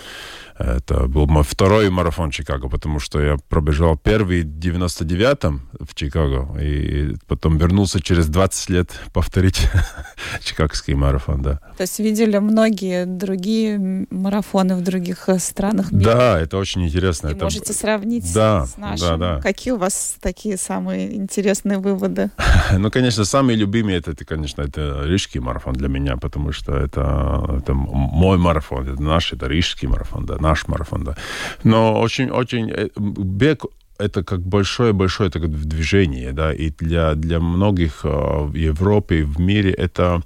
Это 0.59 1.07
был 1.07 1.27
мой 1.27 1.45
второй 1.45 1.89
марафон 1.89 2.31
Чикаго, 2.31 2.69
потому 2.69 2.99
что 2.99 3.21
я 3.21 3.37
пробежал 3.49 3.97
первый 3.97 4.43
в 4.43 4.47
99-м 4.47 5.69
в 5.79 5.95
Чикаго, 5.95 6.59
и 6.61 7.15
потом 7.29 7.59
вернулся 7.59 8.03
через 8.03 8.27
20 8.27 8.71
лет 8.71 8.91
повторить 9.13 9.69
чикагский 10.43 10.95
марафон, 10.95 11.43
да. 11.43 11.61
То 11.77 11.83
есть 11.83 11.99
видели 12.01 12.39
многие 12.39 13.07
другие 13.07 14.07
марафоны 14.11 14.75
в 14.75 14.83
других 14.83 15.29
э, 15.29 15.39
странах 15.39 15.93
мира? 15.93 16.13
Да, 16.13 16.41
это 16.41 16.57
очень 16.57 16.85
интересно. 16.85 17.29
И 17.29 17.33
это... 17.33 17.45
можете 17.45 17.73
сравнить 17.73 18.33
да, 18.35 18.67
с 18.67 18.77
нашим? 18.77 19.19
Да, 19.19 19.37
да. 19.37 19.41
Какие 19.41 19.75
у 19.75 19.79
вас 19.79 20.17
такие 20.21 20.57
самые 20.57 21.15
интересные 21.15 21.79
выводы? 21.79 22.31
ну, 22.77 22.91
конечно, 22.91 23.25
самые 23.25 23.57
любимые, 23.57 23.99
это, 23.99 24.11
это, 24.11 24.25
конечно, 24.25 24.63
это 24.63 25.03
рижский 25.05 25.41
марафон 25.41 25.75
для 25.75 25.89
меня, 25.89 26.17
потому 26.17 26.51
что 26.51 26.77
это, 26.77 27.59
это 27.59 27.75
мой 27.75 28.39
марафон, 28.39 28.89
это 28.89 29.01
наш, 29.01 29.33
это 29.33 29.47
рижский 29.47 29.87
марафон, 29.87 30.27
да, 30.27 30.37
наш 30.49 30.69
марафон, 30.69 31.05
да. 31.05 31.17
Но 31.65 32.01
очень-очень 32.01 32.71
э, 32.71 32.89
бег 32.97 33.65
это 33.99 34.23
как 34.23 34.41
большое-большое 34.41 35.31
такое 35.31 35.49
движение, 35.49 36.33
да, 36.33 36.53
и 36.53 36.71
для, 36.71 37.15
для 37.15 37.41
многих 37.41 38.05
э, 38.05 38.09
в 38.09 38.55
Европе, 38.55 39.25
в 39.25 39.41
мире 39.41 39.73
это, 39.73 40.23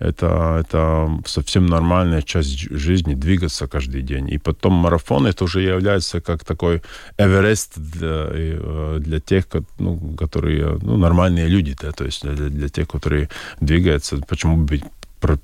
это, 0.00 0.58
это 0.60 1.08
совсем 1.26 1.66
нормальная 1.66 2.22
часть 2.22 2.58
жизни, 2.70 3.14
двигаться 3.14 3.68
каждый 3.68 4.02
день. 4.02 4.28
И 4.28 4.38
потом 4.38 4.72
марафон, 4.72 5.26
это 5.26 5.44
уже 5.44 5.62
является 5.62 6.20
как 6.20 6.44
такой 6.44 6.82
Эверест 7.18 7.78
для, 7.78 8.26
э, 8.32 8.98
для 9.00 9.20
тех, 9.20 9.44
ну, 9.78 10.16
которые, 10.18 10.78
ну, 10.82 10.96
нормальные 10.96 11.46
люди, 11.48 11.76
да, 11.80 11.92
то 11.92 12.04
есть 12.04 12.22
для, 12.22 12.48
для 12.48 12.68
тех, 12.68 12.88
которые 12.88 13.28
двигаются, 13.60 14.16
почему 14.28 14.56
бы 14.56 14.82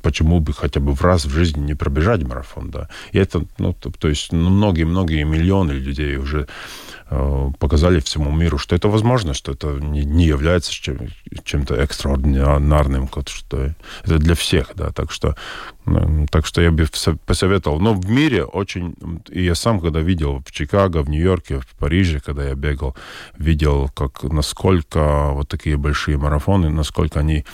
почему 0.02 0.40
бы 0.40 0.52
хотя 0.52 0.80
бы 0.80 0.94
в 0.94 1.02
раз 1.02 1.24
в 1.24 1.30
жизни 1.30 1.60
не 1.60 1.74
пробежать 1.74 2.22
марафон, 2.22 2.70
да. 2.70 2.88
И 3.12 3.18
это, 3.18 3.44
ну, 3.58 3.72
то, 3.72 3.90
то 3.90 4.08
есть 4.08 4.32
ну, 4.32 4.50
многие-многие 4.50 5.24
миллионы 5.24 5.72
людей 5.72 6.16
уже 6.16 6.48
э, 7.10 7.50
показали 7.58 8.00
всему 8.00 8.30
миру, 8.32 8.58
что 8.58 8.74
это 8.74 8.88
возможно, 8.88 9.34
что 9.34 9.52
это 9.52 9.68
не, 9.68 10.04
не 10.04 10.26
является 10.26 10.72
чем, 10.72 10.98
чем-то 11.44 11.76
экстраординарным, 11.76 13.08
что 13.26 13.74
это 14.04 14.18
для 14.18 14.34
всех, 14.34 14.72
да. 14.74 14.90
Так 14.90 15.12
что, 15.12 15.36
э, 15.86 16.26
так 16.30 16.46
что 16.46 16.60
я 16.60 16.70
бы 16.70 16.86
посоветовал. 17.26 17.80
Но 17.80 17.94
в 17.94 18.10
мире 18.10 18.44
очень, 18.44 18.96
и 19.30 19.44
я 19.44 19.54
сам, 19.54 19.80
когда 19.80 20.00
видел 20.00 20.42
в 20.44 20.52
Чикаго, 20.52 21.02
в 21.02 21.10
Нью-Йорке, 21.10 21.60
в 21.60 21.76
Париже, 21.78 22.20
когда 22.20 22.44
я 22.44 22.54
бегал, 22.54 22.96
видел, 23.38 23.88
как 23.94 24.24
насколько 24.24 25.30
вот 25.32 25.48
такие 25.48 25.76
большие 25.76 26.16
марафоны, 26.16 26.68
насколько 26.68 27.20
они 27.20 27.44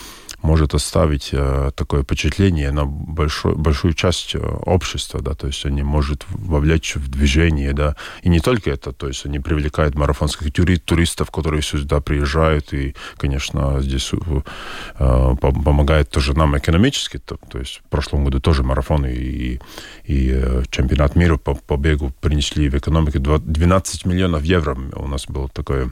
может 0.45 0.75
оставить 0.75 1.31
э, 1.33 1.71
такое 1.75 2.03
впечатление 2.03 2.71
на 2.71 2.85
большой, 2.85 3.55
большую 3.57 3.95
часть 3.95 4.35
э, 4.35 4.39
общества, 4.39 5.23
да, 5.23 5.35
то 5.35 5.47
есть 5.47 5.65
они 5.65 5.83
может 5.83 6.27
вовлечь 6.29 6.97
в 6.97 7.09
движение, 7.09 7.73
да, 7.73 7.97
и 8.23 8.29
не 8.29 8.41
только 8.41 8.71
это, 8.71 8.93
то 8.93 9.09
есть 9.09 9.25
они 9.25 9.41
привлекают 9.41 9.95
марафонских 9.95 10.53
туристов, 10.53 11.31
которые 11.31 11.63
сюда 11.63 12.01
приезжают, 12.01 12.75
и, 12.75 12.95
конечно, 13.17 13.81
здесь 13.81 14.13
э, 14.13 15.35
помогает 15.41 16.11
тоже 16.11 16.35
нам 16.35 16.59
экономически, 16.59 17.19
то, 17.19 17.39
то 17.49 17.59
есть 17.59 17.81
в 17.87 17.89
прошлом 17.89 18.25
году 18.25 18.39
тоже 18.39 18.63
марафон 18.63 19.07
и, 19.07 19.61
и 20.05 20.43
чемпионат 20.71 21.17
мира 21.17 21.39
по, 21.39 21.55
по 21.55 21.79
бегу 21.79 22.13
принесли 22.21 22.69
в 22.69 22.75
экономику 22.75 23.19
12 23.19 24.05
миллионов 24.05 24.43
евро, 24.45 24.77
у 24.95 25.09
нас 25.09 25.25
было 25.27 25.49
такое 25.49 25.91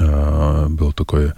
было 0.00 0.92
такое 0.94 1.34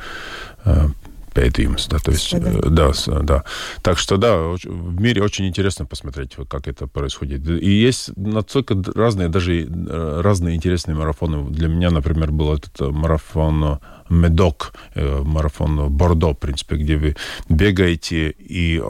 pētījums. 1.35 1.89
Да, 1.89 1.99
то 1.99 2.13
есть, 2.13 2.33
э, 2.33 2.41
да, 2.71 2.93
да. 3.23 3.45
Так 3.83 3.99
что, 3.99 4.17
да, 4.17 4.37
в 4.37 5.01
мире 5.01 5.23
очень 5.23 5.47
интересно 5.47 5.87
посмотреть, 5.87 6.37
как 6.49 6.69
это 6.69 6.87
происходит. 6.87 7.47
И 7.49 7.71
есть 7.71 8.17
настолько 8.17 8.77
разные, 8.95 9.29
даже 9.29 9.63
э, 9.63 10.21
разные 10.23 10.57
интересные 10.57 10.95
марафоны. 10.95 11.51
Для 11.51 11.69
меня, 11.69 11.91
например, 11.91 12.31
был 12.31 12.55
этот 12.55 12.81
марафон 12.81 13.79
Медок, 14.09 14.75
э, 14.95 15.23
марафон 15.25 15.89
Бордо, 15.91 16.33
в 16.33 16.39
принципе, 16.39 16.77
где 16.77 16.97
вы 16.97 17.17
бегаете 17.49 18.31
и 18.31 18.81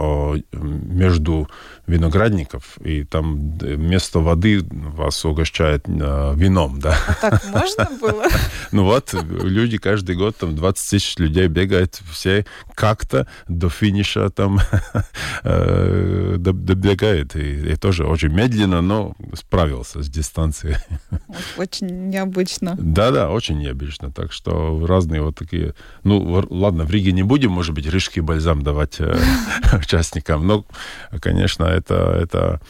между 0.53 1.49
виноградников, 1.87 2.79
и 2.79 3.05
там 3.05 3.59
вместо 3.59 4.21
воды 4.21 4.63
вас 4.71 5.25
угощают 5.25 5.85
э, 5.87 6.35
вином, 6.35 6.81
да. 6.81 6.97
А 7.07 7.15
так 7.15 7.45
можно 7.47 7.89
было? 8.01 8.25
Ну 8.73 8.85
вот, 8.85 9.15
люди 9.15 9.79
каждый 9.79 10.17
год, 10.17 10.37
там 10.37 10.57
20 10.57 10.91
тысяч 10.91 11.19
людей 11.19 11.47
бегают, 11.47 12.01
все 12.11 12.45
как-то 12.75 13.27
до 13.47 13.69
финиша 13.69 14.31
там 14.31 14.59
э, 15.45 16.37
добегают. 16.39 17.37
И, 17.37 17.73
и 17.73 17.77
тоже 17.77 18.05
очень 18.05 18.31
медленно, 18.31 18.81
но 18.81 19.15
справился 19.35 20.03
с 20.03 20.09
дистанцией. 20.09 20.77
Очень 21.57 22.09
необычно. 22.09 22.77
Да-да, 22.79 23.31
очень 23.31 23.59
необычно. 23.59 24.11
Так 24.11 24.33
что 24.33 24.85
разные 24.87 25.23
вот 25.23 25.37
такие... 25.37 25.75
Ну, 26.03 26.45
ладно, 26.51 26.85
в 26.85 26.91
Риге 26.91 27.13
не 27.13 27.23
будем, 27.23 27.51
может 27.51 27.75
быть, 27.75 27.87
рижский 27.87 28.23
бальзам 28.23 28.63
давать 28.63 28.97
э, 28.99 29.17
участникам, 29.73 30.47
но, 30.47 30.65
конечно, 31.21 31.65
это, 31.65 31.95
это, 32.21 32.61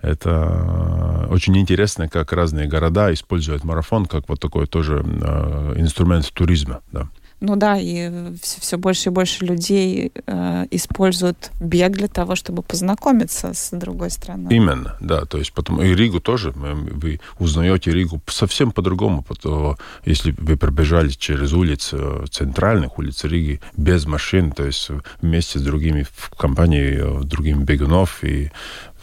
это 0.00 1.26
очень 1.30 1.56
интересно, 1.56 2.08
как 2.08 2.32
разные 2.32 2.66
города 2.66 3.12
используют 3.12 3.64
марафон 3.64 4.06
как 4.06 4.28
вот 4.28 4.40
такой 4.40 4.66
тоже 4.66 5.04
э, 5.04 5.74
инструмент 5.76 6.30
туризма. 6.32 6.80
Да. 6.92 7.08
Ну 7.46 7.56
да, 7.56 7.76
и 7.78 8.10
все, 8.40 8.60
все 8.60 8.78
больше 8.78 9.10
и 9.10 9.12
больше 9.12 9.44
людей 9.44 10.12
э, 10.26 10.66
используют 10.70 11.50
бег 11.60 11.92
для 11.92 12.08
того, 12.08 12.36
чтобы 12.36 12.62
познакомиться 12.62 13.52
с 13.52 13.70
другой 13.76 14.10
страной. 14.10 14.54
Именно, 14.54 14.96
да. 15.00 15.26
То 15.26 15.36
есть 15.36 15.52
потом 15.52 15.82
и 15.82 15.94
Ригу 15.94 16.20
тоже. 16.20 16.52
Вы 16.52 17.20
узнаете 17.38 17.90
Ригу 17.90 18.22
совсем 18.26 18.72
по-другому. 18.72 19.22
Потому, 19.22 19.76
если 20.06 20.34
вы 20.38 20.56
пробежали 20.56 21.10
через 21.10 21.52
улицы, 21.52 21.98
центральных 22.30 22.98
улиц 22.98 23.24
Риги, 23.24 23.60
без 23.76 24.06
машин, 24.06 24.50
то 24.50 24.64
есть 24.64 24.88
вместе 25.20 25.58
с 25.58 25.62
другими 25.62 26.06
в 26.10 26.30
компании 26.30 26.98
э, 26.98 27.24
другими 27.24 27.62
бегунов. 27.62 28.24
И 28.24 28.50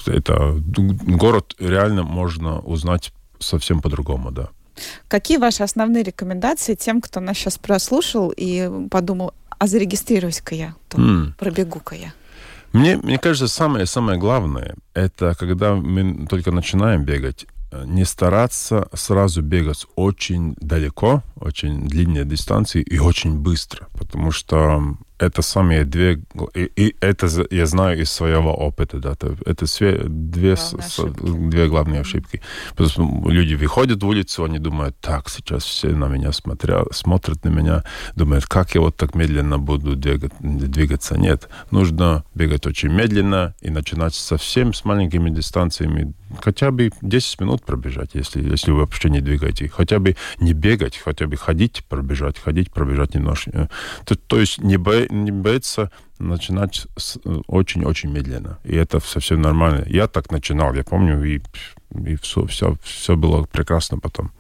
это 0.08 0.58
город 0.66 1.56
реально 1.60 2.02
можно 2.02 2.60
узнать 2.60 3.14
совсем 3.38 3.82
по-другому, 3.82 4.32
да. 4.32 4.50
Какие 5.08 5.38
ваши 5.38 5.64
основные 5.64 6.04
рекомендации 6.04 6.76
тем, 6.76 7.02
кто 7.02 7.20
нас 7.20 7.38
сейчас 7.38 7.58
прослушал 7.58 8.34
и 8.36 8.70
подумал, 8.90 9.34
а 9.50 9.68
зарегистрируюсь-ка 9.68 10.56
я, 10.56 10.76
mm. 10.90 11.34
пробегу-ка 11.38 11.96
я? 11.96 12.14
Мне, 12.74 12.98
мне 12.98 13.18
кажется, 13.18 13.48
самое, 13.48 13.86
самое 13.86 14.18
главное, 14.18 14.76
это 14.94 15.36
когда 15.38 15.76
мы 15.76 16.26
только 16.28 16.52
начинаем 16.52 17.04
бегать, 17.04 17.46
э, 17.72 17.84
не 17.86 18.06
стараться 18.06 18.88
сразу 18.94 19.42
бегать 19.42 19.86
очень 19.96 20.56
далеко, 20.62 21.22
очень 21.36 21.88
длинные 21.88 22.24
дистанции 22.24 22.82
и 22.82 22.98
очень 22.98 23.40
быстро, 23.40 23.88
потому 23.98 24.32
что 24.32 24.96
это 25.22 25.44
самые 25.44 25.86
две, 25.86 26.20
и, 26.56 26.72
и 26.76 26.96
это 27.00 27.28
я 27.52 27.68
знаю 27.68 28.02
из 28.02 28.12
своего 28.12 28.54
опыта, 28.54 28.98
да, 28.98 29.12
это 29.46 29.66
две, 29.80 30.04
две, 30.04 30.56
две 31.24 31.68
главные 31.68 32.02
ошибки. 32.02 32.42
Потому 32.72 32.90
что 32.90 33.30
люди 33.30 33.54
выходят 33.54 34.02
в 34.02 34.08
улицу, 34.08 34.44
они 34.44 34.58
думают, 34.58 34.98
так, 35.00 35.30
сейчас 35.30 35.64
все 35.64 35.90
на 35.90 36.08
меня 36.08 36.32
смотрят, 36.32 36.88
смотрят 36.92 37.46
на 37.46 37.50
меня, 37.50 37.84
думают, 38.16 38.48
как 38.48 38.74
я 38.74 38.82
вот 38.82 38.98
так 38.98 39.14
медленно 39.14 39.60
буду 39.60 39.96
двигать, 39.96 40.34
двигаться. 40.40 41.18
Нет, 41.20 41.50
нужно 41.70 42.24
бегать 42.34 42.66
очень 42.66 42.90
медленно 42.90 43.54
и 43.62 43.70
начинать 43.70 44.16
совсем 44.16 44.74
с 44.74 44.84
маленькими 44.86 45.30
дистанциями, 45.30 46.16
хотя 46.40 46.72
бы 46.72 46.92
10 47.02 47.42
минут 47.42 47.66
пробежать, 47.66 48.12
если, 48.14 48.48
если 48.48 48.72
вы 48.72 48.80
вообще 48.80 49.10
не 49.10 49.22
двигаете. 49.22 49.70
Хотя 49.70 50.00
бы 50.00 50.16
не 50.40 50.54
бегать, 50.54 50.98
хотя 50.98 51.28
бы 51.28 51.38
ходить, 51.38 51.84
пробежать, 51.88 52.40
ходить, 52.40 52.72
пробежать 52.72 53.16
немножко. 53.16 53.70
То, 54.06 54.16
то 54.16 54.40
есть 54.40 54.60
не, 54.60 54.78
бо, 54.78 55.08
не 55.10 55.32
бояться 55.32 55.92
начинать 56.20 56.88
очень-очень 57.48 58.12
медленно. 58.12 58.60
И 58.64 58.76
это 58.76 59.00
совсем 59.00 59.42
нормально. 59.42 59.86
Я 59.88 60.08
так 60.08 60.32
начинал, 60.32 60.74
я 60.74 60.84
помню, 60.84 61.24
и, 61.24 61.42
и 62.06 62.16
все, 62.16 62.46
все, 62.46 62.76
все 62.84 63.16
было 63.16 63.44
прекрасно 63.44 63.98
потом. 63.98 64.32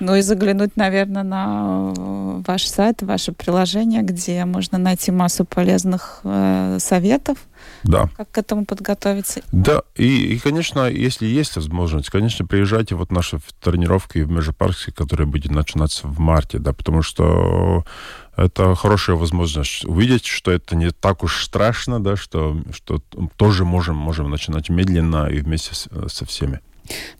Ну 0.00 0.14
и 0.14 0.20
заглянуть, 0.20 0.76
наверное, 0.76 1.22
на 1.22 1.92
э, 1.96 2.42
ваш 2.46 2.66
сайт, 2.66 3.02
ваше 3.02 3.32
приложение, 3.32 4.02
где 4.02 4.44
можно 4.44 4.78
найти 4.78 5.10
массу 5.10 5.44
полезных 5.44 6.20
э, 6.24 6.78
советов. 6.80 7.38
Да. 7.82 8.08
Как 8.16 8.30
к 8.30 8.38
этому 8.38 8.64
подготовиться? 8.64 9.40
Да, 9.52 9.82
и, 9.94 10.34
и, 10.34 10.38
конечно, 10.38 10.88
если 10.88 11.26
есть 11.26 11.56
возможность, 11.56 12.10
конечно, 12.10 12.46
приезжайте 12.46 12.94
вот 12.94 13.10
наши 13.10 13.38
тренировки 13.60 14.18
в 14.18 14.30
Межапарке, 14.30 14.92
которые 14.92 15.26
будет 15.26 15.52
начинаться 15.52 16.06
в 16.06 16.18
марте, 16.18 16.58
да, 16.58 16.72
потому 16.72 17.02
что 17.02 17.84
это 18.36 18.74
хорошая 18.74 19.16
возможность 19.16 19.84
увидеть, 19.84 20.26
что 20.26 20.50
это 20.50 20.76
не 20.76 20.90
так 20.90 21.22
уж 21.24 21.42
страшно, 21.44 22.02
да, 22.02 22.16
что, 22.16 22.60
что 22.72 23.00
тоже 23.36 23.64
можем, 23.64 23.96
можем 23.96 24.30
начинать 24.30 24.68
медленно 24.68 25.26
и 25.26 25.40
вместе 25.40 25.74
с, 25.74 25.88
со 26.08 26.26
всеми. 26.26 26.60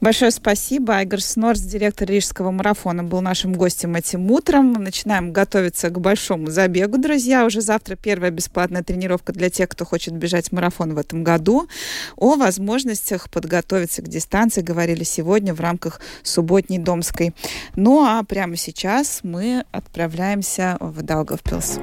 Большое 0.01 0.31
спасибо. 0.31 0.97
Айгор 0.97 1.21
Снорс, 1.21 1.61
директор 1.61 2.09
Рижского 2.09 2.51
марафона, 2.51 3.05
был 3.05 3.21
нашим 3.21 3.53
гостем 3.55 3.95
этим 3.95 4.31
утром. 4.31 4.73
Начинаем 4.75 5.33
готовиться 5.33 5.91
к 5.91 6.01
большому 6.01 6.51
забегу, 6.51 6.99
друзья. 6.99 7.45
Уже 7.45 7.61
завтра 7.61 7.97
первая 7.97 8.31
бесплатная 8.31 8.83
тренировка 8.83 9.33
для 9.33 9.51
тех, 9.51 9.69
кто 9.69 9.85
хочет 9.85 10.15
бежать 10.15 10.53
марафон 10.53 10.95
в 10.95 10.99
этом 10.99 11.25
году. 11.25 11.69
О 12.17 12.37
возможностях 12.37 13.31
подготовиться 13.31 14.03
к 14.03 14.09
дистанции 14.09 14.61
говорили 14.63 15.05
сегодня 15.05 15.55
в 15.55 15.61
рамках 15.61 16.01
субботней 16.23 16.79
Домской. 16.79 17.35
Ну 17.75 18.05
а 18.05 18.23
прямо 18.23 18.57
сейчас 18.57 19.21
мы 19.23 19.65
отправляемся 19.73 20.77
в 20.81 21.03
Даугавпилс. 21.03 21.79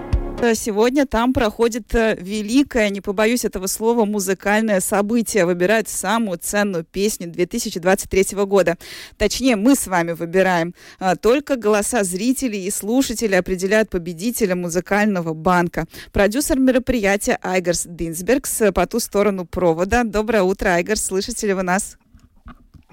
Сегодня 0.55 1.05
там 1.05 1.31
проходит 1.31 1.95
э, 1.95 2.17
великое, 2.19 2.89
не 2.89 2.99
побоюсь 2.99 3.45
этого 3.45 3.67
слова, 3.67 4.03
музыкальное 4.03 4.81
событие. 4.81 5.45
Выбирают 5.45 5.87
самую 5.87 6.37
ценную 6.37 6.83
песню 6.83 7.27
2023 7.31 8.37
года. 8.45 8.77
Точнее, 9.17 9.55
мы 9.55 9.75
с 9.75 9.87
вами 9.87 10.11
выбираем. 10.11 10.75
А, 10.99 11.15
только 11.15 11.55
голоса 11.55 12.03
зрителей 12.03 12.65
и 12.65 12.71
слушателей 12.71 13.39
определяют 13.39 13.89
победителя 13.89 14.55
музыкального 14.55 15.33
банка. 15.33 15.85
Продюсер 16.11 16.59
мероприятия 16.59 17.39
Айгарс 17.41 17.85
Динсбергс 17.85 18.61
э, 18.61 18.71
по 18.73 18.85
ту 18.85 18.99
сторону 18.99 19.45
провода. 19.45 20.03
Доброе 20.03 20.43
утро, 20.43 20.69
Айгарс. 20.75 21.05
Слышите 21.05 21.47
ли 21.47 21.53
вы 21.53 21.63
нас? 21.63 21.97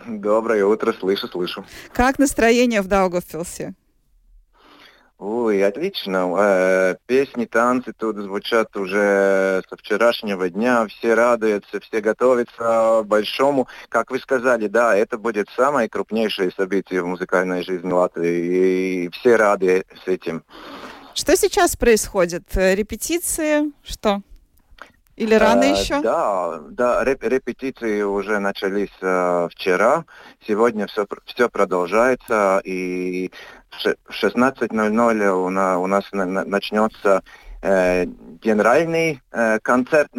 Доброе 0.07 0.64
утро, 0.64 0.92
слышу, 0.92 1.26
слышу. 1.26 1.64
Как 1.92 2.20
настроение 2.20 2.80
в 2.80 2.86
Даугавпилсе? 2.86 3.74
Ой, 5.20 5.62
отлично. 5.62 6.34
Э, 6.38 6.96
песни, 7.04 7.44
танцы 7.44 7.92
тут 7.92 8.16
звучат 8.16 8.74
уже 8.74 9.62
со 9.68 9.76
вчерашнего 9.76 10.48
дня. 10.48 10.86
Все 10.86 11.12
радуются, 11.12 11.78
все 11.80 12.00
готовятся 12.00 13.02
к 13.02 13.06
большому. 13.06 13.68
Как 13.90 14.10
вы 14.10 14.18
сказали, 14.18 14.66
да, 14.66 14.96
это 14.96 15.18
будет 15.18 15.50
самое 15.54 15.90
крупнейшее 15.90 16.50
событие 16.52 17.02
в 17.02 17.06
музыкальной 17.06 17.62
жизни 17.62 17.92
Латвии. 17.92 19.04
И 19.04 19.08
все 19.10 19.36
рады 19.36 19.84
с 20.02 20.08
этим. 20.08 20.42
Что 21.12 21.36
сейчас 21.36 21.76
происходит? 21.76 22.44
Репетиции? 22.54 23.72
Что? 23.84 24.22
Или 25.16 25.34
рано 25.34 25.64
э, 25.64 25.72
еще? 25.72 26.00
Да, 26.00 26.62
да, 26.70 27.04
реп 27.04 27.22
репетиции 27.22 28.00
уже 28.00 28.38
начались 28.38 28.88
э, 29.02 29.48
вчера. 29.50 30.06
Сегодня 30.48 30.86
все, 30.86 31.06
все 31.26 31.50
продолжается. 31.50 32.62
И 32.64 33.30
в 33.70 34.10
16.00 34.10 35.28
у, 35.28 35.50
на, 35.50 35.78
у 35.78 35.86
нас 35.86 36.04
на, 36.12 36.24
начнется 36.26 37.22
генеральный 37.62 39.20
э, 39.32 39.58
концерт, 39.61 40.11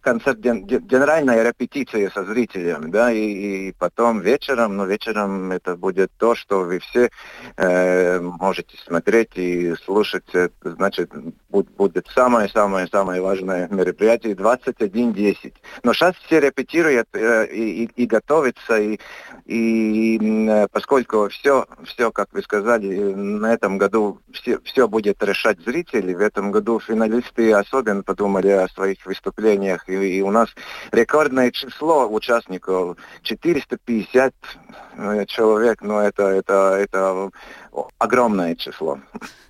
концерт 0.00 0.38
ген, 0.38 0.64
генеральная 0.64 1.42
репетиция 1.42 2.10
со 2.10 2.24
зрителем, 2.24 2.90
да, 2.90 3.12
и, 3.12 3.68
и 3.68 3.72
потом 3.72 4.20
вечером, 4.20 4.76
ну 4.76 4.86
вечером 4.86 5.50
это 5.52 5.76
будет 5.76 6.12
то, 6.18 6.34
что 6.34 6.60
вы 6.60 6.78
все 6.78 7.10
э, 7.56 8.20
можете 8.20 8.76
смотреть 8.86 9.30
и 9.34 9.74
слушать, 9.84 10.24
это, 10.32 10.52
значит, 10.62 11.10
будет 11.48 12.06
самое-самое-самое 12.14 13.20
важное 13.20 13.68
мероприятие 13.68 14.34
21.10. 14.34 15.54
Но 15.82 15.92
сейчас 15.92 16.14
все 16.26 16.40
репетируют 16.40 17.08
э, 17.12 17.46
и, 17.46 17.84
и, 17.84 17.90
и 18.02 18.06
готовятся, 18.06 18.78
и, 18.78 19.00
и 19.46 20.18
э, 20.48 20.68
поскольку 20.70 21.28
все, 21.28 21.66
все, 21.84 22.12
как 22.12 22.32
вы 22.32 22.42
сказали, 22.42 23.12
на 23.14 23.52
этом 23.52 23.78
году 23.78 24.20
все, 24.32 24.60
все 24.60 24.86
будет 24.86 25.22
решать 25.22 25.58
зрители, 25.64 26.14
в 26.14 26.20
этом 26.20 26.52
году 26.52 26.78
финалисты 26.86 27.52
особенно 27.52 28.02
подумали 28.02 28.48
о 28.48 28.68
своих 28.68 29.04
выступлениях. 29.06 29.88
И, 29.88 30.18
и 30.18 30.22
у 30.22 30.30
нас 30.30 30.48
рекордное 30.92 31.50
число 31.50 32.06
участников 32.06 32.96
450 33.22 34.34
э, 34.96 35.26
человек, 35.26 35.82
но 35.82 36.00
это, 36.00 36.24
это, 36.24 36.76
это 36.78 37.30
огромное 37.98 38.54
число. 38.54 38.98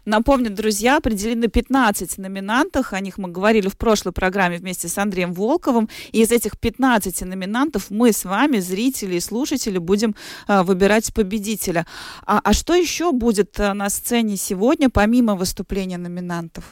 Напомню, 0.04 0.50
друзья, 0.50 0.98
определены 0.98 1.48
15 1.48 2.18
номинантов. 2.18 2.92
О 2.92 3.00
них 3.00 3.16
мы 3.16 3.30
говорили 3.30 3.68
в 3.68 3.76
прошлой 3.78 4.12
программе 4.12 4.58
вместе 4.58 4.88
с 4.88 4.98
Андреем 4.98 5.32
Волковым. 5.32 5.88
И 6.12 6.22
из 6.22 6.30
этих 6.30 6.58
15 6.58 7.22
номинантов 7.22 7.90
мы 7.90 8.12
с 8.12 8.24
вами, 8.24 8.58
зрители 8.58 9.16
и 9.16 9.20
слушатели, 9.20 9.78
будем 9.78 10.14
э, 10.46 10.62
выбирать 10.62 11.14
победителя. 11.14 11.86
А, 12.26 12.40
а 12.44 12.52
что 12.52 12.74
еще 12.74 13.12
будет 13.12 13.58
э, 13.58 13.72
на 13.72 13.88
сцене 13.88 14.36
сегодня, 14.36 14.90
помимо 14.90 15.36
выступления 15.36 15.96
номинантов? 15.96 16.64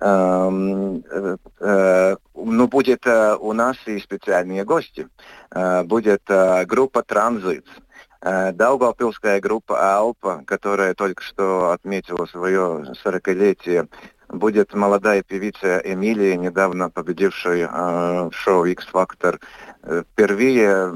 Эм, 0.00 1.02
э, 1.10 1.36
э, 1.58 2.16
ну, 2.36 2.68
будет 2.68 3.04
э, 3.04 3.36
у 3.36 3.52
нас 3.52 3.76
и 3.86 3.98
специальные 3.98 4.64
гости. 4.64 5.08
Будет 5.84 6.22
группа 6.66 7.02
«Транзит». 7.02 7.66
Даугавпилская 8.20 9.40
группа 9.40 9.96
«Алпа», 9.96 10.42
которая 10.46 10.94
только 10.94 11.22
что 11.22 11.70
отметила 11.70 12.26
свое 12.26 12.94
40-летие, 13.04 13.88
будет 14.28 14.74
молодая 14.74 15.22
певица 15.22 15.78
Эмилия, 15.78 16.36
недавно 16.36 16.90
победившая 16.90 18.28
в 18.28 18.32
шоу 18.32 18.66
«X-Factor». 18.66 19.40
Впервые 20.12 20.92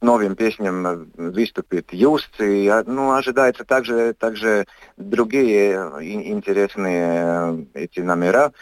новым 0.00 0.34
песням 0.34 1.10
выступит 1.14 1.92
Юст, 1.92 2.40
и 2.40 2.68
а, 2.68 2.82
ну, 2.86 3.12
ожидается 3.12 3.64
также, 3.64 4.14
также 4.14 4.66
другие 4.96 5.74
интересные 6.00 7.66
эти 7.74 8.00
номера. 8.00 8.52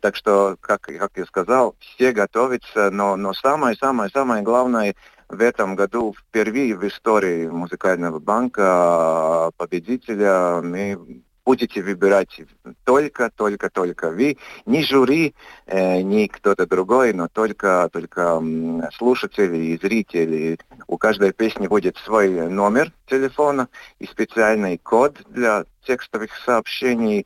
Так 0.00 0.14
что, 0.14 0.56
как, 0.60 0.82
как 0.82 1.12
я 1.16 1.26
сказал, 1.26 1.74
все 1.80 2.12
готовятся, 2.12 2.90
но, 2.90 3.16
но 3.16 3.32
самое-самое-самое 3.34 4.42
главное 4.42 4.94
в 5.28 5.42
этом 5.42 5.76
году 5.76 6.14
впервые 6.16 6.74
в 6.74 6.86
истории 6.86 7.48
музыкального 7.48 8.18
банка 8.18 9.50
победителя 9.56 10.60
мы 10.62 11.22
будете 11.48 11.80
выбирать 11.80 12.42
только, 12.84 13.30
только, 13.34 13.70
только 13.70 14.10
вы, 14.10 14.36
не 14.66 14.82
жюри, 14.82 15.34
э, 15.64 16.02
не 16.02 16.28
кто-то 16.28 16.66
другой, 16.66 17.14
но 17.14 17.28
только, 17.28 17.88
только 17.90 18.42
слушатели 18.98 19.56
и 19.56 19.78
зрители. 19.78 20.58
У 20.86 20.98
каждой 20.98 21.32
песни 21.32 21.66
будет 21.66 21.96
свой 22.04 22.28
номер 22.50 22.92
телефона 23.06 23.68
и 23.98 24.04
специальный 24.04 24.76
код 24.76 25.16
для 25.30 25.64
текстовых 25.86 26.30
сообщений. 26.44 27.24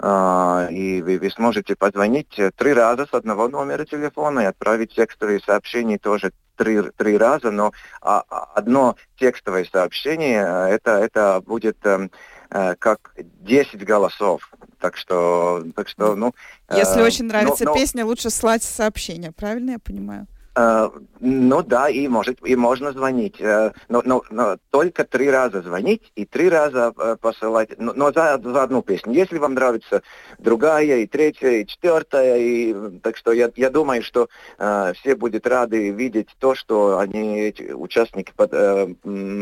Uh, 0.00 0.72
и 0.72 1.00
вы, 1.02 1.18
вы 1.18 1.30
сможете 1.30 1.76
позвонить 1.76 2.38
три 2.56 2.72
раза 2.72 3.06
с 3.06 3.14
одного 3.14 3.48
номера 3.48 3.84
телефона 3.84 4.40
и 4.40 4.44
отправить 4.44 4.92
текстовые 4.92 5.40
сообщения 5.40 5.98
тоже 5.98 6.32
три, 6.56 6.82
три 6.96 7.16
раза, 7.16 7.50
но 7.50 7.72
а, 8.02 8.20
одно 8.54 8.96
текстовое 9.16 9.64
сообщение 9.64 10.42
это, 10.68 10.90
это 10.98 11.40
будет 11.46 11.78
э, 11.86 12.08
Э, 12.08 12.33
как 12.78 13.14
10 13.16 13.84
голосов. 13.84 14.48
Так 14.78 14.96
что, 14.96 15.64
так 15.74 15.88
что, 15.88 16.14
ну... 16.14 16.34
Если 16.70 17.00
э, 17.00 17.04
очень 17.04 17.24
нравится 17.24 17.64
но, 17.64 17.70
но... 17.70 17.76
песня, 17.76 18.06
лучше 18.06 18.30
слать 18.30 18.62
сообщение, 18.62 19.32
правильно 19.32 19.72
я 19.72 19.78
понимаю? 19.80 20.28
Э, 20.56 20.88
ну 21.20 21.62
да, 21.62 21.88
и 21.88 22.06
может 22.06 22.38
и 22.46 22.54
можно 22.54 22.92
звонить, 22.92 23.40
э, 23.40 23.72
но, 23.88 24.02
но, 24.04 24.22
но 24.30 24.56
только 24.70 25.04
три 25.04 25.28
раза 25.28 25.62
звонить 25.62 26.12
и 26.14 26.24
три 26.26 26.48
раза 26.48 26.92
э, 26.96 27.16
посылать, 27.20 27.70
но, 27.78 27.92
но 27.94 28.12
за, 28.12 28.40
за 28.42 28.62
одну 28.62 28.82
песню. 28.82 29.12
Если 29.14 29.38
вам 29.38 29.54
нравится 29.54 30.02
другая 30.38 30.98
и 30.98 31.06
третья 31.06 31.48
и 31.50 31.66
четвертая, 31.66 32.38
и 32.38 32.98
так 33.00 33.16
что 33.16 33.32
я, 33.32 33.50
я 33.56 33.70
думаю, 33.70 34.02
что 34.02 34.28
э, 34.58 34.92
все 34.96 35.16
будут 35.16 35.46
рады 35.46 35.90
видеть 35.90 36.28
то, 36.38 36.54
что 36.54 36.98
они 36.98 37.40
эти 37.40 37.72
участники 37.72 38.32
под, 38.36 38.50
э, 38.52 38.94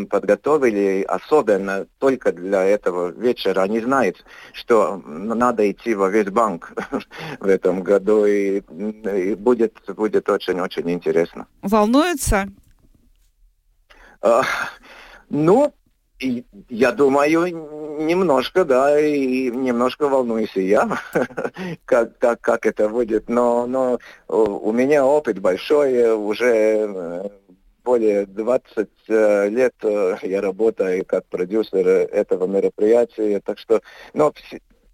подготовили, 0.08 1.04
особенно 1.06 1.86
только 1.98 2.32
для 2.32 2.64
этого 2.64 3.08
вечера. 3.10 3.60
Они 3.62 3.80
знают, 3.80 4.24
что 4.54 5.02
надо 5.04 5.70
идти 5.70 5.94
во 5.94 6.08
весь 6.08 6.30
банк 6.30 6.72
в 7.40 7.46
этом 7.46 7.82
году, 7.82 8.24
и, 8.24 8.60
и 8.60 9.34
будет 9.34 9.74
будет 9.88 10.28
очень 10.30 10.60
очень 10.60 10.90
интересно 10.90 11.01
интересно. 11.02 11.46
Волнуется? 11.62 12.48
А, 14.20 14.42
ну, 15.28 15.74
я 16.68 16.92
думаю, 16.92 18.04
немножко, 18.04 18.64
да, 18.64 19.00
и 19.00 19.50
немножко 19.50 20.08
волнуюсь 20.08 20.56
и 20.56 20.68
я, 20.68 20.88
как, 21.84 22.18
как, 22.18 22.40
как 22.40 22.66
это 22.66 22.88
будет. 22.88 23.28
Но, 23.28 23.66
но 23.66 23.98
у 24.28 24.72
меня 24.72 25.04
опыт 25.04 25.40
большой, 25.40 26.14
уже 26.14 26.46
э, 26.46 27.28
более 27.82 28.26
20 28.26 28.88
э, 29.08 29.48
лет 29.48 29.74
э, 29.82 30.16
я 30.22 30.40
работаю 30.40 31.04
как 31.04 31.26
продюсер 31.26 31.86
этого 31.88 32.46
мероприятия, 32.46 33.40
так 33.40 33.58
что, 33.58 33.82
но 34.14 34.32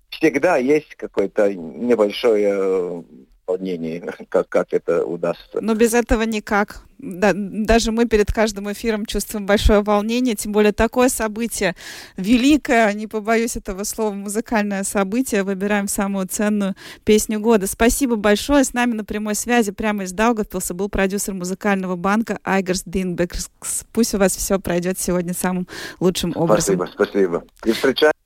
всегда 0.08 0.56
есть 0.56 0.94
какое-то 0.96 1.52
небольшое 1.52 3.04
волнений, 3.48 4.02
как, 4.28 4.48
как 4.48 4.68
это 4.72 5.04
удастся. 5.04 5.60
Но 5.60 5.74
без 5.74 5.94
этого 5.94 6.22
никак. 6.22 6.82
Да, 6.98 7.30
даже 7.32 7.92
мы 7.92 8.06
перед 8.06 8.32
каждым 8.32 8.72
эфиром 8.72 9.06
чувствуем 9.06 9.46
большое 9.46 9.82
волнение, 9.82 10.34
тем 10.34 10.50
более 10.50 10.72
такое 10.72 11.08
событие 11.08 11.76
великое, 12.16 12.92
не 12.92 13.06
побоюсь 13.06 13.56
этого 13.56 13.84
слова, 13.84 14.12
музыкальное 14.12 14.82
событие. 14.82 15.44
Выбираем 15.44 15.86
самую 15.86 16.26
ценную 16.26 16.74
песню 17.04 17.38
года. 17.38 17.68
Спасибо 17.68 18.16
большое. 18.16 18.64
С 18.64 18.72
нами 18.72 18.94
на 18.94 19.04
прямой 19.04 19.36
связи 19.36 19.70
прямо 19.70 20.04
из 20.04 20.12
Даугавпилса 20.12 20.74
был 20.74 20.88
продюсер 20.88 21.34
музыкального 21.34 21.94
банка 21.94 22.40
Айгерс 22.44 22.82
Динбекс. 22.84 23.50
Пусть 23.92 24.14
у 24.14 24.18
вас 24.18 24.34
все 24.34 24.58
пройдет 24.58 24.98
сегодня 24.98 25.34
самым 25.34 25.68
лучшим 26.00 26.32
образом. 26.34 26.76
Спасибо, 26.76 26.90
спасибо. 26.92 27.44
И 27.64 27.70
встречаемся. 27.70 28.17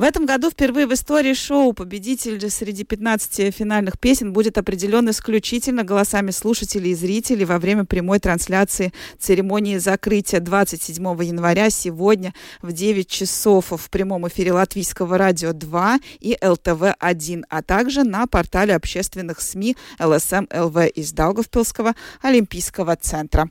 В 0.00 0.02
этом 0.02 0.24
году 0.24 0.48
впервые 0.48 0.86
в 0.86 0.94
истории 0.94 1.34
шоу 1.34 1.74
победитель 1.74 2.50
среди 2.50 2.84
15 2.84 3.54
финальных 3.54 3.98
песен 3.98 4.32
будет 4.32 4.56
определен 4.56 5.10
исключительно 5.10 5.84
голосами 5.84 6.30
слушателей 6.30 6.92
и 6.92 6.94
зрителей 6.94 7.44
во 7.44 7.58
время 7.58 7.84
прямой 7.84 8.18
трансляции 8.18 8.94
церемонии 9.18 9.76
закрытия 9.76 10.40
27 10.40 11.04
января 11.22 11.68
сегодня 11.68 12.32
в 12.62 12.72
9 12.72 13.06
часов 13.08 13.72
в 13.72 13.90
прямом 13.90 14.26
эфире 14.28 14.54
Латвийского 14.54 15.18
радио 15.18 15.52
2 15.52 15.98
и 16.20 16.34
ЛТВ-1, 16.40 17.44
а 17.50 17.62
также 17.62 18.02
на 18.02 18.26
портале 18.26 18.74
общественных 18.74 19.42
СМИ 19.42 19.76
ЛСМ 19.98 20.46
ЛВ 20.50 20.78
из 20.94 21.12
Даугавпилского 21.12 21.94
Олимпийского 22.22 22.96
центра. 22.96 23.50